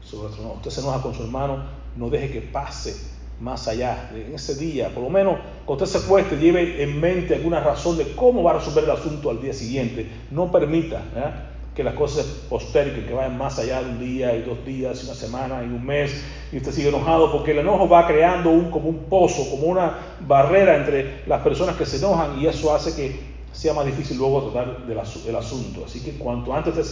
sobre 0.00 0.28
otro 0.28 0.42
enojo. 0.42 0.56
Usted 0.58 0.70
se 0.70 0.80
enoja 0.80 1.02
con 1.02 1.12
su 1.12 1.24
hermano, 1.24 1.64
no 1.96 2.08
deje 2.08 2.30
que 2.30 2.40
pase 2.40 2.94
más 3.40 3.66
allá 3.66 4.10
de 4.14 4.32
ese 4.32 4.54
día. 4.54 4.94
Por 4.94 5.02
lo 5.02 5.10
menos, 5.10 5.36
cuando 5.66 5.84
usted 5.84 5.98
se 5.98 6.06
acueste, 6.06 6.36
lleve 6.36 6.84
en 6.84 7.00
mente 7.00 7.34
alguna 7.34 7.58
razón 7.58 7.98
de 7.98 8.14
cómo 8.14 8.44
va 8.44 8.52
a 8.52 8.54
resolver 8.58 8.84
el 8.84 8.90
asunto 8.90 9.30
al 9.30 9.42
día 9.42 9.52
siguiente. 9.52 10.08
No 10.30 10.52
permita 10.52 11.02
¿eh? 11.16 11.49
Que 11.80 11.84
las 11.84 11.94
cosas 11.94 12.26
posterguen, 12.50 13.06
que 13.06 13.14
vayan 13.14 13.38
más 13.38 13.58
allá 13.58 13.82
de 13.82 13.88
un 13.88 13.98
día 13.98 14.36
y 14.36 14.42
dos 14.42 14.62
días, 14.66 15.02
y 15.02 15.06
una 15.06 15.14
semana 15.14 15.62
y 15.62 15.66
un 15.66 15.82
mes, 15.82 16.22
y 16.52 16.58
usted 16.58 16.72
sigue 16.72 16.90
enojado, 16.90 17.32
porque 17.32 17.52
el 17.52 17.60
enojo 17.60 17.88
va 17.88 18.06
creando 18.06 18.50
un, 18.50 18.70
como 18.70 18.90
un 18.90 19.04
pozo, 19.04 19.48
como 19.50 19.66
una 19.68 19.96
barrera 20.20 20.76
entre 20.76 21.22
las 21.26 21.40
personas 21.40 21.76
que 21.76 21.86
se 21.86 21.96
enojan, 21.96 22.38
y 22.38 22.46
eso 22.46 22.74
hace 22.74 22.94
que 22.94 23.18
sea 23.50 23.72
más 23.72 23.86
difícil 23.86 24.18
luego 24.18 24.50
tratar 24.50 24.86
del, 24.86 24.98
del 25.24 25.36
asunto. 25.36 25.84
Así 25.86 26.00
que 26.00 26.18
cuanto 26.18 26.52
antes 26.52 26.76
usted 26.76 26.84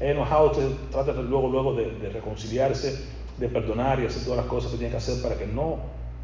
se 0.00 0.10
enojado, 0.10 0.50
usted 0.50 0.66
trata 0.90 1.12
luego, 1.12 1.48
luego 1.48 1.74
de, 1.74 1.92
de 1.92 2.08
reconciliarse, 2.08 2.98
de 3.38 3.48
perdonar 3.48 4.00
y 4.00 4.06
hacer 4.06 4.24
todas 4.24 4.38
las 4.38 4.46
cosas 4.46 4.72
que 4.72 4.78
tiene 4.78 4.90
que 4.90 4.96
hacer 4.96 5.22
para 5.22 5.36
que 5.36 5.46
no 5.46 5.76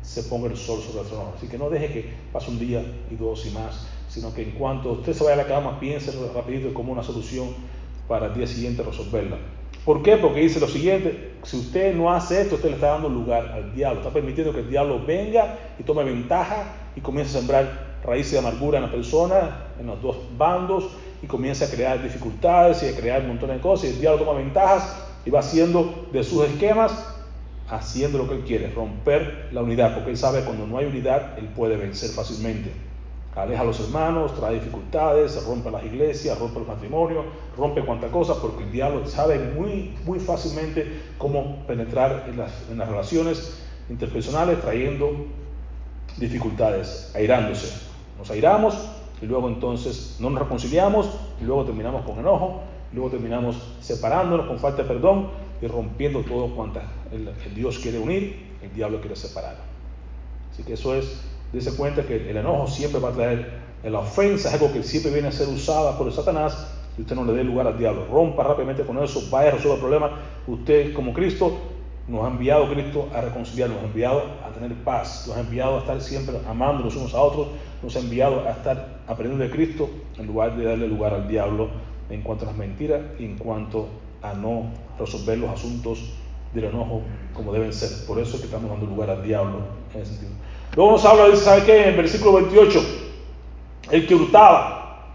se 0.02 0.24
ponga 0.24 0.48
el 0.48 0.56
sol 0.56 0.80
sobre 0.80 1.02
el 1.02 1.06
trono. 1.06 1.32
Así 1.36 1.46
que 1.46 1.56
no 1.56 1.70
deje 1.70 1.92
que 1.92 2.10
pase 2.32 2.50
un 2.50 2.58
día 2.58 2.82
y 3.12 3.14
dos 3.14 3.46
y 3.46 3.50
más, 3.50 3.86
sino 4.08 4.34
que 4.34 4.42
en 4.42 4.52
cuanto 4.52 4.90
usted 4.92 5.12
se 5.12 5.22
vaya 5.22 5.34
a 5.34 5.44
la 5.44 5.46
cama, 5.46 5.78
piense 5.78 6.12
rapidito 6.34 6.74
como 6.74 6.92
una 6.92 7.02
solución 7.02 7.77
para 8.08 8.26
el 8.26 8.34
día 8.34 8.46
siguiente 8.46 8.82
resolverla. 8.82 9.36
¿Por 9.84 10.02
qué? 10.02 10.16
Porque 10.16 10.40
dice 10.40 10.60
lo 10.60 10.68
siguiente, 10.68 11.32
si 11.44 11.56
usted 11.56 11.94
no 11.94 12.12
hace 12.12 12.42
esto, 12.42 12.56
usted 12.56 12.70
le 12.70 12.74
está 12.74 12.88
dando 12.88 13.08
lugar 13.08 13.46
al 13.48 13.74
diablo, 13.74 14.00
está 14.00 14.12
permitiendo 14.12 14.52
que 14.52 14.60
el 14.60 14.70
diablo 14.70 15.04
venga 15.06 15.56
y 15.78 15.82
tome 15.82 16.04
ventaja 16.04 16.74
y 16.96 17.00
comience 17.00 17.36
a 17.36 17.40
sembrar 17.40 17.98
raíces 18.04 18.32
de 18.32 18.38
amargura 18.38 18.78
en 18.78 18.84
la 18.84 18.90
persona, 18.90 19.66
en 19.78 19.86
los 19.86 20.02
dos 20.02 20.16
bandos, 20.36 20.88
y 21.22 21.26
comience 21.26 21.64
a 21.64 21.70
crear 21.70 22.02
dificultades 22.02 22.82
y 22.82 22.88
a 22.88 22.96
crear 22.96 23.22
un 23.22 23.28
montón 23.28 23.50
de 23.50 23.58
cosas, 23.58 23.90
y 23.90 23.94
el 23.94 24.00
diablo 24.00 24.24
toma 24.24 24.38
ventajas 24.38 25.04
y 25.24 25.30
va 25.30 25.40
haciendo 25.40 26.08
de 26.12 26.22
sus 26.22 26.44
esquemas, 26.44 27.14
haciendo 27.68 28.18
lo 28.18 28.28
que 28.28 28.36
él 28.36 28.44
quiere, 28.44 28.70
romper 28.70 29.48
la 29.52 29.62
unidad, 29.62 29.94
porque 29.94 30.10
él 30.10 30.16
sabe 30.16 30.40
que 30.40 30.44
cuando 30.44 30.66
no 30.66 30.78
hay 30.78 30.86
unidad, 30.86 31.38
él 31.38 31.48
puede 31.56 31.76
vencer 31.76 32.10
fácilmente 32.10 32.87
aleja 33.42 33.62
a 33.62 33.64
los 33.64 33.80
hermanos, 33.80 34.34
trae 34.34 34.54
dificultades, 34.54 35.44
rompe 35.46 35.70
las 35.70 35.84
iglesias, 35.84 36.38
rompe 36.38 36.58
el 36.60 36.66
matrimonio, 36.66 37.24
rompe 37.56 37.84
cuantas 37.84 38.10
cosas, 38.10 38.36
porque 38.38 38.64
el 38.64 38.72
diablo 38.72 39.06
sabe 39.06 39.38
muy, 39.38 39.94
muy 40.04 40.18
fácilmente 40.18 41.02
cómo 41.18 41.64
penetrar 41.66 42.26
en 42.28 42.38
las, 42.38 42.52
en 42.70 42.78
las 42.78 42.88
relaciones 42.88 43.58
interpersonales 43.88 44.60
trayendo 44.60 45.10
dificultades, 46.16 47.12
airándose. 47.14 47.72
Nos 48.18 48.30
airamos 48.30 48.74
y 49.22 49.26
luego 49.26 49.48
entonces 49.48 50.16
no 50.20 50.30
nos 50.30 50.42
reconciliamos 50.42 51.08
y 51.40 51.44
luego 51.44 51.64
terminamos 51.64 52.04
con 52.04 52.18
enojo, 52.18 52.62
y 52.92 52.96
luego 52.96 53.10
terminamos 53.10 53.56
separándonos 53.80 54.46
con 54.46 54.58
falta 54.58 54.82
de 54.82 54.88
perdón 54.88 55.30
y 55.60 55.66
rompiendo 55.66 56.22
todo 56.22 56.54
cuanto 56.54 56.80
el, 57.12 57.28
el 57.28 57.54
Dios 57.54 57.78
quiere 57.78 57.98
unir, 57.98 58.56
el 58.62 58.72
diablo 58.72 59.00
quiere 59.00 59.16
separar. 59.16 59.56
Así 60.52 60.62
que 60.62 60.72
eso 60.72 60.94
es 60.94 61.20
Dese 61.52 61.74
cuenta 61.76 62.02
que 62.02 62.30
el 62.30 62.36
enojo 62.36 62.66
siempre 62.66 63.00
va 63.00 63.10
a 63.10 63.12
traer, 63.12 63.58
la 63.82 64.00
ofensa 64.00 64.48
es 64.48 64.54
algo 64.54 64.72
que 64.72 64.82
siempre 64.82 65.12
viene 65.12 65.28
a 65.28 65.32
ser 65.32 65.48
usada 65.48 65.96
por 65.96 66.06
el 66.06 66.12
Satanás. 66.12 66.68
Si 66.94 67.02
usted 67.02 67.14
no 67.14 67.24
le 67.24 67.32
dé 67.32 67.44
lugar 67.44 67.66
al 67.66 67.78
diablo, 67.78 68.06
rompa 68.10 68.42
rápidamente 68.42 68.82
con 68.82 68.98
eso, 69.02 69.22
vaya 69.30 69.50
a 69.50 69.52
resolver 69.52 69.76
el 69.76 69.80
problema. 69.80 70.10
Usted, 70.46 70.92
como 70.92 71.14
Cristo, 71.14 71.56
nos 72.08 72.24
ha 72.24 72.28
enviado 72.28 72.68
Cristo 72.70 73.08
a 73.14 73.20
reconciliar, 73.20 73.68
nos 73.68 73.82
ha 73.82 73.84
enviado 73.84 74.22
a 74.44 74.50
tener 74.52 74.74
paz, 74.82 75.26
nos 75.28 75.36
ha 75.36 75.40
enviado 75.40 75.76
a 75.76 75.78
estar 75.80 76.00
siempre 76.00 76.36
amándonos 76.48 76.96
unos 76.96 77.14
a 77.14 77.20
otros, 77.20 77.48
nos 77.82 77.94
ha 77.96 78.00
enviado 78.00 78.46
a 78.46 78.50
estar 78.50 79.00
aprendiendo 79.06 79.44
de 79.44 79.50
Cristo 79.50 79.88
en 80.16 80.26
lugar 80.26 80.56
de 80.56 80.64
darle 80.64 80.88
lugar 80.88 81.14
al 81.14 81.28
diablo 81.28 81.68
en 82.10 82.22
cuanto 82.22 82.44
a 82.44 82.48
las 82.48 82.56
mentiras 82.56 83.02
y 83.18 83.24
en 83.24 83.36
cuanto 83.36 83.88
a 84.22 84.32
no 84.32 84.72
resolver 84.98 85.38
los 85.38 85.50
asuntos 85.50 86.14
del 86.54 86.64
enojo 86.64 87.02
como 87.34 87.52
deben 87.52 87.72
ser. 87.72 88.06
Por 88.06 88.18
eso 88.18 88.36
es 88.36 88.40
que 88.40 88.46
estamos 88.46 88.70
dando 88.70 88.86
lugar 88.86 89.10
al 89.10 89.22
diablo 89.22 89.58
en 89.94 90.00
ese 90.00 90.12
sentido. 90.12 90.32
Luego 90.78 90.92
nos 90.92 91.04
habla, 91.04 91.26
dice, 91.26 91.42
¿sabe 91.42 91.64
qué? 91.64 91.82
En 91.82 91.88
el 91.88 91.96
versículo 91.96 92.34
28, 92.34 92.80
el 93.90 94.06
que 94.06 94.14
hurtaba, 94.14 95.08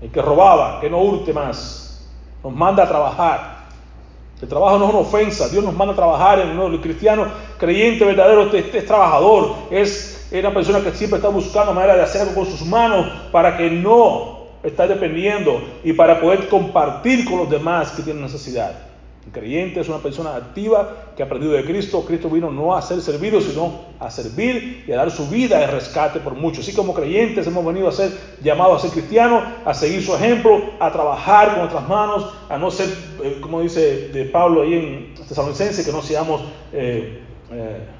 el 0.00 0.08
que 0.08 0.22
robaba, 0.22 0.80
que 0.80 0.88
no 0.88 0.98
hurte 0.98 1.32
más, 1.32 2.08
nos 2.44 2.52
manda 2.52 2.84
a 2.84 2.88
trabajar. 2.88 3.66
El 4.40 4.46
trabajo 4.46 4.78
no 4.78 4.84
es 4.84 4.90
una 4.90 5.00
ofensa, 5.00 5.48
Dios 5.48 5.64
nos 5.64 5.74
manda 5.74 5.94
a 5.94 5.96
trabajar 5.96 6.38
en 6.38 6.56
el 6.56 6.80
cristiano 6.80 7.26
creyente 7.58 8.04
verdadero, 8.04 8.42
este, 8.52 8.78
es 8.78 8.86
trabajador, 8.86 9.56
es, 9.72 10.28
es 10.30 10.44
una 10.44 10.54
persona 10.54 10.80
que 10.80 10.92
siempre 10.92 11.16
está 11.16 11.28
buscando 11.28 11.74
manera 11.74 11.96
de 11.96 12.02
hacer 12.02 12.20
algo 12.20 12.36
con 12.36 12.46
sus 12.46 12.64
manos 12.64 13.04
para 13.32 13.56
que 13.56 13.68
no 13.68 14.44
está 14.62 14.86
dependiendo 14.86 15.60
y 15.82 15.92
para 15.92 16.20
poder 16.20 16.48
compartir 16.48 17.24
con 17.24 17.38
los 17.38 17.50
demás 17.50 17.90
que 17.90 18.02
tienen 18.02 18.22
necesidad. 18.22 18.87
Creyente 19.30 19.80
es 19.80 19.88
una 19.88 19.98
persona 19.98 20.34
activa 20.34 21.12
que 21.16 21.22
ha 21.22 21.26
aprendido 21.26 21.52
de 21.52 21.64
Cristo. 21.64 22.04
Cristo 22.06 22.28
vino 22.28 22.50
no 22.50 22.76
a 22.76 22.82
ser 22.82 23.00
servido, 23.00 23.40
sino 23.40 23.86
a 23.98 24.10
servir 24.10 24.84
y 24.86 24.92
a 24.92 24.96
dar 24.96 25.10
su 25.10 25.28
vida 25.28 25.62
en 25.62 25.70
rescate 25.70 26.20
por 26.20 26.34
muchos. 26.34 26.64
Así 26.64 26.74
como 26.74 26.94
creyentes 26.94 27.46
hemos 27.46 27.64
venido 27.64 27.88
a 27.88 27.92
ser 27.92 28.10
llamados 28.42 28.78
a 28.78 28.88
ser 28.88 28.90
cristianos, 28.90 29.44
a 29.64 29.74
seguir 29.74 30.02
su 30.02 30.14
ejemplo, 30.14 30.60
a 30.80 30.92
trabajar 30.92 31.50
con 31.50 31.58
nuestras 31.60 31.88
manos, 31.88 32.32
a 32.48 32.58
no 32.58 32.70
ser, 32.70 32.88
eh, 33.22 33.38
como 33.40 33.60
dice 33.60 34.08
de 34.08 34.24
Pablo 34.26 34.62
ahí 34.62 34.74
en 34.74 35.14
Tesalonicense, 35.26 35.84
que 35.84 35.92
no 35.92 36.02
seamos... 36.02 36.42
Eh, 36.72 37.22
eh, 37.50 37.97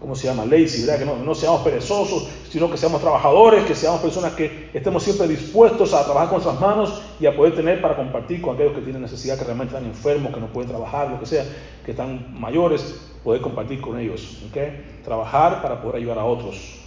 ¿cómo 0.00 0.14
se 0.14 0.26
llama? 0.26 0.44
Lazy, 0.46 0.80
¿verdad? 0.80 0.98
Que 0.98 1.04
no, 1.04 1.16
no, 1.16 1.34
seamos 1.34 1.60
perezosos, 1.60 2.28
sino 2.48 2.70
que 2.70 2.78
seamos 2.78 3.00
trabajadores, 3.00 3.64
que 3.64 3.74
seamos 3.74 4.00
personas 4.00 4.32
que 4.32 4.70
estemos 4.72 5.02
siempre 5.02 5.28
dispuestos 5.28 5.92
a 5.92 6.04
trabajar 6.04 6.30
con 6.30 6.42
nuestras 6.42 6.60
manos 6.60 7.02
y 7.20 7.26
a 7.26 7.36
poder 7.36 7.54
tener 7.54 7.80
para 7.82 7.94
compartir 7.94 8.40
con 8.40 8.54
aquellos 8.54 8.72
que 8.72 8.80
tienen 8.80 9.02
necesidad, 9.02 9.38
que 9.38 9.44
realmente 9.44 9.76
están 9.76 9.88
enfermos, 9.88 10.34
que 10.34 10.40
no 10.40 10.46
pueden 10.46 10.70
trabajar, 10.70 11.10
lo 11.10 11.20
que 11.20 11.26
sea, 11.26 11.44
que 11.84 11.90
están 11.90 12.40
mayores, 12.40 13.10
poder 13.22 13.42
compartir 13.42 13.80
con 13.80 13.98
ellos. 13.98 14.42
¿okay? 14.48 15.00
Trabajar 15.04 15.60
para 15.60 15.80
poder 15.82 15.96
ayudar 15.96 16.18
a 16.18 16.24
otros. 16.24 16.78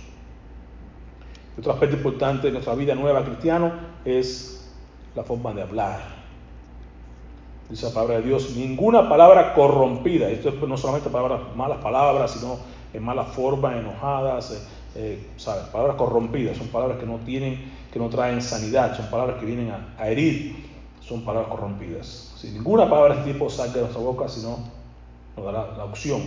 Otro 1.58 1.72
aspecto 1.72 1.96
importante 1.96 2.48
de 2.48 2.54
nuestra 2.54 2.74
vida 2.74 2.96
nueva 2.96 3.24
cristiano 3.24 3.72
es 4.04 4.72
la 5.16 5.24
forma 5.24 5.54
de 5.54 5.62
hablar. 5.62 6.24
Dice 7.70 7.86
la 7.86 7.94
palabra 7.94 8.18
de 8.18 8.24
Dios, 8.24 8.56
ninguna 8.56 9.08
palabra 9.08 9.54
corrompida. 9.54 10.30
Esto 10.30 10.50
es 10.50 10.56
no 10.56 10.78
solamente 10.78 11.10
palabras, 11.10 11.42
malas 11.56 11.78
palabras, 11.78 12.32
sino 12.32 12.58
en 12.94 13.04
mala 13.04 13.26
forma, 13.26 13.78
enojadas, 13.78 14.52
eh, 14.52 14.60
eh, 14.96 15.28
¿sabes? 15.38 15.64
palabras 15.66 15.98
corrompidas, 15.98 16.58
son 16.58 16.68
palabras 16.68 17.00
que 17.00 17.06
no 17.06 17.18
tienen, 17.26 17.72
que 17.92 18.00
no 18.00 18.10
traen 18.10 18.42
sanidad, 18.42 18.96
son 18.96 19.10
palabras 19.10 19.40
que 19.40 19.46
vienen 19.46 19.72
a, 19.72 19.96
a 19.98 20.10
herir, 20.10 20.56
son 21.02 21.26
palabras 21.26 21.50
corrompidas. 21.52 22.34
Si 22.38 22.50
ninguna 22.52 22.90
palabra 22.90 23.16
de 23.16 23.20
este 23.22 23.34
tipo 23.34 23.50
salga 23.50 23.74
de 23.74 23.82
nuestra 23.82 24.02
boca, 24.02 24.28
sino 24.30 24.60
nos 25.36 25.46
dará 25.46 25.76
la 25.78 25.86
opción 25.86 26.22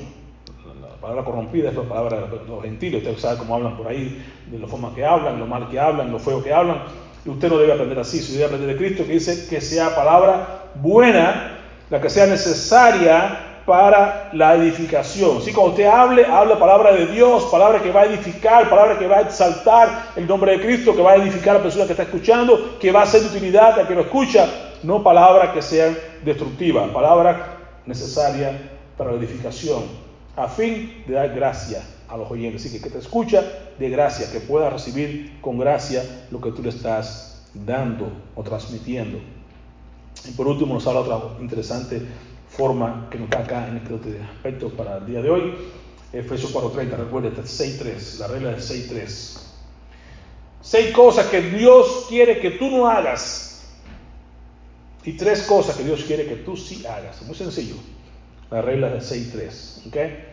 La 0.80 1.00
palabra 1.00 1.24
corrompida 1.24 1.70
es 1.70 1.76
la 1.76 1.82
palabra 1.82 2.22
de 2.22 2.44
los 2.48 2.62
gentiles. 2.62 3.02
Usted 3.02 3.18
sabe 3.18 3.38
cómo 3.38 3.54
hablan 3.54 3.76
por 3.76 3.86
ahí, 3.86 4.24
de 4.50 4.58
la 4.58 4.66
forma 4.66 4.94
que 4.94 5.04
hablan, 5.04 5.38
lo 5.38 5.46
mal 5.46 5.68
que 5.68 5.78
hablan, 5.78 6.10
lo 6.10 6.18
feo 6.18 6.42
que 6.42 6.52
hablan. 6.52 6.82
Y 7.24 7.30
usted 7.30 7.48
no 7.48 7.58
debe 7.58 7.72
aprender 7.72 7.98
así. 7.98 8.20
Si 8.20 8.32
debe 8.32 8.46
aprender 8.46 8.70
de 8.70 8.76
Cristo, 8.76 9.04
que 9.06 9.12
dice 9.12 9.46
que 9.48 9.60
sea 9.60 9.94
palabra 9.94 10.70
buena, 10.74 11.58
la 11.90 12.00
que 12.00 12.10
sea 12.10 12.26
necesaria 12.26 13.55
para 13.66 14.30
la 14.32 14.54
edificación. 14.54 15.42
Si 15.42 15.52
cuando 15.52 15.72
usted 15.72 15.86
hable, 15.86 16.24
habla 16.24 16.56
palabra 16.58 16.92
de 16.92 17.06
Dios, 17.06 17.44
palabra 17.50 17.82
que 17.82 17.90
va 17.90 18.02
a 18.02 18.04
edificar, 18.06 18.70
palabra 18.70 18.96
que 18.96 19.08
va 19.08 19.18
a 19.18 19.20
exaltar 19.22 20.12
el 20.14 20.26
nombre 20.26 20.52
de 20.52 20.64
Cristo, 20.64 20.94
que 20.94 21.02
va 21.02 21.12
a 21.12 21.16
edificar 21.16 21.56
a 21.56 21.58
la 21.58 21.62
persona 21.64 21.84
que 21.84 21.92
está 21.92 22.04
escuchando, 22.04 22.78
que 22.78 22.92
va 22.92 23.02
a 23.02 23.06
ser 23.06 23.22
de 23.22 23.26
utilidad 23.26 23.78
a 23.80 23.88
que 23.88 23.94
lo 23.94 24.02
escucha, 24.02 24.48
no 24.84 25.02
palabras 25.02 25.50
que 25.50 25.60
sean 25.60 25.98
destructivas, 26.24 26.88
palabra 26.90 27.58
necesaria 27.86 28.70
para 28.96 29.10
la 29.10 29.18
edificación, 29.18 29.82
a 30.36 30.46
fin 30.46 31.02
de 31.06 31.14
dar 31.14 31.34
gracia 31.34 31.82
a 32.08 32.16
los 32.16 32.30
oyentes. 32.30 32.64
Así 32.64 32.76
que 32.76 32.84
que 32.84 32.90
te 32.90 32.98
escucha 32.98 33.42
de 33.76 33.90
gracia, 33.90 34.30
que 34.30 34.38
pueda 34.38 34.70
recibir 34.70 35.40
con 35.40 35.58
gracia 35.58 36.04
lo 36.30 36.40
que 36.40 36.52
tú 36.52 36.62
le 36.62 36.68
estás 36.68 37.42
dando 37.52 38.12
o 38.36 38.42
transmitiendo. 38.44 39.18
Y 40.24 40.30
por 40.32 40.46
último 40.46 40.74
nos 40.74 40.86
habla 40.86 41.00
otra 41.00 41.40
interesante 41.40 42.02
forma 42.56 43.08
que 43.10 43.18
nos 43.18 43.28
da 43.30 43.40
acá 43.40 43.68
en 43.68 43.76
este 43.76 44.22
aspecto 44.22 44.70
para 44.70 44.98
el 44.98 45.06
día 45.06 45.22
de 45.22 45.30
hoy. 45.30 45.54
Efesios 46.12 46.54
4.30, 46.54 46.96
recuerda, 46.96 47.28
este 47.28 47.42
6.3, 47.42 48.18
la 48.18 48.26
regla 48.28 48.50
de 48.50 48.56
6.3. 48.56 49.40
Seis 50.62 50.90
cosas 50.92 51.26
que 51.26 51.42
Dios 51.42 52.06
quiere 52.08 52.40
que 52.40 52.52
tú 52.52 52.70
no 52.70 52.88
hagas 52.88 53.46
y 55.04 55.12
tres 55.12 55.42
cosas 55.42 55.76
que 55.76 55.84
Dios 55.84 56.02
quiere 56.04 56.26
que 56.26 56.36
tú 56.36 56.56
sí 56.56 56.84
hagas. 56.84 57.22
Muy 57.22 57.36
sencillo. 57.36 57.76
La 58.50 58.62
regla 58.62 58.88
de 58.88 58.98
6.3. 58.98 59.88
¿okay? 59.88 60.24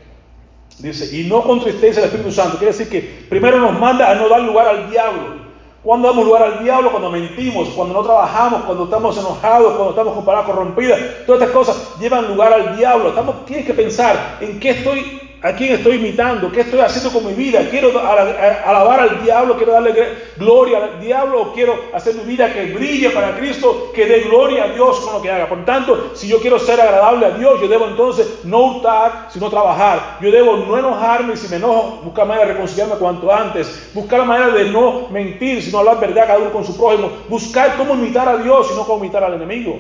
Dice, 0.79 1.15
y 1.15 1.27
no 1.27 1.43
contristéis 1.43 1.97
al 1.97 2.05
Espíritu 2.05 2.31
Santo. 2.31 2.57
Quiere 2.57 2.71
decir 2.73 2.89
que 2.89 3.01
primero 3.29 3.59
nos 3.59 3.79
manda 3.79 4.09
a 4.09 4.15
no 4.15 4.27
dar 4.27 4.41
lugar 4.41 4.67
al 4.67 4.89
diablo. 4.89 5.42
Cuando 5.83 6.07
damos 6.07 6.25
lugar 6.25 6.43
al 6.43 6.63
diablo, 6.63 6.91
cuando 6.91 7.11
mentimos, 7.11 7.67
cuando 7.69 7.93
no 7.93 8.03
trabajamos, 8.03 8.63
cuando 8.63 8.85
estamos 8.85 9.17
enojados, 9.17 9.73
cuando 9.73 9.89
estamos 9.89 10.13
con 10.13 10.23
palabras 10.23 10.49
corrompidas, 10.49 10.99
todas 11.25 11.41
estas 11.41 11.53
cosas 11.53 11.99
llevan 11.99 12.29
lugar 12.29 12.53
al 12.53 12.77
diablo. 12.77 13.09
Estamos, 13.09 13.45
tienes 13.45 13.65
que 13.65 13.73
pensar 13.73 14.37
en 14.39 14.61
qué 14.61 14.69
estoy 14.69 15.22
¿A 15.43 15.51
quién 15.51 15.73
estoy 15.73 15.97
imitando? 15.97 16.49
¿Qué 16.49 16.61
estoy 16.61 16.79
haciendo 16.79 17.11
con 17.11 17.27
mi 17.27 17.33
vida? 17.33 17.67
¿Quiero 17.69 17.89
alabar 17.99 19.01
al 19.01 19.21
diablo? 19.21 19.57
¿Quiero 19.57 19.73
darle 19.73 19.93
gloria 20.37 20.77
al 20.77 21.01
diablo? 21.01 21.41
¿O 21.41 21.51
quiero 21.51 21.77
hacer 21.93 22.15
mi 22.15 22.23
vida 22.23 22.53
que 22.53 22.67
brille 22.67 23.09
para 23.09 23.35
Cristo? 23.35 23.91
Que 23.93 24.05
dé 24.05 24.21
gloria 24.21 24.63
a 24.63 24.67
Dios 24.69 25.01
con 25.01 25.15
lo 25.15 25.21
que 25.21 25.29
haga. 25.29 25.49
Por 25.49 25.65
tanto, 25.65 26.11
si 26.15 26.29
yo 26.29 26.39
quiero 26.39 26.57
ser 26.59 26.79
agradable 26.79 27.25
a 27.25 27.31
Dios, 27.31 27.59
yo 27.59 27.67
debo 27.67 27.87
entonces 27.87 28.45
no 28.45 28.59
hurtar, 28.67 29.27
sino 29.31 29.49
trabajar. 29.49 30.17
Yo 30.21 30.31
debo 30.31 30.55
no 30.55 30.79
enojarme 30.79 31.35
si 31.35 31.49
me 31.49 31.57
enojo, 31.57 31.99
buscar 32.05 32.25
manera 32.25 32.47
de 32.47 32.53
reconciliarme 32.53 32.95
cuanto 32.95 33.29
antes. 33.29 33.91
Buscar 33.93 34.19
la 34.19 34.25
manera 34.25 34.49
de 34.51 34.69
no 34.69 35.09
mentir, 35.09 35.61
sino 35.61 35.79
hablar 35.79 35.99
verdad 35.99 36.25
cada 36.25 36.39
uno 36.39 36.53
con 36.53 36.63
su 36.63 36.77
prójimo. 36.77 37.11
Buscar 37.27 37.75
cómo 37.75 37.95
imitar 37.95 38.29
a 38.29 38.37
Dios 38.37 38.69
y 38.71 38.77
no 38.77 38.85
cómo 38.85 39.03
imitar 39.03 39.25
al 39.25 39.33
enemigo. 39.33 39.77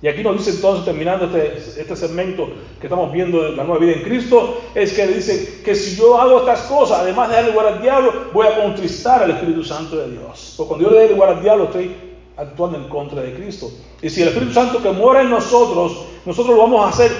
Y 0.00 0.06
aquí 0.06 0.22
nos 0.22 0.36
dice 0.38 0.50
entonces, 0.50 0.84
terminando 0.84 1.24
este, 1.24 1.80
este 1.80 1.96
segmento 1.96 2.48
que 2.80 2.86
estamos 2.86 3.12
viendo 3.12 3.42
de 3.42 3.56
la 3.56 3.64
nueva 3.64 3.80
vida 3.80 3.94
en 3.94 4.02
Cristo, 4.02 4.60
es 4.72 4.92
que 4.92 5.06
dice 5.08 5.60
que 5.64 5.74
si 5.74 5.96
yo 5.96 6.20
hago 6.20 6.38
estas 6.38 6.62
cosas, 6.62 7.00
además 7.00 7.28
de 7.28 7.34
darle 7.34 7.50
lugar 7.50 7.66
al 7.66 7.82
diablo, 7.82 8.12
voy 8.32 8.46
a 8.46 8.62
contristar 8.62 9.24
al 9.24 9.32
Espíritu 9.32 9.64
Santo 9.64 9.96
de 9.96 10.12
Dios. 10.12 10.54
Porque 10.56 10.68
cuando 10.68 10.88
yo 10.88 10.94
le 10.94 11.00
doy 11.00 11.14
lugar 11.14 11.30
al 11.30 11.42
diablo, 11.42 11.64
estoy 11.64 11.96
actuando 12.36 12.78
en 12.78 12.84
contra 12.84 13.22
de 13.22 13.34
Cristo. 13.34 13.72
Y 14.00 14.08
si 14.08 14.22
el 14.22 14.28
Espíritu 14.28 14.52
Santo 14.52 14.80
que 14.80 14.92
mora 14.92 15.22
en 15.22 15.30
nosotros, 15.30 16.04
nosotros 16.24 16.54
lo 16.54 16.62
vamos 16.62 16.86
a 16.86 16.90
hacer, 16.90 17.10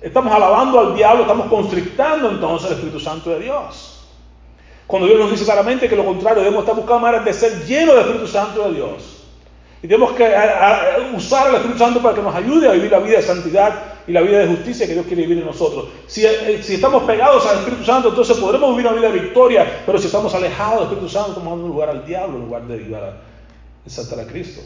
estamos 0.00 0.32
alabando 0.32 0.78
al 0.78 0.94
diablo, 0.94 1.22
estamos 1.22 1.48
constrictando 1.48 2.30
entonces 2.30 2.68
al 2.68 2.74
Espíritu 2.74 3.00
Santo 3.00 3.30
de 3.30 3.40
Dios. 3.40 4.06
Cuando 4.86 5.08
Dios 5.08 5.18
nos 5.18 5.30
dice 5.32 5.44
claramente 5.44 5.88
que 5.88 5.96
lo 5.96 6.04
contrario, 6.04 6.44
debemos 6.44 6.62
estar 6.62 6.76
buscando 6.76 7.00
maneras 7.00 7.24
de 7.24 7.32
ser 7.32 7.64
llenos 7.66 7.96
del 7.96 8.04
Espíritu 8.04 8.28
Santo 8.28 8.68
de 8.68 8.74
Dios. 8.74 9.21
Y 9.82 9.88
tenemos 9.88 10.12
que 10.12 10.24
usar 11.16 11.48
al 11.48 11.56
Espíritu 11.56 11.78
Santo 11.78 12.00
para 12.00 12.14
que 12.14 12.22
nos 12.22 12.34
ayude 12.34 12.68
a 12.68 12.72
vivir 12.72 12.92
la 12.92 13.00
vida 13.00 13.16
de 13.16 13.22
santidad 13.22 13.82
y 14.06 14.12
la 14.12 14.20
vida 14.20 14.38
de 14.38 14.46
justicia 14.46 14.86
que 14.86 14.92
Dios 14.92 15.06
quiere 15.06 15.22
vivir 15.22 15.38
en 15.38 15.46
nosotros. 15.46 15.86
Si, 16.06 16.24
eh, 16.24 16.60
estamos 16.60 17.02
pegados 17.02 17.44
al 17.46 17.58
Espíritu 17.58 17.84
Santo, 17.84 18.10
entonces 18.10 18.36
podremos 18.36 18.70
vivir 18.76 18.86
una 18.86 19.00
vida 19.00 19.10
de 19.10 19.18
victoria, 19.18 19.82
pero 19.84 19.98
si 19.98 20.06
estamos 20.06 20.32
alejados 20.34 20.82
del 20.82 20.82
Espíritu 20.84 21.08
Santo, 21.08 21.30
estamos 21.30 21.50
dando 21.50 21.68
lugar 21.68 21.88
al 21.88 22.06
diablo 22.06 22.36
en 22.36 22.44
lugar 22.44 22.66
de 22.68 22.74
ayudar 22.74 23.04
a 23.04 23.16
exaltar 23.84 24.20
a 24.20 24.26
Cristo. 24.26 24.62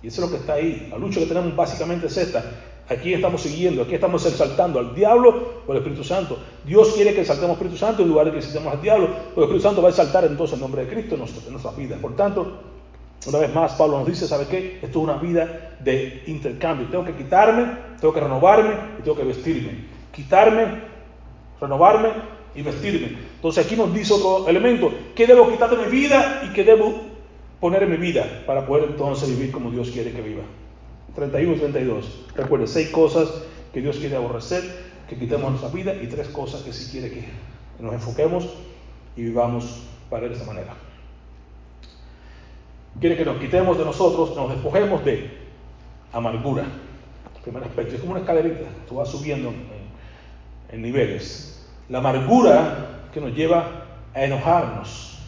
Y 0.00 0.06
eso 0.06 0.24
es 0.24 0.30
lo 0.30 0.36
que 0.36 0.40
está 0.40 0.54
ahí. 0.54 0.86
La 0.88 0.98
lucha 0.98 1.18
que 1.18 1.26
tenemos 1.26 1.54
básicamente 1.54 2.06
es 2.06 2.16
esta. 2.16 2.44
Aquí 2.88 3.14
estamos 3.14 3.42
siguiendo, 3.42 3.82
aquí 3.82 3.94
estamos 3.94 4.24
exaltando 4.26 4.78
al 4.78 4.94
diablo 4.94 5.62
o 5.66 5.72
al 5.72 5.78
Espíritu 5.78 6.04
Santo. 6.04 6.38
Dios 6.64 6.92
quiere 6.94 7.14
que 7.14 7.20
exaltemos 7.20 7.50
al 7.50 7.56
Espíritu 7.56 7.76
Santo 7.76 8.02
en 8.02 8.08
lugar 8.08 8.26
de 8.26 8.32
que 8.32 8.38
exaltemos 8.38 8.72
al 8.72 8.80
diablo, 8.80 9.08
pero 9.08 9.42
el 9.42 9.42
Espíritu 9.42 9.62
Santo 9.62 9.82
va 9.82 9.88
a 9.88 9.90
exaltar 9.90 10.24
entonces 10.24 10.54
el 10.54 10.60
nombre 10.60 10.84
de 10.84 10.92
Cristo 10.92 11.16
en 11.16 11.52
nuestras 11.52 11.76
vidas. 11.76 11.98
Por 12.00 12.16
tanto, 12.16 12.69
una 13.26 13.38
vez 13.38 13.54
más, 13.54 13.74
Pablo 13.74 13.98
nos 13.98 14.08
dice, 14.08 14.26
¿sabe 14.26 14.46
qué? 14.46 14.78
Esto 14.82 14.98
es 15.00 15.04
una 15.04 15.18
vida 15.18 15.76
de 15.80 16.22
intercambio. 16.26 16.88
Tengo 16.88 17.04
que 17.04 17.14
quitarme, 17.14 17.70
tengo 18.00 18.14
que 18.14 18.20
renovarme 18.20 18.70
y 18.98 19.02
tengo 19.02 19.16
que 19.16 19.24
vestirme. 19.24 19.72
Quitarme, 20.10 20.80
renovarme 21.60 22.08
y 22.54 22.62
vestirme. 22.62 23.18
Entonces 23.36 23.66
aquí 23.66 23.76
nos 23.76 23.92
dice 23.92 24.14
otro 24.14 24.48
elemento, 24.48 24.90
¿qué 25.14 25.26
debo 25.26 25.50
quitar 25.50 25.68
de 25.68 25.84
mi 25.84 25.90
vida 25.90 26.42
y 26.46 26.54
qué 26.54 26.64
debo 26.64 26.94
poner 27.60 27.82
en 27.82 27.90
mi 27.90 27.98
vida 27.98 28.42
para 28.46 28.66
poder 28.66 28.84
entonces 28.90 29.28
vivir 29.28 29.52
como 29.52 29.70
Dios 29.70 29.90
quiere 29.90 30.12
que 30.12 30.22
viva? 30.22 30.42
31 31.14 31.56
y 31.56 31.58
32. 31.58 32.26
Recuerde, 32.34 32.66
seis 32.66 32.88
cosas 32.88 33.28
que 33.74 33.82
Dios 33.82 33.98
quiere 33.98 34.16
aborrecer, 34.16 34.62
que 35.06 35.18
quitemos 35.18 35.44
en 35.44 35.50
nuestra 35.50 35.70
vida 35.70 35.94
y 35.94 36.06
tres 36.06 36.28
cosas 36.28 36.62
que 36.62 36.72
sí 36.72 36.90
quiere 36.90 37.10
que 37.10 37.24
nos 37.80 37.92
enfoquemos 37.92 38.48
y 39.14 39.24
vivamos 39.24 39.82
para 40.08 40.26
de 40.26 40.34
esa 40.34 40.44
manera 40.44 40.74
quiere 42.98 43.16
que 43.16 43.24
nos 43.24 43.38
quitemos 43.38 43.78
de 43.78 43.84
nosotros, 43.84 44.34
nos 44.34 44.50
despojemos 44.50 45.04
de 45.04 45.30
amargura. 46.12 46.64
primer 47.42 47.64
aspecto, 47.64 47.94
es 47.94 48.00
como 48.00 48.12
una 48.12 48.20
escalerita, 48.20 48.68
tú 48.88 48.96
vas 48.96 49.08
subiendo 49.08 49.52
en, 50.70 50.82
niveles. 50.82 51.68
La 51.88 51.98
amargura 51.98 53.08
que 53.12 53.20
nos 53.20 53.34
lleva 53.34 53.86
a 54.14 54.24
enojarnos. 54.24 55.18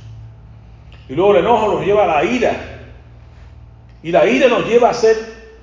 Y 1.09 1.15
luego 1.15 1.33
el 1.33 1.45
enojo 1.45 1.75
nos 1.75 1.85
lleva 1.85 2.05
a 2.05 2.07
la 2.07 2.25
ira. 2.25 2.55
Y 4.03 4.11
la 4.11 4.27
ira 4.27 4.49
nos 4.49 4.67
lleva 4.67 4.89
a 4.89 4.91
hacer, 4.93 5.17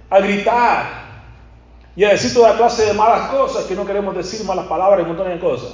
a 0.10 0.20
gritar 0.20 1.00
y 1.96 2.04
a 2.04 2.10
decir 2.10 2.34
toda 2.34 2.56
clase 2.56 2.86
de 2.86 2.94
malas 2.94 3.30
cosas 3.30 3.66
que 3.66 3.76
no 3.76 3.86
queremos 3.86 4.16
decir, 4.16 4.46
malas 4.46 4.68
palabras 4.68 5.02
un 5.02 5.10
montón 5.10 5.30
de 5.30 5.40
cosas. 5.40 5.74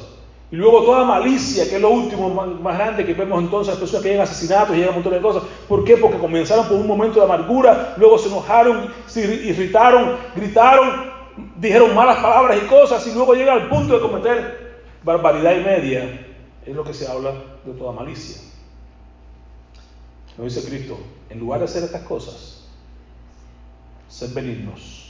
Y 0.52 0.56
luego 0.56 0.84
toda 0.84 1.04
malicia, 1.04 1.68
que 1.68 1.76
es 1.76 1.82
lo 1.82 1.90
último 1.90 2.30
más 2.30 2.78
grande 2.78 3.06
que 3.06 3.14
vemos 3.14 3.42
entonces, 3.44 3.76
personas 3.76 4.04
que 4.04 4.10
llegan 4.10 4.24
asesinatos, 4.24 4.76
llegan 4.76 4.90
un 4.90 4.96
montón 4.96 5.14
de 5.14 5.22
cosas. 5.22 5.44
¿Por 5.68 5.84
qué? 5.84 5.98
Porque 5.98 6.18
comenzaron 6.18 6.68
por 6.68 6.78
un 6.78 6.88
momento 6.88 7.20
de 7.20 7.26
amargura, 7.26 7.96
luego 7.98 8.18
se 8.18 8.30
enojaron, 8.30 8.94
se 9.08 9.22
irritaron, 9.22 10.18
gritaron, 10.36 11.12
dijeron 11.58 11.94
malas 11.96 12.18
palabras 12.18 12.60
y 12.64 12.68
cosas, 12.68 13.06
y 13.08 13.14
luego 13.14 13.34
llega 13.34 13.54
al 13.54 13.68
punto 13.70 13.96
de 13.96 14.02
cometer 14.02 14.84
barbaridad 15.04 15.56
y 15.58 15.64
media. 15.64 16.28
Es 16.66 16.76
lo 16.76 16.84
que 16.84 16.94
se 16.94 17.08
habla 17.08 17.32
de 17.64 17.74
toda 17.74 17.92
malicia. 17.92 18.42
Nos 20.38 20.54
dice 20.54 20.68
Cristo, 20.68 20.98
en 21.30 21.40
lugar 21.40 21.60
de 21.60 21.66
hacer 21.66 21.84
estas 21.84 22.04
cosas, 22.04 22.68
ser 24.08 24.30
benignos 24.30 25.02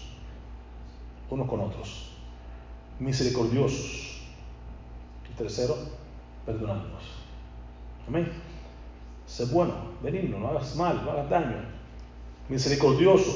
unos 1.30 1.50
con 1.50 1.60
otros, 1.60 2.12
misericordiosos 3.00 4.16
Tercero, 5.38 5.76
perdonándonos. 6.46 7.04
Amén. 8.08 8.32
Sé 9.28 9.46
bueno, 9.46 9.74
benigno, 10.04 10.40
no 10.40 10.50
hagas 10.50 10.76
mal, 10.76 11.04
no 11.04 11.12
hagas 11.12 11.30
daño. 11.30 11.58
Misericordioso. 12.50 13.32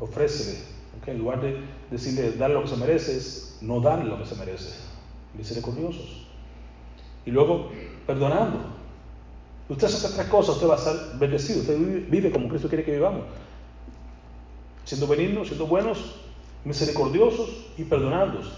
Ofrécele. 0.00 0.58
En 1.06 1.18
lugar 1.18 1.40
de 1.40 1.60
decirle 1.90 2.32
dar 2.32 2.50
lo 2.50 2.62
que 2.62 2.68
se 2.68 2.76
merece, 2.76 3.16
es 3.16 3.58
no 3.60 3.80
darle 3.80 4.04
lo 4.04 4.18
que 4.18 4.26
se 4.26 4.36
merece. 4.36 4.76
Misericordiosos. 5.36 6.26
Y 7.24 7.30
luego, 7.30 7.70
perdonando. 8.06 8.58
Usted 9.68 9.86
hace 9.86 9.96
estas 9.96 10.14
tres 10.14 10.26
cosas, 10.26 10.56
usted 10.56 10.68
va 10.68 10.74
a 10.74 10.78
ser 10.78 10.96
bendecido. 11.18 11.60
Usted 11.60 11.78
vive, 12.08 12.30
como 12.30 12.48
Cristo 12.48 12.68
quiere 12.68 12.84
que 12.84 12.92
vivamos. 12.92 13.22
Siendo 14.84 15.06
benignos, 15.06 15.48
siendo 15.48 15.66
buenos, 15.66 16.16
misericordiosos 16.64 17.66
y 17.78 17.84
perdonándonos. 17.84 18.52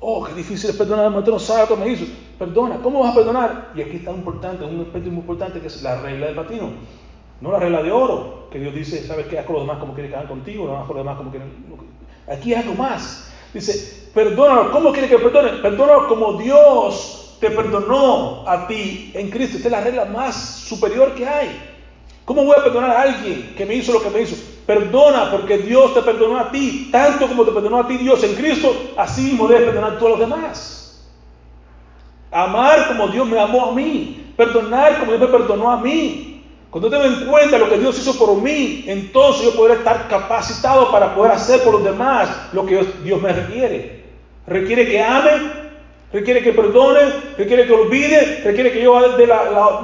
Oh, 0.00 0.24
qué 0.24 0.34
difícil 0.34 0.70
es 0.70 0.76
perdonar, 0.76 1.12
no 1.12 1.38
sabe 1.38 1.68
cómo 1.68 1.84
me 1.84 1.92
hizo. 1.92 2.06
Perdona, 2.38 2.78
¿cómo 2.82 3.00
vas 3.00 3.12
a 3.12 3.14
perdonar? 3.14 3.72
Y 3.74 3.82
aquí 3.82 3.96
está 3.96 4.10
importante, 4.10 4.64
un 4.64 4.80
aspecto 4.80 5.10
muy 5.10 5.20
importante 5.20 5.60
que 5.60 5.66
es 5.66 5.82
la 5.82 6.00
regla 6.00 6.26
del 6.26 6.34
patino. 6.34 6.70
No 7.40 7.52
la 7.52 7.58
regla 7.58 7.82
de 7.82 7.90
oro, 7.90 8.48
que 8.50 8.58
Dios 8.58 8.74
dice, 8.74 9.04
¿sabes 9.06 9.26
qué? 9.26 9.38
Haz 9.38 9.46
con 9.46 9.56
los 9.56 9.64
demás 9.64 9.78
como 9.78 9.94
quiere 9.94 10.08
que 10.08 10.16
hagan 10.16 10.28
contigo, 10.28 10.66
no 10.66 10.78
haz 10.78 10.86
con 10.86 10.96
los 10.96 11.04
demás 11.04 11.18
como 11.18 11.30
quieren. 11.30 11.50
Aquí 12.28 12.54
hay 12.54 12.62
algo 12.62 12.74
más. 12.74 13.32
Dice, 13.52 14.10
perdónalo. 14.14 14.70
¿Cómo 14.70 14.92
quiere 14.92 15.08
que 15.08 15.18
perdone? 15.18 15.58
Perdónalo 15.58 16.08
como 16.08 16.34
Dios 16.34 17.36
te 17.40 17.50
perdonó 17.50 18.48
a 18.48 18.68
ti 18.68 19.10
en 19.14 19.28
Cristo. 19.28 19.56
Esta 19.56 19.68
es 19.68 19.72
la 19.72 19.80
regla 19.80 20.04
más 20.04 20.36
superior 20.36 21.14
que 21.14 21.26
hay. 21.26 21.60
¿Cómo 22.24 22.44
voy 22.44 22.54
a 22.56 22.62
perdonar 22.62 22.90
a 22.90 23.02
alguien 23.02 23.54
que 23.56 23.66
me 23.66 23.74
hizo 23.74 23.92
lo 23.92 24.00
que 24.00 24.10
me 24.10 24.22
hizo? 24.22 24.36
Perdona 24.64 25.32
porque 25.32 25.58
Dios 25.58 25.92
te 25.92 26.02
perdonó 26.02 26.38
a 26.38 26.52
ti, 26.52 26.88
tanto 26.92 27.26
como 27.26 27.44
te 27.44 27.50
perdonó 27.50 27.80
a 27.80 27.88
ti 27.88 27.96
Dios 27.96 28.22
en 28.22 28.36
Cristo, 28.36 28.72
así 28.96 29.22
mismo 29.22 29.48
debes 29.48 29.64
perdonar 29.64 29.94
a 29.94 29.98
todos 29.98 30.12
los 30.12 30.20
demás. 30.20 30.81
Amar 32.32 32.88
como 32.88 33.08
Dios 33.08 33.28
me 33.28 33.38
amó 33.38 33.66
a 33.66 33.74
mí, 33.74 34.32
perdonar 34.36 34.98
como 34.98 35.12
Dios 35.12 35.20
me 35.20 35.38
perdonó 35.38 35.70
a 35.70 35.76
mí. 35.76 36.32
Cuando 36.70 36.88
tengo 36.88 37.04
en 37.04 37.26
cuenta 37.26 37.58
lo 37.58 37.68
que 37.68 37.76
Dios 37.76 37.98
hizo 37.98 38.18
por 38.18 38.34
mí, 38.40 38.84
entonces 38.86 39.44
yo 39.44 39.54
podré 39.54 39.74
estar 39.74 40.08
capacitado 40.08 40.90
para 40.90 41.14
poder 41.14 41.32
hacer 41.32 41.60
por 41.62 41.74
los 41.74 41.84
demás 41.84 42.48
lo 42.54 42.64
que 42.64 42.82
Dios 43.04 43.20
me 43.20 43.30
requiere. 43.30 44.04
Requiere 44.46 44.88
que 44.88 44.98
ame, 44.98 45.52
requiere 46.10 46.42
que 46.42 46.54
perdone, 46.54 47.00
requiere 47.36 47.66
que 47.66 47.72
olvide, 47.74 48.40
requiere 48.42 48.72
que 48.72 48.82
yo 48.82 49.16
dé 49.18 49.26
la, 49.26 49.50
la, 49.50 49.80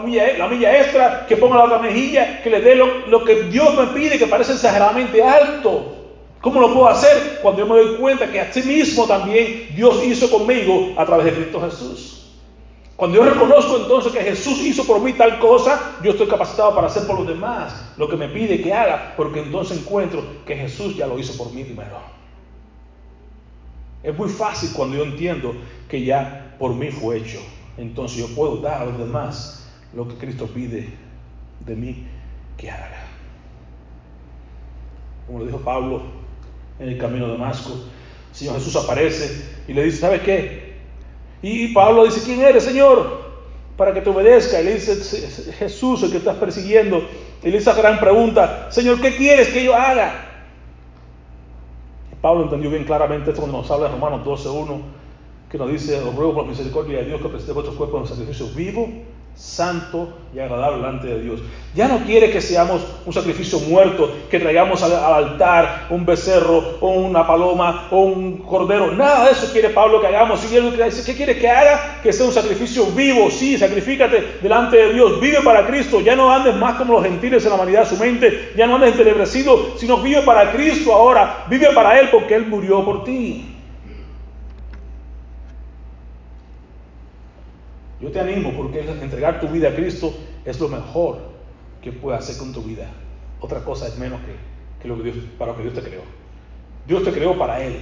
milla, 0.49 0.79
extra, 0.79 1.27
que 1.27 1.37
ponga 1.37 1.59
la 1.59 1.65
otra 1.65 1.79
mejilla, 1.79 2.43
que 2.43 2.49
le 2.49 2.63
dé 2.63 2.75
lo, 2.75 3.23
que 3.23 3.43
Dios 3.45 3.75
me 3.77 3.89
pide, 3.89 4.19
que 4.19 4.27
parece 4.27 4.53
exageradamente 4.53 5.23
alto. 5.23 5.95
¿Cómo 6.41 6.59
lo 6.59 6.73
puedo 6.73 6.89
hacer? 6.89 7.41
Cuando 7.43 7.61
yo 7.61 7.67
me 7.67 7.83
doy 7.83 7.97
cuenta 7.97 8.31
que 8.31 8.41
así 8.41 8.63
mismo 8.63 9.07
también 9.07 9.69
Dios 9.77 10.03
hizo 10.05 10.31
conmigo 10.31 10.95
a 10.97 11.05
través 11.05 11.27
de 11.27 11.33
Cristo 11.33 11.61
Jesús. 11.61 12.18
Cuando 12.99 13.19
yo 13.19 13.31
reconozco 13.31 13.77
entonces 13.77 14.13
que 14.13 14.25
Jesús 14.25 14.59
hizo 14.59 14.85
por 14.85 15.01
mí 15.01 15.13
tal 15.13 15.39
cosa, 15.39 15.99
yo 16.03 16.11
estoy 16.11 16.27
capacitado 16.27 16.75
para 16.75 16.89
hacer 16.89 17.07
por 17.07 17.17
los 17.17 17.29
demás 17.29 17.93
lo 17.97 18.09
que 18.09 18.17
me 18.17 18.27
pide 18.27 18.61
que 18.61 18.75
haga, 18.75 19.15
porque 19.17 19.41
entonces 19.41 19.79
encuentro 19.79 20.21
que 20.45 20.57
Jesús 20.57 20.97
ya 20.97 21.07
lo 21.07 21.17
hizo 21.17 21.37
por 21.37 21.53
mí 21.53 21.63
primero. 21.63 22.01
Es 24.03 24.19
muy 24.19 24.29
fácil 24.29 24.71
cuando 24.75 24.97
yo 24.97 25.05
entiendo 25.05 25.55
que 25.89 26.03
ya 26.03 26.57
por 26.59 26.75
mí 26.75 26.91
fue 26.91 27.19
hecho. 27.19 27.39
Entonces 27.77 28.19
yo 28.19 28.35
puedo 28.35 28.57
dar 28.57 28.83
a 28.83 28.87
los 28.87 28.99
demás 28.99 29.71
lo 29.95 30.09
que 30.09 30.17
Cristo 30.17 30.49
pide 30.49 30.89
de 31.65 31.77
mí 31.77 32.05
que 32.57 32.69
haga. 32.69 33.07
Como 35.29 35.39
lo 35.39 35.47
dijo 35.47 35.59
Pablo 35.59 36.03
en 36.81 36.89
el 36.89 36.99
camino 36.99 37.27
de 37.27 37.33
Damasco, 37.35 37.75
el 38.31 38.37
Señor 38.37 38.57
Jesús 38.57 38.75
aparece 38.75 39.41
y 39.69 39.73
le 39.73 39.85
dice, 39.85 39.99
¿sabes 39.99 40.23
qué? 40.23 40.68
Y 41.43 41.69
Pablo 41.69 42.05
dice, 42.05 42.23
¿quién 42.25 42.41
eres, 42.41 42.65
Señor? 42.65 43.29
Para 43.77 43.95
que 43.95 44.01
te 44.01 44.11
obedezca. 44.11 44.61
Y 44.61 44.65
le 44.65 44.75
dice, 44.75 44.97
Jesús, 45.53 46.03
el 46.03 46.11
que 46.11 46.19
estás 46.19 46.37
persiguiendo. 46.37 46.99
Y 47.43 47.47
le 47.47 47.59
dice 47.59 47.71
esa 47.71 47.81
gran 47.81 48.01
pregunta, 48.01 48.69
Señor, 48.71 49.01
¿qué 49.01 49.17
quieres 49.17 49.49
que 49.49 49.65
yo 49.65 49.75
haga? 49.75 50.25
Pablo 52.21 52.45
entendió 52.45 52.71
bien 52.71 52.85
claramente 52.85 53.31
esto 53.31 53.43
cuando 53.43 53.59
nos 53.59 53.71
habla 53.71 53.87
de 53.87 53.95
Romanos 53.95 54.27
12.1, 54.27 54.81
que 55.49 55.59
nos 55.59 55.71
dice, 55.71 56.01
os 56.01 56.15
ruego 56.15 56.35
por 56.35 56.45
la 56.45 56.51
misericordia 56.51 56.99
de 56.99 57.05
Dios 57.05 57.23
que 57.23 57.29
presente 57.29 57.53
vuestros 57.53 57.77
cuerpos 57.77 58.03
en 58.03 58.17
sacrificio 58.17 58.49
vivo, 58.57 58.89
santo 59.39 60.19
y 60.35 60.41
agradable 60.41 60.79
delante 60.79 61.07
de 61.07 61.21
Dios. 61.23 61.41
Ya 61.75 61.87
no 61.87 61.99
quiere 62.05 62.31
que 62.31 62.41
seamos 62.41 62.83
un 63.07 63.13
sacrificio 63.13 63.61
muerto, 63.61 64.13
que 64.29 64.41
traigamos 64.41 64.83
al, 64.83 64.93
altar 64.93 65.87
un 65.91 66.05
becerro 66.05 66.79
o 66.81 66.91
una 66.91 67.25
paloma 67.25 67.87
o 67.93 68.01
un 68.01 68.39
cordero. 68.39 68.91
Nada 68.93 69.27
de 69.27 69.33
eso 69.33 69.53
quiere 69.53 69.71
Pablo 69.71 70.01
que 70.01 70.09
hagamos. 70.09 70.41
¿qué 70.41 71.15
quiere 71.15 71.39
que 71.39 71.49
haga? 71.49 72.01
Que 72.03 72.13
sea 72.13 72.27
un 72.27 72.33
sacrificio 72.33 72.87
vivo. 72.87 73.31
Sí, 73.31 73.57
sacrifícate 73.57 74.39
delante 74.43 74.77
de 74.77 74.95
Dios. 74.95 75.21
Vive 75.21 75.41
para 75.45 75.67
Cristo. 75.67 76.01
Ya 76.01 76.17
no 76.17 76.33
andes 76.33 76.57
más 76.57 76.75
como 76.75 76.95
los 76.95 77.05
gentiles 77.05 77.45
en 77.45 77.51
la 77.51 77.57
vanidad 77.57 77.89
de 77.89 77.97
su 77.97 77.97
mente. 77.97 78.53
Ya 78.57 78.67
no 78.67 78.75
andes 78.75 78.93
entenebrecido, 78.93 79.77
sino 79.79 79.99
vive 79.99 80.23
para 80.23 80.51
Cristo 80.51 80.93
ahora. 80.93 81.45
Vive 81.49 81.69
para 81.75 82.01
Él 82.01 82.09
porque 82.11 82.35
Él 82.35 82.47
murió 82.47 82.85
por 82.85 83.05
ti. 83.05 83.58
Yo 88.01 88.11
te 88.11 88.21
animo 88.21 88.53
porque 88.57 88.81
entregar 88.81 89.41
tu 89.41 89.49
vida 89.49 89.71
a 89.71 89.75
Cristo 89.75 90.15
es 90.45 90.61
lo 90.61 90.69
mejor 90.69 91.19
que 91.83 91.91
puedes 91.93 92.21
hacer 92.21 92.37
con 92.37 92.53
tu 92.53 92.63
vida. 92.63 92.89
Otra 93.41 93.65
cosa 93.65 93.89
es 93.89 93.99
menos 93.99 94.21
que, 94.81 94.89
lo 94.89 94.97
que 94.97 95.11
Dios, 95.11 95.17
para 95.37 95.53
lo 95.53 95.57
que 95.57 95.65
Dios 95.65 95.75
te 95.75 95.83
creó. 95.83 96.03
Dios 96.87 97.03
te 97.03 97.13
creó 97.13 97.37
para 97.37 97.63
Él. 97.63 97.77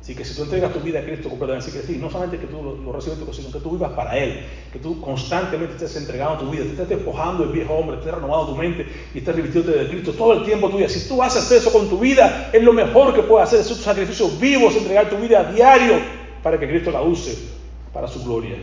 Así 0.00 0.14
que 0.14 0.24
si 0.24 0.36
tú 0.36 0.44
entregas 0.44 0.72
tu 0.72 0.78
vida 0.78 1.00
a 1.00 1.02
Cristo 1.02 1.28
completamente, 1.28 1.68
así 1.68 1.92
que 1.92 1.98
no 1.98 2.08
solamente 2.08 2.38
que 2.38 2.46
tú 2.46 2.62
lo, 2.62 2.92
recibes 2.92 3.18
tu 3.18 3.32
sino 3.32 3.50
que 3.50 3.58
tú 3.58 3.72
vivas 3.72 3.90
para 3.92 4.16
Él, 4.16 4.46
que 4.72 4.78
tú 4.78 5.00
constantemente 5.00 5.72
estés 5.72 5.96
entregando 5.96 6.44
tu 6.44 6.50
vida, 6.52 6.62
te 6.62 6.70
estés 6.70 6.88
despojando 6.88 7.42
del 7.42 7.52
viejo 7.52 7.74
hombre, 7.74 7.96
estés 7.96 8.14
renovando 8.14 8.52
tu 8.52 8.56
mente 8.56 8.86
y 9.12 9.18
estés 9.18 9.34
revistiéndote 9.34 9.76
de 9.76 9.88
Cristo 9.88 10.12
todo 10.12 10.34
el 10.34 10.44
tiempo 10.44 10.70
tuyo. 10.70 10.88
Si 10.88 11.08
tú 11.08 11.20
haces 11.20 11.50
eso 11.50 11.72
con 11.72 11.88
tu 11.88 11.98
vida, 11.98 12.50
es 12.52 12.62
lo 12.62 12.72
mejor 12.72 13.12
que 13.12 13.22
puedes 13.22 13.48
hacer, 13.48 13.60
es 13.60 13.70
un 13.72 13.78
sacrificio 13.78 14.28
vivo, 14.38 14.68
es 14.68 14.76
entregar 14.76 15.10
tu 15.10 15.16
vida 15.16 15.40
a 15.40 15.52
diario 15.52 15.94
para 16.40 16.60
que 16.60 16.68
Cristo 16.68 16.92
la 16.92 17.02
use 17.02 17.55
para 17.96 18.08
su 18.08 18.22
gloria. 18.22 18.58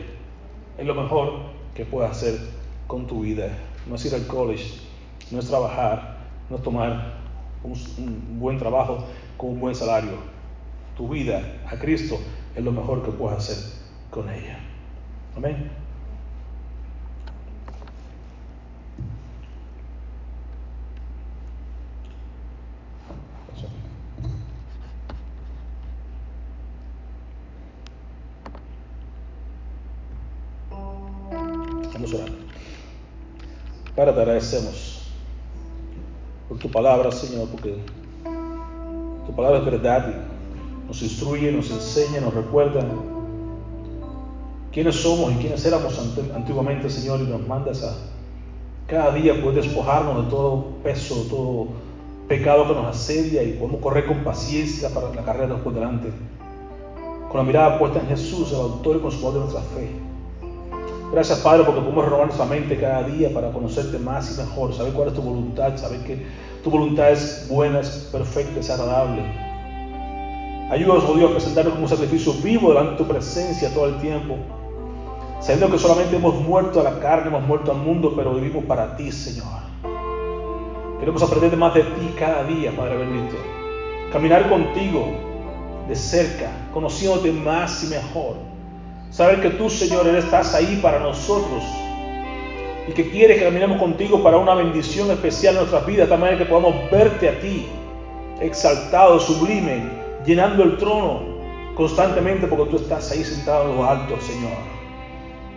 Es 0.77 0.85
lo 0.85 0.93
mejor 0.93 1.33
que 1.73 1.85
puedes 1.85 2.11
hacer 2.11 2.39
con 2.85 3.07
tu 3.07 3.21
vida. 3.21 3.49
No 3.87 3.95
es 3.95 4.05
ir 4.05 4.13
al 4.13 4.27
college, 4.27 4.75
no 5.31 5.39
es 5.39 5.47
trabajar, 5.47 6.17
no 6.51 6.57
es 6.57 6.61
tomar 6.61 7.15
un, 7.63 8.39
buen 8.39 8.59
trabajo 8.59 9.03
con 9.35 9.49
un 9.49 9.59
buen 9.59 9.73
salario. 9.73 10.19
Tu 10.95 11.09
vida 11.09 11.41
a 11.67 11.75
Cristo 11.79 12.19
es 12.55 12.63
lo 12.63 12.71
mejor 12.71 13.01
que 13.01 13.09
puedes 13.09 13.39
hacer 13.39 13.57
con 14.11 14.29
ella. 14.29 14.59
Amén. 15.35 15.82
Para 33.95 34.13
te 34.13 34.21
agradecemos 34.21 35.01
por 36.49 36.57
tu 36.57 36.69
palabra, 36.69 37.11
Señor, 37.11 37.47
porque 37.49 37.77
tu 39.25 39.35
palabra 39.35 39.59
es 39.59 39.65
verdad 39.65 40.13
nos 40.87 41.01
instruye, 41.01 41.51
nos 41.51 41.71
enseña, 41.71 42.21
nos 42.21 42.33
recuerda 42.33 42.81
quiénes 44.71 44.95
somos 44.95 45.31
y 45.33 45.35
quiénes 45.35 45.65
éramos 45.65 45.97
antiguamente, 46.35 46.89
Señor, 46.89 47.21
y 47.21 47.23
nos 47.23 47.47
mandas 47.47 47.83
a 47.83 47.95
cada 48.87 49.13
día 49.13 49.41
poder 49.41 49.63
despojarnos 49.63 50.25
de 50.25 50.29
todo 50.29 50.65
peso, 50.83 51.23
de 51.23 51.29
todo 51.29 51.67
pecado 52.27 52.67
que 52.67 52.73
nos 52.73 52.87
asedia 52.87 53.43
y 53.43 53.53
podemos 53.53 53.81
correr 53.81 54.05
con 54.05 54.23
paciencia 54.23 54.89
para 54.89 55.13
la 55.13 55.23
carrera 55.23 55.55
por 55.63 55.73
delante, 55.73 56.09
con 57.29 57.37
la 57.37 57.43
mirada 57.43 57.79
puesta 57.79 57.99
en 57.99 58.07
Jesús, 58.07 58.51
el 58.51 58.59
autor 58.59 58.97
y 58.97 58.99
consumador 58.99 59.33
de 59.33 59.39
nuestra 59.39 59.61
fe. 59.61 60.12
Gracias, 61.13 61.41
Padre, 61.41 61.63
porque 61.63 61.79
podemos 61.81 62.05
renovar 62.05 62.25
nuestra 62.25 62.47
mente 62.47 62.75
cada 62.75 63.03
día 63.03 63.31
para 63.31 63.51
conocerte 63.51 63.99
más 63.99 64.35
y 64.35 64.41
mejor, 64.41 64.73
saber 64.73 64.93
cuál 64.93 65.09
es 65.09 65.13
tu 65.13 65.21
voluntad, 65.21 65.77
saber 65.77 65.99
que 65.99 66.25
tu 66.63 66.71
voluntad 66.71 67.11
es 67.11 67.45
buena, 67.47 67.81
es 67.81 68.09
perfecta, 68.11 68.59
es 68.59 68.69
agradable. 68.71 69.21
Ayúdanos, 70.71 71.03
oh 71.07 71.13
Dios, 71.13 71.29
a 71.29 71.33
presentarnos 71.33 71.73
como 71.73 71.83
un 71.83 71.89
sacrificio 71.89 72.33
vivo 72.41 72.69
delante 72.69 72.93
de 72.93 72.97
tu 72.97 73.07
presencia 73.07 73.71
todo 73.75 73.85
el 73.89 73.99
tiempo, 73.99 74.37
sabiendo 75.39 75.69
que 75.69 75.77
solamente 75.77 76.15
hemos 76.15 76.33
muerto 76.33 76.79
a 76.79 76.83
la 76.83 76.97
carne, 76.97 77.27
hemos 77.27 77.43
muerto 77.43 77.71
al 77.71 77.77
mundo, 77.77 78.13
pero 78.15 78.33
vivimos 78.33 78.65
para 78.65 78.97
ti, 78.97 79.11
Señor. 79.11 79.61
Queremos 80.99 81.21
aprender 81.21 81.55
más 81.55 81.75
de 81.75 81.83
ti 81.83 82.15
cada 82.17 82.43
día, 82.45 82.75
Padre 82.75 82.97
bendito. 82.97 83.35
Caminar 84.11 84.49
contigo 84.49 85.05
de 85.87 85.95
cerca, 85.95 86.49
conociéndote 86.73 87.31
más 87.31 87.83
y 87.83 87.87
mejor 87.89 88.52
Saber 89.13 89.41
que 89.41 89.51
tú, 89.51 89.69
Señor, 89.69 90.07
estás 90.07 90.55
ahí 90.55 90.79
para 90.81 90.97
nosotros 90.97 91.63
y 92.87 92.93
que 92.93 93.11
quieres 93.11 93.37
que 93.37 93.43
caminemos 93.43 93.77
contigo 93.77 94.23
para 94.23 94.37
una 94.37 94.55
bendición 94.55 95.11
especial 95.11 95.53
en 95.53 95.59
nuestras 95.59 95.85
vidas, 95.85 96.09
de 96.09 96.17
manera 96.17 96.39
que 96.39 96.45
podamos 96.45 96.89
verte 96.89 97.29
a 97.29 97.39
ti, 97.39 97.67
exaltado, 98.41 99.19
sublime, 99.19 99.83
llenando 100.25 100.63
el 100.63 100.77
trono 100.77 101.21
constantemente 101.75 102.47
porque 102.47 102.71
tú 102.71 102.77
estás 102.77 103.11
ahí 103.11 103.23
sentado 103.23 103.69
en 103.69 103.77
lo 103.77 103.85
alto, 103.85 104.19
Señor. 104.19 104.57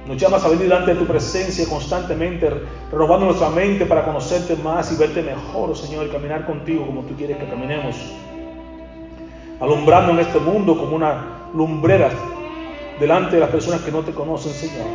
Nos 0.07 0.19
llamas 0.19 0.45
a 0.45 0.49
venir 0.49 0.65
delante 0.65 0.93
de 0.93 1.01
tu 1.01 1.07
presencia 1.07 1.67
constantemente, 1.67 2.51
renovando 2.93 3.25
nuestra 3.25 3.49
mente 3.49 3.87
para 3.87 4.05
conocerte 4.05 4.55
más 4.57 4.93
y 4.93 4.97
verte 4.97 5.23
mejor, 5.23 5.75
Señor, 5.75 6.05
y 6.05 6.11
caminar 6.11 6.45
contigo 6.45 6.85
como 6.85 7.05
tú 7.05 7.15
quieres 7.17 7.39
que 7.39 7.49
caminemos. 7.49 7.97
Alumbrando 9.61 10.13
en 10.13 10.19
este 10.19 10.41
mundo 10.41 10.77
como 10.77 10.95
una 10.95 11.49
lumbrera 11.55 12.11
delante 12.99 13.37
de 13.37 13.41
las 13.41 13.51
personas 13.51 13.83
que 13.83 13.93
no 13.93 14.01
te 14.01 14.13
conocen, 14.13 14.53
Señor. 14.53 14.87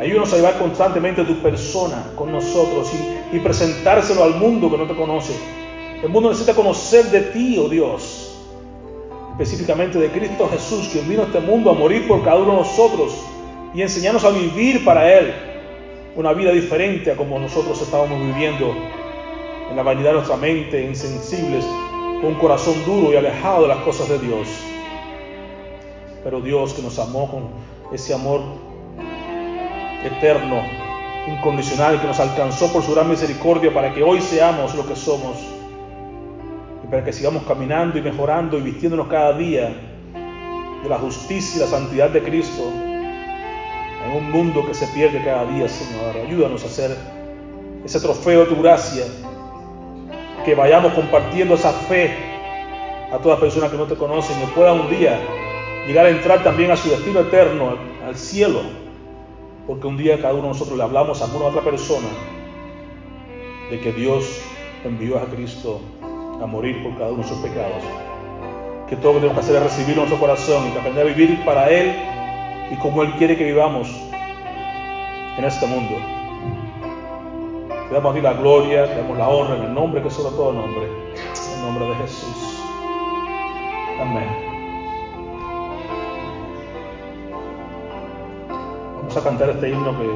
Ayúdanos 0.00 0.32
a 0.32 0.36
llevar 0.36 0.58
constantemente 0.58 1.24
tu 1.24 1.40
persona 1.40 2.10
con 2.16 2.32
nosotros 2.32 2.90
y, 3.32 3.38
presentárselo 3.38 4.24
al 4.24 4.34
mundo 4.34 4.70
que 4.70 4.76
no 4.76 4.86
te 4.86 4.94
conoce. 4.94 5.32
El 6.02 6.08
mundo 6.08 6.30
necesita 6.30 6.54
conocer 6.54 7.04
de 7.06 7.20
ti, 7.20 7.56
oh 7.58 7.68
Dios, 7.68 8.36
específicamente 9.30 9.98
de 9.98 10.08
Cristo 10.10 10.48
Jesús, 10.50 10.88
quien 10.90 11.08
vino 11.08 11.22
a 11.22 11.26
este 11.26 11.40
mundo 11.40 11.70
a 11.70 11.74
morir 11.74 12.08
por 12.08 12.24
cada 12.24 12.36
uno 12.36 12.52
de 12.52 12.58
nosotros 12.58 13.14
y 13.72 13.82
enseñarnos 13.82 14.24
a 14.24 14.30
vivir 14.30 14.84
para 14.84 15.18
Él 15.18 15.32
una 16.16 16.32
vida 16.32 16.50
diferente 16.50 17.12
a 17.12 17.16
como 17.16 17.38
nosotros 17.38 17.80
estábamos 17.80 18.20
viviendo 18.20 18.74
en 19.70 19.76
la 19.76 19.82
vanidad 19.82 20.10
de 20.10 20.16
nuestra 20.16 20.36
mente, 20.36 20.82
insensibles, 20.82 21.64
con 22.20 22.32
un 22.32 22.34
corazón 22.34 22.74
duro 22.84 23.12
y 23.12 23.16
alejado 23.16 23.62
de 23.62 23.68
las 23.68 23.78
cosas 23.78 24.08
de 24.08 24.18
Dios 24.18 24.48
pero 26.24 26.40
Dios 26.40 26.72
que 26.74 26.82
nos 26.82 26.98
amó 26.98 27.30
con 27.30 27.48
ese 27.92 28.14
amor 28.14 28.40
eterno, 30.04 30.62
incondicional 31.26 32.00
que 32.00 32.06
nos 32.06 32.18
alcanzó 32.20 32.72
por 32.72 32.82
su 32.82 32.94
gran 32.94 33.08
misericordia 33.08 33.72
para 33.72 33.92
que 33.92 34.02
hoy 34.02 34.20
seamos 34.20 34.74
lo 34.74 34.86
que 34.86 34.96
somos 34.96 35.36
y 36.84 36.86
para 36.88 37.04
que 37.04 37.12
sigamos 37.12 37.44
caminando 37.44 37.98
y 37.98 38.02
mejorando 38.02 38.58
y 38.58 38.62
vistiéndonos 38.62 39.06
cada 39.08 39.36
día 39.36 39.74
de 40.82 40.88
la 40.88 40.98
justicia 40.98 41.58
y 41.58 41.60
la 41.60 41.66
santidad 41.66 42.10
de 42.10 42.22
Cristo 42.22 42.62
en 44.04 44.16
un 44.16 44.30
mundo 44.32 44.66
que 44.66 44.74
se 44.74 44.86
pierde 44.88 45.22
cada 45.24 45.44
día, 45.46 45.68
Señor. 45.68 46.16
Ayúdanos 46.26 46.64
a 46.64 46.66
hacer 46.66 46.96
ese 47.84 48.00
trofeo 48.00 48.40
de 48.40 48.46
tu 48.46 48.60
gracia, 48.60 49.04
que 50.44 50.54
vayamos 50.56 50.92
compartiendo 50.94 51.54
esa 51.54 51.72
fe 51.72 52.10
a 53.12 53.18
todas 53.18 53.38
las 53.38 53.40
personas 53.40 53.70
que 53.70 53.76
no 53.76 53.84
te 53.84 53.94
conocen 53.94 54.36
y 54.42 54.46
puedan 54.46 54.80
un 54.80 54.90
día 54.90 55.20
llegar 55.86 56.06
a 56.06 56.10
entrar 56.10 56.42
también 56.42 56.70
a 56.70 56.76
su 56.76 56.90
destino 56.90 57.20
eterno, 57.20 57.76
al 58.06 58.16
cielo, 58.16 58.60
porque 59.66 59.86
un 59.86 59.96
día 59.96 60.20
cada 60.20 60.34
uno 60.34 60.42
de 60.42 60.48
nosotros 60.48 60.76
le 60.76 60.84
hablamos 60.84 61.20
a 61.20 61.24
alguna 61.24 61.46
otra 61.46 61.62
persona 61.62 62.08
de 63.70 63.80
que 63.80 63.92
Dios 63.92 64.42
envió 64.84 65.18
a 65.18 65.26
Cristo 65.26 65.80
a 66.42 66.46
morir 66.46 66.82
por 66.82 66.96
cada 66.98 67.10
uno 67.12 67.22
de 67.22 67.28
sus 67.28 67.38
pecados. 67.38 67.82
Que 68.88 68.96
todo 68.96 69.14
lo 69.14 69.20
que 69.20 69.26
tenemos 69.26 69.34
que 69.34 69.40
hacer 69.40 69.56
es 69.56 69.62
recibirlo 69.62 70.02
en 70.02 70.08
nuestro 70.10 70.18
corazón 70.18 70.70
y 70.72 70.78
aprender 70.78 71.06
a 71.06 71.08
vivir 71.08 71.44
para 71.44 71.70
Él 71.70 71.94
y 72.70 72.76
como 72.76 73.02
Él 73.02 73.12
quiere 73.12 73.36
que 73.36 73.44
vivamos 73.44 73.88
en 75.38 75.44
este 75.44 75.66
mundo. 75.66 75.96
Te 77.88 77.94
damos 77.94 78.12
a 78.12 78.14
ti 78.14 78.20
la 78.20 78.32
gloria, 78.34 78.86
te 78.86 78.96
damos 78.96 79.18
la 79.18 79.28
honra 79.28 79.56
en 79.56 79.62
el 79.64 79.74
nombre 79.74 80.02
que 80.02 80.10
sobre 80.10 80.34
todo 80.36 80.52
nombre, 80.52 80.84
en 80.84 81.58
el 81.58 81.62
nombre 81.62 81.86
de 81.86 81.94
Jesús. 81.96 82.58
Amén. 84.00 84.51
Vamos 89.14 89.26
a 89.26 89.28
cantar 89.28 89.50
este 89.50 89.68
himno 89.68 89.92
que 89.98 90.06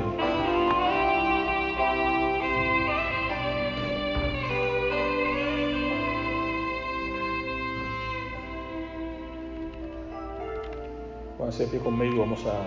Pónganse 11.37 11.67
pie 11.67 11.79
conmigo, 11.81 12.21
vamos 12.21 12.43
a 12.47 12.67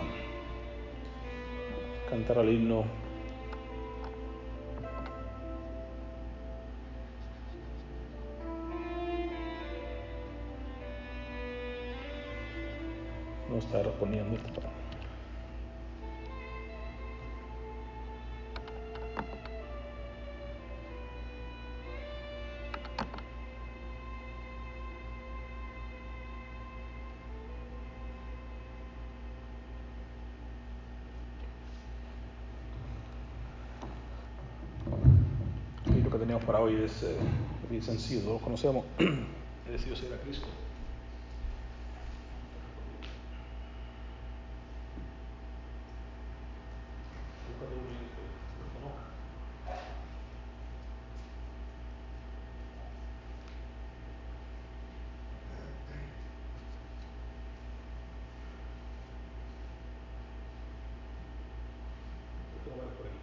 cantar 2.11 2.37
el 2.37 2.53
himno. 2.53 2.83
No 13.49 13.57
está 13.57 13.81
respondiendo 13.81 14.35
esto. 14.35 14.88
Para 36.49 36.61
hoy 36.63 36.81
es 36.83 37.03
eh, 37.03 37.15
bien 37.69 37.83
sencillo, 37.83 38.21
todos 38.21 38.41
conocemos. 38.41 38.83
He 38.97 39.71
decidido 39.71 39.95
seguir 39.95 40.15
a 40.15 40.17
Cristo. 40.17 40.47
Búscate 47.49 47.75
uno 47.75 47.85
que 47.85 48.25
lo 48.65 48.67
conozca. 48.73 49.03
Esto 62.57 62.71
va 62.71 62.89
por 62.97 63.05
aquí. 63.05 63.19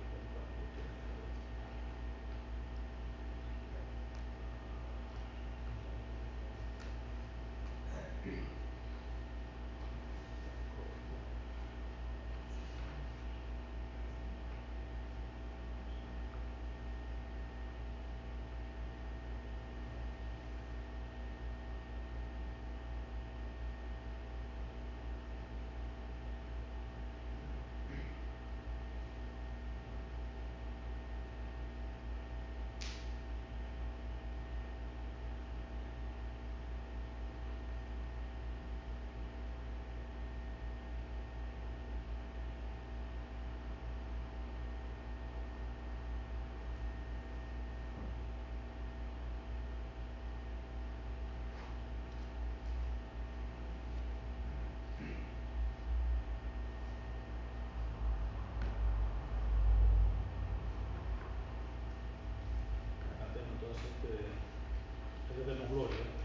Cantemos 63.18 63.95
este 64.14 65.50
demos 65.50 65.70
gloria. 65.70 66.15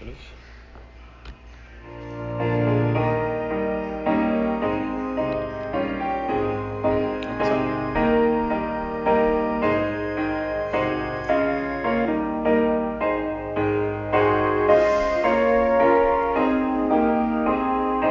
слушателей 0.00 0.16